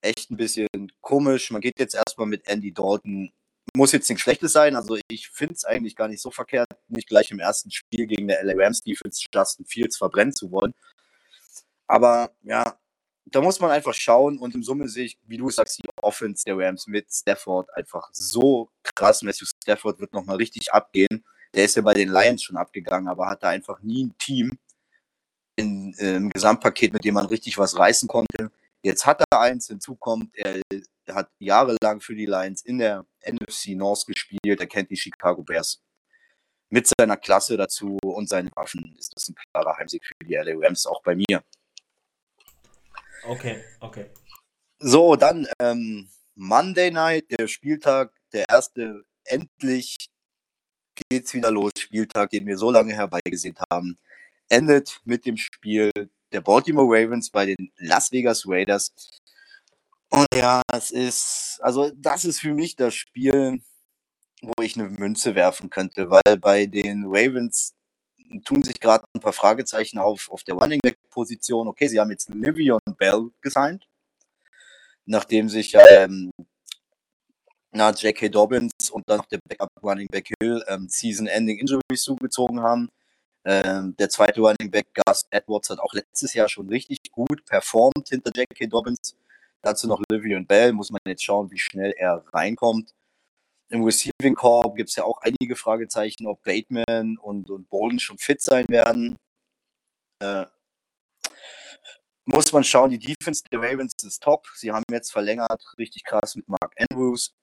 echt 0.00 0.30
ein 0.30 0.38
bisschen 0.38 0.68
komisch. 1.02 1.50
Man 1.50 1.60
geht 1.60 1.78
jetzt 1.78 1.94
erstmal 1.94 2.26
mit 2.26 2.46
Andy 2.46 2.72
Dalton. 2.72 3.30
Muss 3.74 3.92
jetzt 3.92 4.08
nichts 4.08 4.22
Schlechtes 4.22 4.52
sein. 4.52 4.74
Also 4.74 4.98
ich 5.08 5.28
finde 5.28 5.54
es 5.54 5.64
eigentlich 5.64 5.96
gar 5.96 6.08
nicht 6.08 6.22
so 6.22 6.30
verkehrt, 6.30 6.68
nicht 6.88 7.08
gleich 7.08 7.30
im 7.30 7.40
ersten 7.40 7.70
Spiel 7.70 8.06
gegen 8.06 8.28
der 8.28 8.42
LA 8.42 8.54
Rams 8.56 8.80
Defense 8.80 9.26
Justin 9.34 9.66
Fields 9.66 9.98
verbrennen 9.98 10.34
zu 10.34 10.50
wollen. 10.50 10.72
Aber 11.88 12.32
ja, 12.42 12.78
da 13.26 13.40
muss 13.40 13.60
man 13.60 13.70
einfach 13.70 13.94
schauen 13.94 14.38
und 14.38 14.54
im 14.54 14.62
Summe 14.62 14.88
sehe 14.88 15.06
ich, 15.06 15.18
wie 15.26 15.36
du 15.36 15.50
sagst, 15.50 15.78
die 15.78 15.88
Offense 16.00 16.44
der 16.46 16.56
Rams 16.56 16.86
mit 16.86 17.12
Stafford 17.12 17.68
einfach 17.76 18.08
so 18.12 18.70
krass. 18.82 19.22
Matthew 19.22 19.46
Stafford 19.62 19.98
wird 20.00 20.12
nochmal 20.12 20.36
richtig 20.36 20.72
abgehen. 20.72 21.24
Der 21.52 21.64
ist 21.64 21.76
ja 21.76 21.82
bei 21.82 21.94
den 21.94 22.08
Lions 22.08 22.42
schon 22.42 22.56
abgegangen, 22.56 23.08
aber 23.08 23.28
hat 23.28 23.42
da 23.42 23.48
einfach 23.48 23.80
nie 23.82 24.04
ein 24.04 24.18
Team 24.18 24.58
in, 25.56 25.94
äh, 25.98 26.16
im 26.16 26.30
Gesamtpaket, 26.30 26.92
mit 26.92 27.04
dem 27.04 27.14
man 27.14 27.26
richtig 27.26 27.58
was 27.58 27.76
reißen 27.76 28.08
konnte. 28.08 28.52
Jetzt 28.82 29.06
hat 29.06 29.22
er 29.30 29.40
eins, 29.40 29.66
hinzu 29.66 29.96
kommt, 29.96 30.32
er 30.36 30.60
hat 31.12 31.30
jahrelang 31.38 32.00
für 32.00 32.14
die 32.14 32.26
Lions 32.26 32.62
in 32.62 32.78
der 32.78 33.04
NFC 33.24 33.74
North 33.74 34.06
gespielt, 34.06 34.60
er 34.60 34.66
kennt 34.66 34.90
die 34.90 34.96
Chicago 34.96 35.42
Bears. 35.42 35.82
Mit 36.68 36.88
seiner 36.98 37.16
Klasse 37.16 37.56
dazu 37.56 37.96
und 38.02 38.28
seinen 38.28 38.50
Waffen 38.54 38.94
ist 38.98 39.12
das 39.14 39.28
ein 39.28 39.34
klarer 39.52 39.76
Heimsieg 39.78 40.04
für 40.04 40.24
die 40.24 40.34
LA 40.34 40.54
Rams, 40.56 40.86
auch 40.86 41.02
bei 41.02 41.14
mir. 41.16 41.42
Okay, 43.28 43.64
okay. 43.80 44.06
So, 44.78 45.16
dann 45.16 45.46
ähm, 45.58 46.08
Monday 46.34 46.90
Night, 46.90 47.24
der 47.30 47.48
Spieltag, 47.48 48.12
der 48.32 48.44
erste, 48.48 49.04
endlich 49.24 49.96
geht's 51.08 51.34
wieder 51.34 51.50
los. 51.50 51.72
Spieltag, 51.78 52.30
den 52.30 52.46
wir 52.46 52.56
so 52.58 52.70
lange 52.70 52.94
herbeigesehen 52.94 53.56
haben, 53.70 53.98
endet 54.48 55.00
mit 55.04 55.26
dem 55.26 55.36
Spiel 55.36 55.90
der 56.32 56.40
Baltimore 56.40 56.86
Ravens 56.88 57.30
bei 57.30 57.46
den 57.46 57.72
Las 57.78 58.12
Vegas 58.12 58.44
Raiders. 58.46 58.92
Und 60.10 60.26
ja, 60.34 60.62
es 60.72 60.90
ist, 60.90 61.58
also 61.62 61.90
das 61.96 62.24
ist 62.24 62.40
für 62.40 62.54
mich 62.54 62.76
das 62.76 62.94
Spiel, 62.94 63.60
wo 64.42 64.62
ich 64.62 64.78
eine 64.78 64.88
Münze 64.88 65.34
werfen 65.34 65.70
könnte, 65.70 66.10
weil 66.10 66.36
bei 66.38 66.66
den 66.66 67.04
Ravens 67.06 67.74
tun 68.44 68.62
sich 68.62 68.80
gerade 68.80 69.04
ein 69.14 69.20
paar 69.20 69.32
Fragezeichen 69.32 69.98
auf, 69.98 70.30
auf 70.30 70.42
der 70.44 70.54
Running 70.54 70.80
Back 70.82 70.98
Position. 71.10 71.68
Okay, 71.68 71.88
sie 71.88 72.00
haben 72.00 72.10
jetzt 72.10 72.28
Livion 72.28 72.80
Bell 72.98 73.30
gesigned, 73.40 73.86
nachdem 75.04 75.48
sich 75.48 75.74
ähm, 75.90 76.30
na, 77.72 77.90
J.K. 77.90 78.28
Dobbins 78.28 78.90
und 78.90 79.04
dann 79.06 79.18
noch 79.18 79.26
der 79.26 79.38
Backup 79.48 79.70
Running 79.82 80.08
Back 80.08 80.30
Hill 80.40 80.64
ähm, 80.68 80.88
Season-Ending 80.88 81.58
Injuries 81.58 82.02
zugezogen 82.02 82.60
haben. 82.60 82.88
Ähm, 83.44 83.94
der 83.98 84.08
zweite 84.08 84.40
Running 84.40 84.70
Back 84.70 84.86
Gus 84.94 85.26
Edwards 85.30 85.70
hat 85.70 85.78
auch 85.78 85.92
letztes 85.92 86.34
Jahr 86.34 86.48
schon 86.48 86.68
richtig 86.68 86.98
gut 87.12 87.44
performt 87.44 88.08
hinter 88.08 88.32
J.K. 88.34 88.66
Dobbins. 88.66 89.14
Dazu 89.62 89.86
noch 89.86 90.00
Livion 90.10 90.46
Bell, 90.46 90.72
muss 90.72 90.90
man 90.90 91.00
jetzt 91.06 91.22
schauen, 91.22 91.50
wie 91.50 91.58
schnell 91.58 91.92
er 91.96 92.24
reinkommt. 92.32 92.92
Im 93.68 93.82
Receiving 93.82 94.34
Corp 94.34 94.76
gibt 94.76 94.90
es 94.90 94.96
ja 94.96 95.04
auch 95.04 95.18
einige 95.22 95.56
Fragezeichen, 95.56 96.26
ob 96.26 96.42
Bateman 96.44 97.18
und, 97.18 97.50
und 97.50 97.68
Bolden 97.68 97.98
schon 97.98 98.18
fit 98.18 98.40
sein 98.40 98.64
werden. 98.68 99.16
Äh, 100.20 100.46
muss 102.24 102.52
man 102.52 102.64
schauen, 102.64 102.90
die 102.90 102.98
Defense 102.98 103.42
der 103.52 103.60
Ravens 103.60 103.94
ist 104.02 104.22
top. 104.22 104.46
Sie 104.54 104.72
haben 104.72 104.84
jetzt 104.90 105.12
verlängert, 105.12 105.62
richtig 105.78 106.04
krass 106.04 106.34
mit 106.36 106.48
Mark 106.48 106.74
Andrews. 106.76 107.34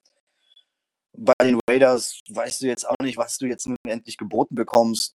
Bei 1.16 1.34
den 1.42 1.60
Raiders 1.70 2.22
weißt 2.30 2.62
du 2.62 2.68
jetzt 2.68 2.88
auch 2.88 2.98
nicht, 3.02 3.18
was 3.18 3.38
du 3.38 3.46
jetzt 3.46 3.68
nun 3.68 3.78
endlich 3.88 4.18
geboten 4.18 4.56
bekommst. 4.56 5.16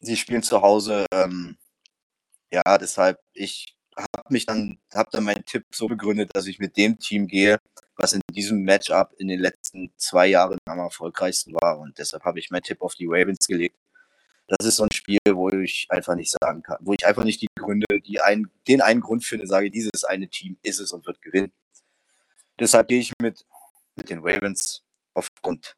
Sie 0.00 0.16
spielen 0.16 0.42
zu 0.42 0.62
Hause. 0.62 1.06
Ähm, 1.12 1.58
ja, 2.52 2.78
deshalb, 2.78 3.18
ich 3.32 3.76
habe 3.96 4.32
mich 4.32 4.46
dann, 4.46 4.78
habe 4.94 5.10
dann 5.12 5.24
meinen 5.24 5.44
Tipp 5.44 5.66
so 5.72 5.86
begründet, 5.88 6.30
dass 6.34 6.46
ich 6.46 6.58
mit 6.58 6.76
dem 6.76 6.98
Team 6.98 7.26
gehe, 7.26 7.58
was 7.96 8.12
in 8.12 8.20
diesem 8.32 8.62
Matchup 8.62 9.12
in 9.18 9.28
den 9.28 9.40
letzten 9.40 9.92
zwei 9.96 10.26
Jahren 10.28 10.58
am 10.66 10.78
erfolgreichsten 10.78 11.54
war. 11.54 11.78
Und 11.78 11.98
deshalb 11.98 12.24
habe 12.24 12.38
ich 12.38 12.50
meinen 12.50 12.62
Tipp 12.62 12.80
auf 12.80 12.94
die 12.94 13.06
Ravens 13.06 13.46
gelegt. 13.46 13.76
Das 14.46 14.66
ist 14.66 14.76
so 14.76 14.84
ein 14.84 14.92
Spiel, 14.92 15.18
wo 15.32 15.48
ich 15.50 15.86
einfach 15.90 16.16
nicht 16.16 16.34
sagen 16.42 16.62
kann, 16.62 16.78
wo 16.80 16.92
ich 16.92 17.06
einfach 17.06 17.24
nicht 17.24 17.40
die 17.40 17.48
Gründe, 17.56 17.86
die 18.04 18.20
ein, 18.20 18.50
den 18.66 18.80
einen 18.80 19.00
Grund 19.00 19.24
finde, 19.24 19.46
sage, 19.46 19.70
dieses 19.70 20.04
eine 20.04 20.28
Team 20.28 20.58
ist 20.62 20.80
es 20.80 20.92
und 20.92 21.06
wird 21.06 21.22
gewinnen. 21.22 21.52
Deshalb 22.58 22.88
gehe 22.88 22.98
ich 22.98 23.12
mit, 23.22 23.46
mit 23.96 24.10
den 24.10 24.18
Ravens 24.22 24.82
aufgrund 25.14 25.76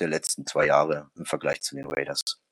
der 0.00 0.08
letzten 0.08 0.46
zwei 0.46 0.66
Jahre 0.66 1.10
im 1.14 1.24
Vergleich 1.24 1.62
zu 1.62 1.76
den 1.76 1.86
Raiders. 1.86 2.43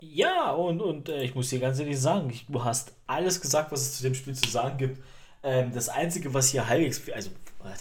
Ja, 0.00 0.52
und, 0.52 0.80
und 0.80 1.08
äh, 1.08 1.22
ich 1.24 1.34
muss 1.34 1.50
dir 1.50 1.58
ganz 1.58 1.78
ehrlich 1.80 2.00
sagen, 2.00 2.30
ich, 2.30 2.46
du 2.48 2.62
hast 2.62 2.92
alles 3.06 3.40
gesagt, 3.40 3.72
was 3.72 3.80
es 3.82 3.96
zu 3.96 4.04
dem 4.04 4.14
Spiel 4.14 4.34
zu 4.34 4.48
sagen 4.48 4.78
gibt. 4.78 5.02
Ähm, 5.42 5.72
das 5.72 5.88
Einzige, 5.88 6.32
was 6.34 6.50
hier 6.50 6.68
halbwegs, 6.68 7.02
also 7.10 7.30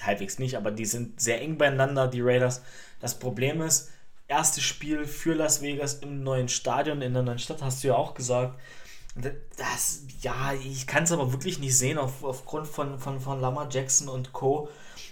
halbwegs 0.02 0.40
nicht, 0.40 0.56
aber 0.58 0.72
die 0.72 0.86
sind 0.86 1.22
sehr 1.22 1.42
eng 1.42 1.58
beieinander, 1.58 2.08
die 2.08 2.22
Raiders. 2.22 2.64
Das 3.00 3.20
Problem 3.20 3.62
ist, 3.62 3.92
erstes 4.28 4.64
Spiel 4.64 5.06
für 5.06 5.34
Las 5.36 5.62
Vegas 5.62 5.96
im 5.96 6.24
neuen 6.24 6.50
Stadion, 6.50 7.02
in 7.02 7.14
der 7.14 7.24
neuen 7.24 7.40
Stadt, 7.40 7.62
hast 7.62 7.84
du 7.84 7.90
ja 7.90 7.96
auch 7.96 8.16
gesagt. 8.16 8.60
Das, 9.58 10.04
ja, 10.22 10.54
ich 10.54 10.86
kann 10.88 11.04
es 11.04 11.12
aber 11.12 11.32
wirklich 11.32 11.60
nicht 11.60 11.78
sehen, 11.78 11.98
auf, 11.98 12.24
aufgrund 12.24 12.68
von, 12.68 13.00
von, 13.00 13.20
von 13.20 13.42
Lama 13.42 13.68
Jackson 13.72 14.10
und 14.10 14.34
Co., 14.34 14.70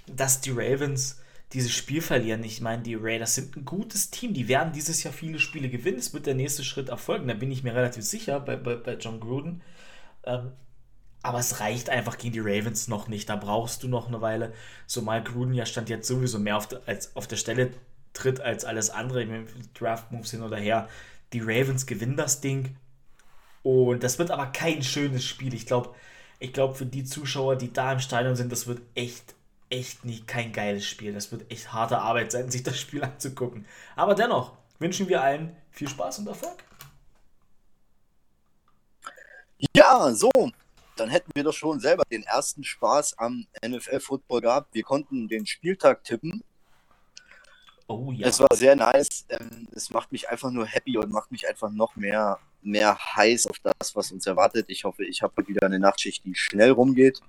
dass 0.07 0.41
die 0.41 0.51
Ravens 0.51 1.19
dieses 1.53 1.71
Spiel 1.71 2.01
verlieren. 2.01 2.43
Ich 2.43 2.61
meine, 2.61 2.83
die 2.83 2.95
Raiders 2.95 3.35
sind 3.35 3.55
ein 3.55 3.65
gutes 3.65 4.09
Team. 4.09 4.33
Die 4.33 4.47
werden 4.47 4.73
dieses 4.73 5.03
Jahr 5.03 5.13
viele 5.13 5.39
Spiele 5.39 5.69
gewinnen. 5.69 5.99
Es 5.99 6.13
wird 6.13 6.25
der 6.25 6.35
nächste 6.35 6.63
Schritt 6.63 6.89
erfolgen. 6.89 7.27
Da 7.27 7.33
bin 7.33 7.51
ich 7.51 7.63
mir 7.63 7.75
relativ 7.75 8.03
sicher 8.03 8.39
bei, 8.39 8.55
bei, 8.55 8.75
bei 8.75 8.95
John 8.95 9.19
Gruden. 9.19 9.61
Ähm, 10.23 10.51
aber 11.21 11.39
es 11.39 11.59
reicht 11.59 11.89
einfach 11.89 12.17
gegen 12.17 12.33
die 12.33 12.39
Ravens 12.39 12.87
noch 12.87 13.07
nicht. 13.07 13.29
Da 13.29 13.35
brauchst 13.35 13.83
du 13.83 13.87
noch 13.87 14.07
eine 14.07 14.21
Weile. 14.21 14.53
So 14.85 15.01
Mike 15.01 15.31
Gruden 15.31 15.53
ja 15.53 15.65
stand 15.65 15.89
jetzt 15.89 16.07
sowieso 16.07 16.39
mehr 16.39 16.57
auf, 16.57 16.67
de, 16.67 16.79
als 16.85 17.15
auf 17.15 17.27
der 17.27 17.37
Stelle 17.37 17.71
tritt 18.13 18.41
als 18.41 18.65
alles 18.65 18.89
andere. 18.89 19.25
Draft-Moves 19.73 20.31
hin 20.31 20.41
oder 20.41 20.57
her. 20.57 20.89
Die 21.33 21.41
Ravens 21.41 21.85
gewinnen 21.85 22.17
das 22.17 22.41
Ding. 22.41 22.75
Und 23.63 24.03
das 24.03 24.19
wird 24.19 24.31
aber 24.31 24.47
kein 24.47 24.83
schönes 24.83 25.25
Spiel. 25.25 25.53
Ich 25.53 25.65
glaube, 25.65 25.95
ich 26.39 26.53
glaube, 26.53 26.75
für 26.75 26.85
die 26.85 27.03
Zuschauer, 27.03 27.55
die 27.55 27.71
da 27.71 27.93
im 27.93 27.99
Stadion 27.99 28.35
sind, 28.35 28.51
das 28.51 28.67
wird 28.67 28.81
echt, 28.93 29.34
echt 29.69 30.05
nicht 30.05 30.27
kein 30.27 30.51
geiles 30.51 30.85
Spiel. 30.85 31.13
Das 31.13 31.31
wird 31.31 31.51
echt 31.51 31.73
harte 31.73 31.99
Arbeit 31.99 32.31
sein, 32.31 32.51
sich 32.51 32.63
das 32.63 32.79
Spiel 32.79 33.03
anzugucken. 33.03 33.65
Aber 33.95 34.15
dennoch 34.15 34.53
wünschen 34.79 35.07
wir 35.07 35.21
allen 35.21 35.55
viel 35.71 35.89
Spaß 35.89 36.19
und 36.19 36.27
Erfolg. 36.27 36.63
Ja, 39.75 40.13
so, 40.13 40.31
dann 40.95 41.09
hätten 41.09 41.31
wir 41.33 41.43
doch 41.43 41.53
schon 41.53 41.79
selber 41.79 42.03
den 42.11 42.23
ersten 42.23 42.63
Spaß 42.63 43.17
am 43.17 43.45
NFL-Football 43.65 44.41
gehabt. 44.41 44.73
Wir 44.73 44.83
konnten 44.83 45.27
den 45.27 45.45
Spieltag 45.45 46.03
tippen. 46.03 46.43
Oh 47.87 48.11
ja. 48.11 48.27
Es 48.27 48.39
war 48.39 48.53
sehr 48.55 48.75
nice. 48.75 49.25
Ähm, 49.29 49.67
es 49.73 49.89
macht 49.91 50.11
mich 50.11 50.29
einfach 50.29 50.51
nur 50.51 50.65
happy 50.65 50.97
und 50.97 51.11
macht 51.11 51.31
mich 51.31 51.47
einfach 51.47 51.69
noch 51.69 51.95
mehr, 51.95 52.39
mehr 52.61 52.97
heiß 52.97 53.47
auf 53.47 53.59
das, 53.59 53.95
was 53.95 54.11
uns 54.11 54.25
erwartet. 54.25 54.65
Ich 54.69 54.83
hoffe, 54.83 55.05
ich 55.05 55.21
habe 55.21 55.47
wieder 55.47 55.65
eine 55.65 55.79
Nachtschicht, 55.79 56.25
die 56.25 56.35
schnell 56.35 56.71
rumgeht. 56.71 57.21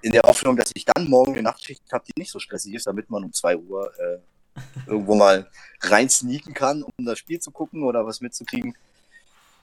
In 0.00 0.12
der 0.12 0.22
Hoffnung, 0.22 0.56
dass 0.56 0.70
ich 0.74 0.84
dann 0.84 1.08
morgen 1.08 1.32
eine 1.32 1.42
Nachtschicht 1.42 1.82
habe, 1.92 2.04
die 2.06 2.20
nicht 2.20 2.30
so 2.30 2.38
stressig 2.38 2.74
ist, 2.74 2.86
damit 2.86 3.10
man 3.10 3.24
um 3.24 3.32
2 3.32 3.56
Uhr 3.56 3.92
äh, 3.98 4.18
irgendwo 4.86 5.14
mal 5.14 5.50
rein 5.80 6.08
sneaken 6.08 6.54
kann, 6.54 6.82
um 6.82 7.04
das 7.04 7.18
Spiel 7.18 7.40
zu 7.40 7.50
gucken 7.50 7.82
oder 7.82 8.06
was 8.06 8.20
mitzukriegen. 8.20 8.76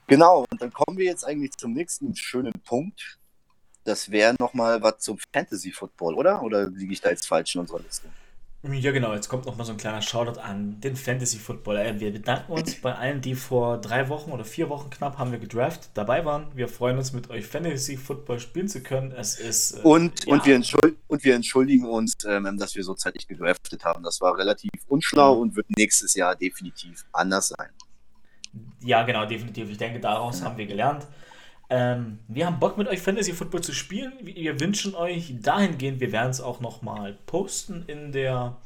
Genau, 0.06 0.44
und 0.50 0.62
dann 0.62 0.72
kommen 0.72 0.98
wir 0.98 1.06
jetzt 1.06 1.24
eigentlich 1.24 1.52
zum 1.56 1.72
nächsten 1.72 2.14
schönen 2.14 2.52
Punkt. 2.64 3.18
Das 3.84 4.10
wäre 4.10 4.34
nochmal 4.38 4.82
was 4.82 4.98
zum 4.98 5.18
Fantasy 5.32 5.72
Football, 5.72 6.14
oder? 6.14 6.42
Oder 6.42 6.68
liege 6.68 6.92
ich 6.92 7.00
da 7.00 7.10
jetzt 7.10 7.26
falsch 7.26 7.54
in 7.54 7.62
unserer 7.62 7.80
Liste? 7.80 8.08
Ja, 8.72 8.92
genau. 8.92 9.14
Jetzt 9.14 9.28
kommt 9.28 9.46
nochmal 9.46 9.66
so 9.66 9.72
ein 9.72 9.78
kleiner 9.78 10.02
Shoutout 10.02 10.40
an 10.40 10.80
den 10.80 10.96
Fantasy 10.96 11.38
Football. 11.38 11.76
Äh, 11.76 12.00
wir 12.00 12.12
bedanken 12.12 12.52
uns 12.52 12.80
bei 12.80 12.94
allen, 12.94 13.20
die 13.20 13.34
vor 13.34 13.80
drei 13.80 14.08
Wochen 14.08 14.30
oder 14.30 14.44
vier 14.44 14.68
Wochen 14.68 14.90
knapp 14.90 15.18
haben 15.18 15.32
wir 15.32 15.38
gedraft 15.38 15.90
dabei 15.94 16.24
waren. 16.24 16.48
Wir 16.54 16.68
freuen 16.68 16.98
uns, 16.98 17.12
mit 17.12 17.30
euch 17.30 17.46
Fantasy 17.46 17.96
Football 17.96 18.40
spielen 18.40 18.68
zu 18.68 18.82
können. 18.82 19.12
Es 19.12 19.38
ist. 19.38 19.78
Äh, 19.78 19.82
und, 19.82 20.24
ja. 20.26 20.32
und, 20.32 20.46
wir 20.46 20.60
und 21.06 21.24
wir 21.24 21.34
entschuldigen 21.34 21.86
uns, 21.86 22.14
ähm, 22.26 22.56
dass 22.58 22.74
wir 22.74 22.84
so 22.84 22.94
zeitig 22.94 23.28
gedraftet 23.28 23.84
haben. 23.84 24.02
Das 24.02 24.20
war 24.20 24.36
relativ 24.36 24.70
unschlau 24.88 25.36
mhm. 25.36 25.40
und 25.42 25.56
wird 25.56 25.66
nächstes 25.76 26.14
Jahr 26.14 26.34
definitiv 26.34 27.04
anders 27.12 27.48
sein. 27.48 27.68
Ja, 28.80 29.02
genau, 29.02 29.26
definitiv. 29.26 29.70
Ich 29.70 29.78
denke, 29.78 30.00
daraus 30.00 30.42
haben 30.42 30.56
wir 30.56 30.66
gelernt. 30.66 31.06
Ähm, 31.68 32.20
wir 32.28 32.46
haben 32.46 32.60
Bock 32.60 32.78
mit 32.78 32.88
euch 32.88 33.00
Fantasy 33.00 33.32
Football 33.32 33.62
zu 33.62 33.72
spielen. 33.72 34.12
Wir 34.22 34.60
wünschen 34.60 34.94
euch 34.94 35.34
dahingehend, 35.40 36.00
wir 36.00 36.12
werden 36.12 36.30
es 36.30 36.40
auch 36.40 36.60
nochmal 36.60 37.18
posten 37.26 37.84
in 37.86 38.12
der, 38.12 38.56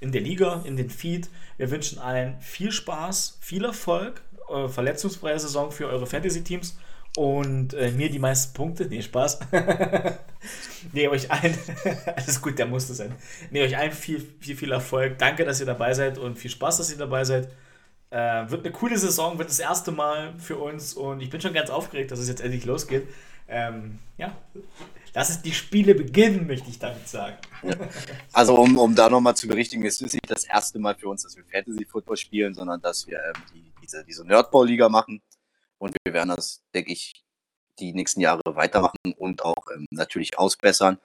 in 0.00 0.12
der 0.12 0.20
Liga, 0.20 0.62
in 0.64 0.76
den 0.76 0.90
Feed. 0.90 1.28
Wir 1.56 1.70
wünschen 1.70 1.98
allen 1.98 2.40
viel 2.40 2.72
Spaß, 2.72 3.38
viel 3.40 3.64
Erfolg, 3.64 4.22
äh, 4.50 4.68
verletzungsfreie 4.68 5.38
Saison 5.38 5.70
für 5.70 5.86
eure 5.86 6.06
Fantasy-Teams 6.06 6.76
und 7.16 7.74
äh, 7.74 7.90
mir 7.90 8.10
die 8.10 8.18
meisten 8.18 8.54
Punkte. 8.54 8.86
Nee, 8.86 9.02
Spaß. 9.02 9.40
nee, 10.92 11.06
euch 11.08 11.30
allen, 11.30 11.56
alles 12.16 12.40
gut, 12.40 12.58
der 12.58 12.66
musste 12.66 12.94
sein. 12.94 13.14
Nee, 13.50 13.62
euch 13.62 13.76
allen 13.76 13.92
viel, 13.92 14.26
viel, 14.40 14.56
viel 14.56 14.72
Erfolg. 14.72 15.18
Danke, 15.18 15.44
dass 15.44 15.60
ihr 15.60 15.66
dabei 15.66 15.94
seid 15.94 16.18
und 16.18 16.38
viel 16.38 16.50
Spaß, 16.50 16.78
dass 16.78 16.90
ihr 16.90 16.98
dabei 16.98 17.24
seid. 17.24 17.48
Äh, 18.12 18.50
wird 18.50 18.66
eine 18.66 18.72
coole 18.72 18.98
Saison, 18.98 19.38
wird 19.38 19.48
das 19.48 19.58
erste 19.58 19.90
Mal 19.90 20.38
für 20.38 20.58
uns 20.58 20.92
und 20.92 21.22
ich 21.22 21.30
bin 21.30 21.40
schon 21.40 21.54
ganz 21.54 21.70
aufgeregt, 21.70 22.10
dass 22.10 22.18
es 22.18 22.28
jetzt 22.28 22.42
endlich 22.42 22.66
losgeht. 22.66 23.08
Ähm, 23.48 24.00
ja, 24.18 24.36
lass 25.14 25.30
es 25.30 25.40
die 25.40 25.54
Spiele 25.54 25.94
beginnen, 25.94 26.46
möchte 26.46 26.68
ich 26.68 26.78
damit 26.78 27.08
sagen. 27.08 27.38
Also, 28.34 28.54
um, 28.54 28.76
um 28.76 28.94
da 28.94 29.08
nochmal 29.08 29.34
zu 29.34 29.48
berichtigen, 29.48 29.86
es 29.86 30.02
ist 30.02 30.12
nicht 30.12 30.30
das 30.30 30.44
erste 30.44 30.78
Mal 30.78 30.94
für 30.94 31.08
uns, 31.08 31.22
dass 31.22 31.36
wir 31.36 31.44
Fantasy 31.44 31.86
Football 31.86 32.18
spielen, 32.18 32.52
sondern 32.52 32.82
dass 32.82 33.06
wir 33.06 33.18
ähm, 33.18 33.42
die, 33.54 33.72
diese, 33.82 34.04
diese 34.04 34.26
Nerdball-Liga 34.26 34.90
machen. 34.90 35.22
Und 35.78 35.96
wir 36.04 36.12
werden 36.12 36.34
das, 36.36 36.62
denke 36.74 36.92
ich, 36.92 37.14
die 37.78 37.94
nächsten 37.94 38.20
Jahre 38.20 38.42
weitermachen 38.44 39.14
und 39.16 39.42
auch 39.42 39.70
ähm, 39.74 39.86
natürlich 39.90 40.38
ausbessern. 40.38 40.98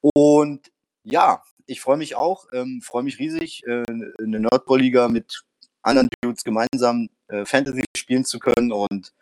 Und 0.00 0.72
ja, 1.02 1.42
ich 1.66 1.82
freue 1.82 1.98
mich 1.98 2.16
auch, 2.16 2.46
ähm, 2.54 2.80
freue 2.82 3.02
mich 3.02 3.18
riesig, 3.18 3.66
äh, 3.66 3.82
eine 3.86 4.40
Nerdball-Liga 4.40 5.08
mit 5.08 5.44
anderen 5.82 6.08
Dudes 6.20 6.44
gemeinsam 6.44 7.08
äh, 7.28 7.44
Fantasy 7.44 7.84
spielen 7.96 8.24
zu 8.24 8.38
können 8.38 8.72
und 8.72 9.12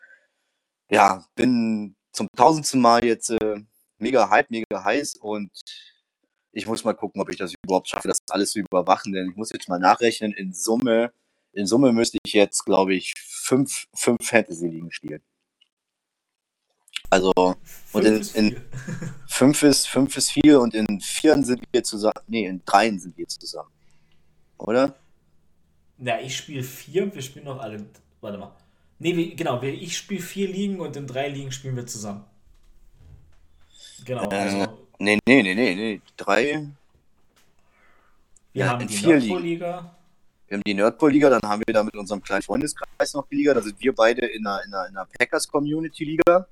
ja, 0.90 1.24
bin 1.34 1.96
zum 2.12 2.28
tausendsten 2.36 2.80
Mal 2.80 3.04
jetzt 3.04 3.30
äh, 3.30 3.60
mega 3.98 4.30
hype, 4.30 4.50
mega 4.50 4.84
heiß 4.84 5.16
und 5.16 5.50
ich 6.52 6.66
muss 6.66 6.84
mal 6.84 6.94
gucken, 6.94 7.20
ob 7.20 7.30
ich 7.30 7.36
das 7.36 7.52
überhaupt 7.62 7.88
schaffe, 7.88 8.08
das 8.08 8.18
alles 8.30 8.52
zu 8.52 8.60
überwachen, 8.60 9.12
denn 9.12 9.30
ich 9.30 9.36
muss 9.36 9.50
jetzt 9.50 9.68
mal 9.68 9.78
nachrechnen, 9.78 10.32
in 10.32 10.54
Summe, 10.54 11.12
in 11.52 11.66
Summe 11.66 11.92
müsste 11.92 12.18
ich 12.24 12.32
jetzt, 12.32 12.64
glaube 12.64 12.94
ich, 12.94 13.12
fünf, 13.18 13.86
fünf 13.94 14.26
Fantasy-Ligen 14.26 14.90
spielen. 14.90 15.22
Also, 17.10 17.32
fünf 17.36 17.94
und 17.94 18.04
in, 18.04 18.22
in 18.34 18.60
fünf, 19.28 19.62
ist, 19.62 19.86
fünf 19.86 20.16
ist 20.16 20.30
viel 20.30 20.56
und 20.56 20.74
in 20.74 21.00
vieren 21.00 21.44
sind 21.44 21.62
wir 21.72 21.82
zusammen, 21.82 22.24
nee, 22.26 22.46
in 22.46 22.64
dreien 22.64 22.98
sind 22.98 23.16
wir 23.18 23.28
zusammen. 23.28 23.70
Oder? 24.58 24.98
Na, 25.98 26.20
ich 26.20 26.36
spiele 26.36 26.62
vier, 26.62 27.14
wir 27.14 27.22
spielen 27.22 27.46
noch 27.46 27.60
alle. 27.60 27.86
Warte 28.20 28.38
mal. 28.38 28.54
Nee, 28.98 29.16
wir, 29.16 29.34
genau, 29.34 29.60
wir, 29.62 29.72
ich 29.72 29.96
spiele 29.96 30.20
vier 30.20 30.48
Ligen 30.48 30.80
und 30.80 30.96
in 30.96 31.06
drei 31.06 31.28
Ligen 31.28 31.52
spielen 31.52 31.76
wir 31.76 31.86
zusammen. 31.86 32.24
Genau. 34.04 34.30
Äh, 34.30 34.34
also, 34.34 34.78
nee, 34.98 35.18
nee, 35.26 35.42
nee, 35.42 35.54
nee, 35.54 35.74
nee. 35.74 36.00
Drei. 36.16 36.66
Wir 38.52 38.64
ja, 38.64 38.70
haben 38.70 38.86
die 38.86 39.06
Nordpol-Liga. 39.06 39.96
Wir 40.48 40.56
haben 40.56 40.62
die 40.64 40.74
Nerdball-Liga, 40.74 41.28
dann 41.28 41.42
haben 41.42 41.62
wir 41.66 41.74
da 41.74 41.82
mit 41.82 41.96
unserem 41.96 42.22
kleinen 42.22 42.42
Freundeskreis 42.42 43.14
noch 43.14 43.26
die 43.26 43.36
Liga. 43.36 43.52
Da 43.52 43.62
sind 43.62 43.80
wir 43.80 43.92
beide 43.94 44.26
in 44.26 44.46
einer, 44.46 44.64
in 44.64 44.72
einer, 44.72 44.88
in 44.88 44.96
einer 44.96 45.06
Packers-Community-Liga. 45.18 46.46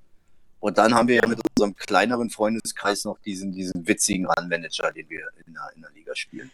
Und 0.58 0.78
dann 0.78 0.94
haben 0.94 1.06
wir 1.06 1.16
ja 1.16 1.28
mit 1.28 1.38
unserem 1.56 1.76
kleineren 1.76 2.28
Freundeskreis 2.30 3.04
noch 3.04 3.18
diesen, 3.20 3.52
diesen 3.52 3.86
witzigen 3.86 4.26
Run-Manager, 4.26 4.90
den 4.92 5.08
wir 5.08 5.28
in 5.46 5.54
der, 5.54 5.70
in 5.76 5.82
der 5.82 5.90
Liga 5.92 6.16
spielen. 6.16 6.50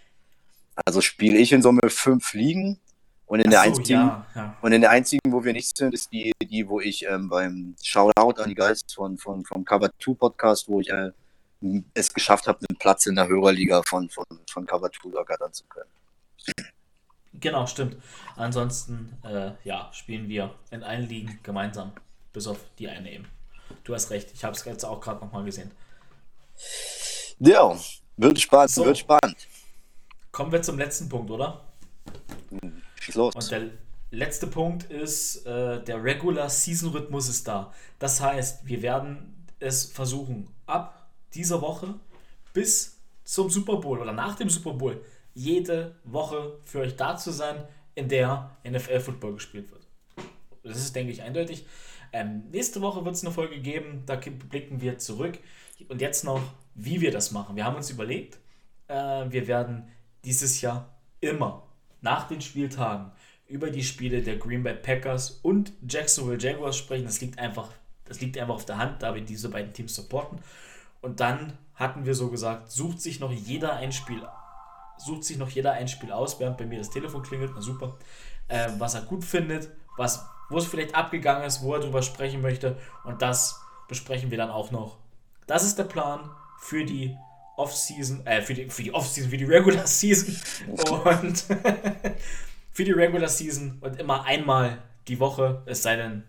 Also 0.84 1.00
spiele 1.00 1.38
ich 1.38 1.52
in 1.52 1.62
Summe 1.62 1.88
fünf 1.88 2.32
Ligen 2.34 2.78
und 3.26 3.40
in, 3.40 3.44
so, 3.44 3.50
der 3.50 3.60
einzigen, 3.60 3.90
ja, 3.90 4.26
ja. 4.34 4.56
und 4.60 4.72
in 4.72 4.80
der 4.80 4.90
einzigen, 4.90 5.32
wo 5.32 5.44
wir 5.44 5.52
nicht 5.52 5.76
sind, 5.76 5.94
ist 5.94 6.12
die, 6.12 6.32
die 6.42 6.68
wo 6.68 6.80
ich 6.80 7.06
ähm, 7.06 7.28
beim 7.28 7.76
Shoutout 7.82 8.42
an 8.42 8.48
die 8.48 8.54
Guys 8.54 8.82
von, 8.92 9.16
von, 9.18 9.44
vom 9.44 9.64
Cover 9.64 9.90
2 10.02 10.14
Podcast, 10.14 10.68
wo 10.68 10.80
ich 10.80 10.90
äh, 10.90 11.12
es 11.94 12.12
geschafft 12.12 12.46
habe, 12.46 12.58
einen 12.68 12.78
Platz 12.78 13.06
in 13.06 13.14
der 13.14 13.28
Hörerliga 13.28 13.82
von, 13.86 14.08
von, 14.10 14.24
von 14.50 14.66
Cover 14.66 14.90
2 14.90 15.16
ergattern 15.16 15.52
zu 15.52 15.64
können. 15.64 15.90
Genau, 17.34 17.66
stimmt. 17.66 17.96
Ansonsten, 18.36 19.16
äh, 19.24 19.52
ja, 19.62 19.90
spielen 19.92 20.28
wir 20.28 20.54
in 20.70 20.82
allen 20.82 21.08
Ligen 21.08 21.38
gemeinsam, 21.42 21.92
bis 22.32 22.46
auf 22.46 22.58
die 22.78 22.88
eine 22.88 23.12
eben. 23.12 23.28
Du 23.84 23.94
hast 23.94 24.10
recht, 24.10 24.30
ich 24.34 24.42
habe 24.42 24.56
es 24.56 24.64
jetzt 24.64 24.84
auch 24.84 25.00
gerade 25.00 25.24
nochmal 25.24 25.44
gesehen. 25.44 25.70
Ja, 27.38 27.78
wird 28.16 28.40
spannend, 28.40 28.70
so. 28.70 28.84
wird 28.84 28.98
spannend. 28.98 29.36
Kommen 30.40 30.52
wir 30.52 30.62
zum 30.62 30.78
letzten 30.78 31.06
Punkt, 31.06 31.30
oder? 31.30 31.60
Schieß 32.98 33.14
los. 33.16 33.34
Und 33.34 33.50
der 33.50 33.68
letzte 34.10 34.46
Punkt 34.46 34.84
ist, 34.84 35.44
äh, 35.44 35.84
der 35.84 36.02
Regular 36.02 36.48
Season 36.48 36.92
Rhythmus 36.92 37.28
ist 37.28 37.46
da. 37.46 37.74
Das 37.98 38.22
heißt, 38.22 38.66
wir 38.66 38.80
werden 38.80 39.46
es 39.58 39.84
versuchen, 39.84 40.48
ab 40.64 41.10
dieser 41.34 41.60
Woche 41.60 41.92
bis 42.54 42.96
zum 43.22 43.50
Super 43.50 43.76
Bowl 43.76 43.98
oder 43.98 44.12
nach 44.12 44.34
dem 44.34 44.48
Super 44.48 44.72
Bowl 44.72 45.04
jede 45.34 45.96
Woche 46.04 46.56
für 46.64 46.78
euch 46.78 46.96
da 46.96 47.18
zu 47.18 47.32
sein, 47.32 47.62
in 47.94 48.08
der 48.08 48.56
NFL 48.66 49.00
Football 49.00 49.34
gespielt 49.34 49.70
wird. 49.70 49.86
Das 50.62 50.78
ist, 50.78 50.96
denke 50.96 51.12
ich, 51.12 51.20
eindeutig. 51.20 51.66
Ähm, 52.14 52.44
nächste 52.50 52.80
Woche 52.80 53.04
wird 53.04 53.14
es 53.14 53.22
eine 53.22 53.34
Folge 53.34 53.60
geben, 53.60 54.04
da 54.06 54.16
blicken 54.16 54.80
wir 54.80 54.96
zurück. 54.96 55.38
Und 55.88 56.00
jetzt 56.00 56.24
noch, 56.24 56.40
wie 56.74 57.02
wir 57.02 57.10
das 57.10 57.30
machen. 57.30 57.56
Wir 57.56 57.66
haben 57.66 57.76
uns 57.76 57.90
überlegt, 57.90 58.38
äh, 58.88 58.94
wir 59.28 59.46
werden 59.46 59.84
dieses 60.24 60.60
Jahr 60.60 60.88
immer 61.20 61.62
nach 62.00 62.28
den 62.28 62.40
Spieltagen 62.40 63.12
über 63.46 63.70
die 63.70 63.82
Spiele 63.82 64.22
der 64.22 64.36
Green 64.36 64.62
Bay 64.62 64.74
Packers 64.74 65.40
und 65.42 65.72
Jacksonville 65.86 66.38
Jaguars 66.38 66.76
sprechen. 66.76 67.04
Das 67.04 67.20
liegt 67.20 67.38
einfach, 67.38 67.68
das 68.04 68.20
liegt 68.20 68.38
einfach 68.38 68.54
auf 68.54 68.64
der 68.64 68.78
Hand, 68.78 69.02
da 69.02 69.14
wir 69.14 69.22
diese 69.22 69.48
beiden 69.48 69.72
Teams 69.72 69.94
supporten. 69.94 70.38
Und 71.02 71.20
dann 71.20 71.58
hatten 71.74 72.06
wir 72.06 72.14
so 72.14 72.30
gesagt, 72.30 72.70
sucht 72.70 73.00
sich 73.00 73.20
noch 73.20 73.32
jeder 73.32 73.74
ein 73.74 73.90
Spiel, 73.90 74.22
sucht 74.98 75.24
sich 75.24 75.38
noch 75.38 75.48
jeder 75.48 75.72
ein 75.72 75.88
Spiel 75.88 76.12
aus, 76.12 76.38
während 76.38 76.58
bei 76.58 76.66
mir 76.66 76.78
das 76.78 76.90
Telefon 76.90 77.22
klingelt, 77.22 77.52
na 77.54 77.60
super, 77.60 77.96
äh, 78.48 78.68
was 78.78 78.94
er 78.94 79.02
gut 79.02 79.24
findet, 79.24 79.70
was, 79.96 80.24
wo 80.48 80.58
es 80.58 80.66
vielleicht 80.66 80.94
abgegangen 80.94 81.44
ist, 81.44 81.62
wo 81.62 81.74
er 81.74 81.80
drüber 81.80 82.02
sprechen 82.02 82.42
möchte. 82.42 82.78
Und 83.04 83.22
das 83.22 83.60
besprechen 83.88 84.30
wir 84.30 84.38
dann 84.38 84.50
auch 84.50 84.70
noch. 84.70 84.98
Das 85.46 85.64
ist 85.64 85.78
der 85.78 85.84
Plan 85.84 86.30
für 86.58 86.84
die 86.84 87.16
Off-Season, 87.56 88.26
äh, 88.26 88.42
für 88.42 88.54
die, 88.54 88.70
für 88.70 88.82
die 88.82 88.92
Off-Season, 88.92 89.30
für 89.30 89.36
die 89.36 89.44
Regular 89.44 89.86
Season 89.86 90.36
und 90.68 91.38
für 92.72 92.84
die 92.84 92.92
Regular 92.92 93.28
Season 93.28 93.78
und 93.80 93.98
immer 93.98 94.24
einmal 94.24 94.82
die 95.08 95.20
Woche, 95.20 95.62
es 95.66 95.82
sei 95.82 95.96
denn, 95.96 96.24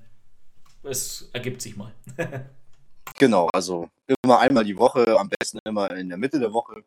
es 0.84 1.30
ergibt 1.34 1.62
sich 1.62 1.78
mal. 1.78 1.94
genau, 3.18 3.48
also 3.54 3.88
immer 4.24 4.40
einmal 4.40 4.64
die 4.64 4.78
Woche, 4.78 5.18
am 5.20 5.30
besten 5.30 5.60
immer 5.66 5.92
in 5.92 6.10
der 6.10 6.18
Mitte 6.18 6.40
der 6.40 6.54
Woche. 6.54 6.84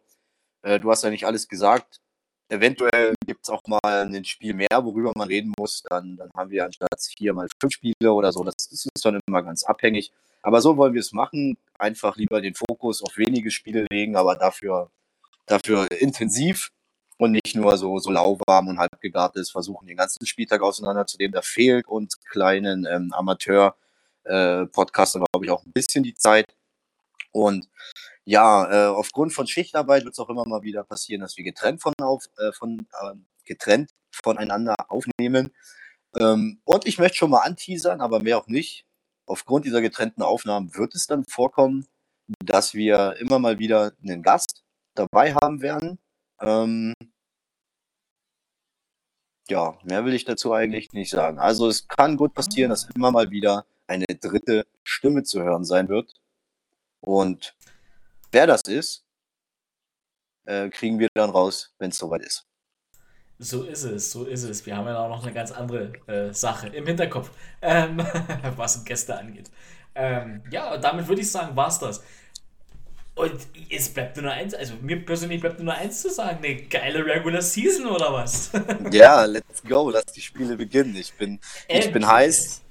Äh, 0.62 0.80
du 0.80 0.90
hast 0.90 1.04
ja 1.04 1.10
nicht 1.10 1.26
alles 1.26 1.48
gesagt. 1.48 2.00
Eventuell 2.48 3.14
gibt 3.26 3.40
es 3.44 3.50
auch 3.50 3.62
mal 3.66 3.80
ein 3.84 4.24
Spiel 4.24 4.52
mehr, 4.54 4.68
worüber 4.82 5.12
man 5.16 5.28
reden 5.28 5.52
muss. 5.58 5.82
Dann, 5.88 6.16
dann 6.16 6.30
haben 6.36 6.50
wir 6.50 6.64
anstatt 6.64 6.88
vier 7.16 7.32
mal 7.32 7.48
fünf 7.60 7.72
Spiele 7.72 8.12
oder 8.12 8.32
so. 8.32 8.44
Das, 8.44 8.54
das 8.56 8.86
ist 8.94 9.04
dann 9.04 9.20
immer 9.26 9.42
ganz 9.42 9.64
abhängig. 9.64 10.12
Aber 10.44 10.60
so 10.60 10.76
wollen 10.76 10.92
wir 10.92 11.00
es 11.00 11.12
machen. 11.12 11.56
Einfach 11.78 12.16
lieber 12.16 12.42
den 12.42 12.54
Fokus 12.54 13.02
auf 13.02 13.16
wenige 13.16 13.50
Spiele 13.50 13.86
legen, 13.90 14.14
aber 14.14 14.36
dafür, 14.36 14.90
dafür 15.46 15.90
intensiv 15.90 16.70
und 17.16 17.32
nicht 17.32 17.56
nur 17.56 17.78
so, 17.78 17.98
so 17.98 18.10
lauwarm 18.10 18.68
und 18.68 18.78
halb 18.78 19.00
gegart 19.00 19.36
ist. 19.36 19.52
Versuchen 19.52 19.86
den 19.86 19.96
ganzen 19.96 20.26
Spieltag 20.26 20.60
auseinanderzunehmen. 20.60 21.32
Da 21.32 21.40
fehlt 21.40 21.88
uns 21.88 22.20
kleinen 22.20 22.84
ähm, 22.84 23.10
Amateur-Podcastern, 23.14 25.22
äh, 25.22 25.26
glaube 25.32 25.46
ich, 25.46 25.50
auch 25.50 25.64
ein 25.64 25.72
bisschen 25.72 26.04
die 26.04 26.14
Zeit. 26.14 26.54
Und 27.32 27.70
ja, 28.26 28.70
äh, 28.70 28.88
aufgrund 28.88 29.32
von 29.32 29.46
Schichtarbeit 29.46 30.04
wird 30.04 30.12
es 30.12 30.18
auch 30.18 30.28
immer 30.28 30.46
mal 30.46 30.62
wieder 30.62 30.84
passieren, 30.84 31.22
dass 31.22 31.38
wir 31.38 31.44
getrennt 31.44 31.80
von 31.80 31.94
auf, 32.02 32.26
äh, 32.36 32.52
von, 32.52 32.80
äh, 32.80 33.14
getrennt 33.46 33.92
voneinander 34.12 34.74
aufnehmen. 34.88 35.54
Ähm, 36.18 36.60
und 36.64 36.86
ich 36.86 36.98
möchte 36.98 37.16
schon 37.16 37.30
mal 37.30 37.40
anteasern, 37.40 38.02
aber 38.02 38.20
mehr 38.20 38.36
auch 38.36 38.46
nicht. 38.46 38.84
Aufgrund 39.26 39.64
dieser 39.64 39.80
getrennten 39.80 40.22
Aufnahmen 40.22 40.74
wird 40.74 40.94
es 40.94 41.06
dann 41.06 41.24
vorkommen, 41.24 41.86
dass 42.44 42.74
wir 42.74 43.16
immer 43.18 43.38
mal 43.38 43.58
wieder 43.58 43.92
einen 44.02 44.22
Gast 44.22 44.64
dabei 44.94 45.34
haben 45.34 45.62
werden. 45.62 45.98
Ähm, 46.40 46.94
ja, 49.48 49.78
mehr 49.84 50.04
will 50.04 50.14
ich 50.14 50.24
dazu 50.24 50.52
eigentlich 50.52 50.92
nicht 50.92 51.10
sagen. 51.10 51.38
Also 51.38 51.68
es 51.68 51.86
kann 51.88 52.16
gut 52.16 52.34
passieren, 52.34 52.70
dass 52.70 52.88
immer 52.94 53.10
mal 53.10 53.30
wieder 53.30 53.66
eine 53.86 54.06
dritte 54.06 54.66
Stimme 54.82 55.22
zu 55.24 55.42
hören 55.42 55.64
sein 55.64 55.88
wird. 55.88 56.14
Und 57.00 57.54
wer 58.32 58.46
das 58.46 58.62
ist, 58.62 59.04
äh, 60.46 60.68
kriegen 60.70 60.98
wir 60.98 61.08
dann 61.14 61.30
raus, 61.30 61.74
wenn 61.78 61.90
es 61.90 61.98
soweit 61.98 62.22
ist. 62.22 62.46
So 63.38 63.64
ist 63.64 63.82
es, 63.82 64.12
so 64.12 64.24
ist 64.24 64.44
es. 64.44 64.64
Wir 64.64 64.76
haben 64.76 64.86
ja 64.86 64.98
auch 64.98 65.08
noch 65.08 65.24
eine 65.24 65.32
ganz 65.32 65.50
andere 65.50 65.92
äh, 66.06 66.32
Sache 66.32 66.68
im 66.68 66.86
Hinterkopf, 66.86 67.30
ähm, 67.60 67.98
was 68.56 68.84
Gäste 68.84 69.18
angeht. 69.18 69.50
Ähm, 69.94 70.42
ja, 70.50 70.76
damit 70.76 71.08
würde 71.08 71.20
ich 71.20 71.30
sagen, 71.30 71.56
war 71.56 71.68
es 71.68 71.78
das. 71.78 72.02
Und 73.16 73.46
es 73.70 73.88
bleibt 73.90 74.16
nur 74.16 74.30
eins, 74.30 74.54
also 74.54 74.74
mir 74.82 75.04
persönlich 75.04 75.40
bleibt 75.40 75.60
nur 75.60 75.72
eins 75.72 76.02
zu 76.02 76.10
sagen, 76.10 76.44
eine 76.44 76.62
geile 76.62 77.04
Regular 77.06 77.42
Season 77.42 77.86
oder 77.86 78.12
was? 78.12 78.50
ja, 78.90 79.24
let's 79.24 79.62
go, 79.62 79.88
lass 79.90 80.06
die 80.06 80.20
Spiele 80.20 80.56
beginnen. 80.56 80.96
Ich 80.96 81.14
bin, 81.14 81.38
ich 81.68 81.92
bin 81.92 82.06
heiß. 82.06 82.62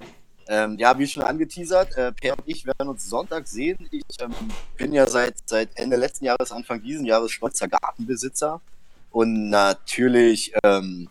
Ähm, 0.46 0.76
ja, 0.78 0.98
wie 0.98 1.06
schon 1.06 1.22
angeteasert, 1.22 1.96
äh, 1.96 2.12
Per 2.12 2.36
und 2.36 2.42
ich 2.44 2.66
werden 2.66 2.88
uns 2.88 3.08
Sonntag 3.08 3.48
sehen. 3.48 3.88
Ich 3.90 4.02
ähm, 4.20 4.34
bin 4.76 4.92
ja 4.92 5.06
seit, 5.06 5.36
seit 5.46 5.70
Ende 5.76 5.96
letzten 5.96 6.26
Jahres, 6.26 6.52
Anfang 6.52 6.82
diesen 6.82 7.06
Jahres 7.06 7.32
stolzer 7.32 7.66
Gartenbesitzer. 7.66 8.60
Und 9.14 9.48
natürlich 9.48 10.52
ähm, 10.64 11.08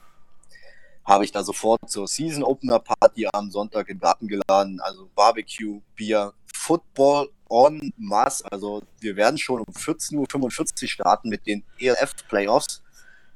habe 1.06 1.24
ich 1.24 1.32
da 1.32 1.42
sofort 1.42 1.90
zur 1.90 2.06
Season 2.06 2.44
Opener 2.44 2.80
Party 2.80 3.30
am 3.32 3.50
Sonntag 3.50 3.88
im 3.88 3.98
Garten 3.98 4.28
geladen. 4.28 4.82
Also 4.82 5.10
Barbecue, 5.16 5.80
Bier, 5.96 6.34
Football 6.54 7.30
en 7.50 7.94
masse. 7.96 8.44
Also 8.52 8.84
wir 9.00 9.16
werden 9.16 9.38
schon 9.38 9.62
um 9.62 9.74
14.45 9.74 10.84
Uhr 10.84 10.90
starten 10.90 11.30
mit 11.30 11.48
den 11.48 11.64
ELF 11.80 12.28
Playoffs. 12.28 12.84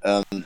Ähm, 0.03 0.43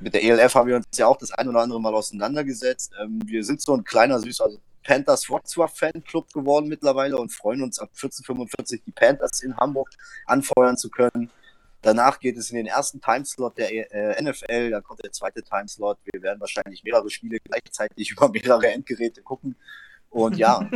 mit 0.00 0.14
der 0.14 0.24
ELF 0.24 0.54
haben 0.54 0.68
wir 0.68 0.76
uns 0.76 0.86
ja 0.96 1.06
auch 1.06 1.18
das 1.18 1.32
ein 1.32 1.46
oder 1.46 1.60
andere 1.60 1.78
Mal 1.78 1.92
auseinandergesetzt. 1.92 2.92
Ähm, 3.02 3.20
wir 3.26 3.44
sind 3.44 3.60
so 3.60 3.74
ein 3.74 3.84
kleiner, 3.84 4.18
süßer 4.18 4.48
Panthers 4.82 5.28
Rockswap 5.28 5.76
Fanclub 5.76 6.32
geworden 6.32 6.68
mittlerweile 6.68 7.18
und 7.18 7.30
freuen 7.30 7.62
uns 7.62 7.78
ab 7.78 7.90
14.45 7.94 8.30
Uhr 8.30 8.78
die 8.86 8.92
Panthers 8.92 9.42
in 9.42 9.54
Hamburg 9.58 9.90
anfeuern 10.24 10.78
zu 10.78 10.88
können. 10.88 11.30
Danach 11.82 12.18
geht 12.18 12.36
es 12.36 12.50
in 12.50 12.56
den 12.56 12.66
ersten 12.66 13.00
Timeslot 13.00 13.56
der 13.56 13.70
äh, 13.92 14.22
NFL, 14.22 14.70
dann 14.70 14.82
kommt 14.82 15.04
der 15.04 15.12
zweite 15.12 15.42
Timeslot. 15.42 15.98
Wir 16.12 16.22
werden 16.22 16.40
wahrscheinlich 16.40 16.82
mehrere 16.82 17.08
Spiele 17.08 17.38
gleichzeitig 17.40 18.10
über 18.16 18.28
mehrere 18.28 18.68
Endgeräte 18.68 19.22
gucken. 19.22 19.54
Und 20.10 20.36
ja, 20.36 20.68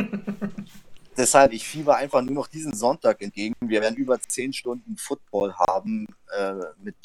deshalb, 1.17 1.51
ich 1.51 1.67
fieber 1.67 1.97
einfach 1.97 2.21
nur 2.21 2.35
noch 2.35 2.47
diesen 2.47 2.73
Sonntag 2.73 3.21
entgegen. 3.21 3.55
Wir 3.61 3.81
werden 3.81 3.97
über 3.97 4.19
zehn 4.19 4.53
Stunden 4.53 4.95
Football 4.97 5.53
haben 5.55 6.07
äh, 6.37 6.53
mit 6.81 6.95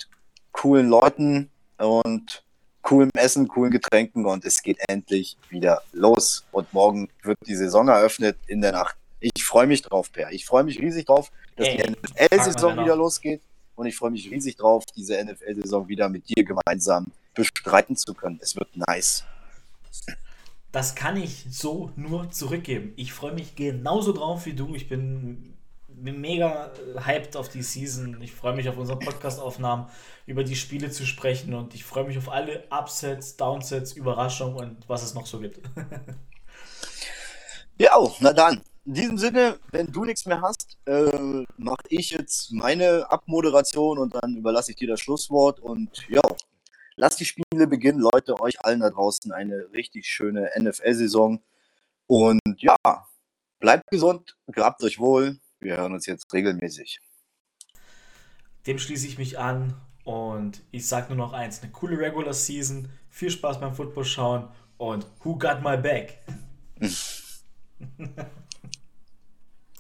coolen 0.53 0.88
Leuten 0.88 1.51
und 1.78 2.44
coolem 2.82 3.11
Essen, 3.14 3.49
coolen 3.49 3.70
Getränken 3.70 4.24
und 4.26 4.44
es 4.44 4.62
geht 4.62 4.78
endlich 4.88 5.36
wieder 5.51 5.82
los. 5.92 6.44
Und 6.53 6.72
morgen 6.72 7.09
wird 7.22 7.38
die 7.46 7.57
Saison 7.57 7.88
eröffnet 7.88 8.38
in 8.46 8.61
der 8.61 8.72
Nacht. 8.72 8.96
Ich 9.20 9.44
freue 9.44 9.66
mich 9.66 9.82
drauf, 9.82 10.12
Per. 10.12 10.30
Ich 10.32 10.46
freue 10.46 10.64
mich 10.64 10.78
riesig 10.78 11.07
drauf, 11.07 11.30
dass 11.57 11.66
Ey, 11.66 11.76
die 11.76 11.90
NFL-Saison 11.90 12.78
wieder 12.78 12.96
losgeht. 12.96 13.42
Und 13.79 13.87
ich 13.87 13.95
freue 13.95 14.11
mich 14.11 14.29
riesig 14.29 14.57
drauf, 14.57 14.85
diese 14.97 15.24
NFL-Saison 15.24 15.87
wieder 15.87 16.09
mit 16.09 16.29
dir 16.29 16.43
gemeinsam 16.43 17.12
bestreiten 17.33 17.95
zu 17.95 18.12
können. 18.12 18.41
Es 18.43 18.57
wird 18.57 18.76
nice. 18.76 19.22
Das 20.72 20.97
kann 20.97 21.16
ich 21.16 21.47
so 21.49 21.93
nur 21.95 22.29
zurückgeben. 22.33 22.93
Ich 22.97 23.12
freue 23.12 23.35
mich 23.35 23.55
genauso 23.55 24.12
drauf 24.12 24.47
wie 24.47 24.55
du. 24.55 24.74
Ich 24.74 24.89
bin 24.89 25.55
mega 25.87 26.72
hyped 27.07 27.37
auf 27.37 27.51
die 27.51 27.62
Season. 27.62 28.20
Ich 28.20 28.33
freue 28.33 28.57
mich 28.57 28.68
auf 28.68 28.79
unsere 28.79 28.99
Podcast-Aufnahmen, 28.99 29.87
über 30.26 30.43
die 30.43 30.57
Spiele 30.57 30.91
zu 30.91 31.07
sprechen 31.07 31.55
und 31.55 31.72
ich 31.72 31.85
freue 31.85 32.03
mich 32.03 32.18
auf 32.18 32.31
alle 32.31 32.64
Upsets, 32.70 33.37
Downsets, 33.37 33.93
Überraschungen 33.93 34.57
und 34.57 34.89
was 34.89 35.05
es 35.05 35.14
noch 35.14 35.26
so 35.26 35.39
gibt. 35.39 35.61
ja, 37.79 37.93
na 38.18 38.33
dann. 38.33 38.61
In 38.89 38.95
diesem 38.95 39.18
Sinne, 39.18 39.61
wenn 39.70 39.93
du 39.93 40.07
nichts 40.07 40.24
mehr 40.24 40.41
hast, 40.41 40.78
äh, 40.86 41.45
mache 41.59 41.82
ich 41.91 42.09
jetzt 42.09 42.51
meine 42.53 43.11
Abmoderation 43.11 43.99
und 43.99 44.14
dann 44.14 44.34
überlasse 44.34 44.70
ich 44.70 44.78
dir 44.78 44.89
das 44.89 45.01
Schlusswort 45.01 45.61
und 45.61 46.09
ja, 46.09 46.22
lass 46.97 47.16
die 47.16 47.26
Spiele 47.26 47.66
beginnen, 47.66 48.01
Leute, 48.01 48.41
euch 48.41 48.64
allen 48.64 48.80
da 48.80 48.89
draußen 48.89 49.30
eine 49.30 49.68
richtig 49.74 50.07
schöne 50.07 50.49
NFL-Saison 50.59 51.45
und 52.07 52.41
ja, 52.57 52.76
bleibt 53.59 53.91
gesund, 53.91 54.39
gehabt 54.47 54.82
euch 54.82 54.99
wohl, 54.99 55.39
wir 55.61 55.76
hören 55.76 55.93
uns 55.93 56.07
jetzt 56.07 56.32
regelmäßig. 56.32 56.99
Dem 58.66 58.78
schließe 58.78 59.07
ich 59.07 59.18
mich 59.18 59.39
an 59.39 59.74
und 60.05 60.62
ich 60.70 60.89
sage 60.89 61.09
nur 61.09 61.26
noch 61.26 61.34
eins, 61.34 61.62
eine 61.62 61.70
coole 61.72 61.99
Regular 61.99 62.32
Season, 62.32 62.89
viel 63.11 63.30
Spaß 63.30 63.61
beim 63.61 63.74
Football 63.74 64.07
schauen 64.07 64.49
und 64.78 65.07
who 65.24 65.36
got 65.36 65.61
my 65.62 65.76
back? 65.76 66.24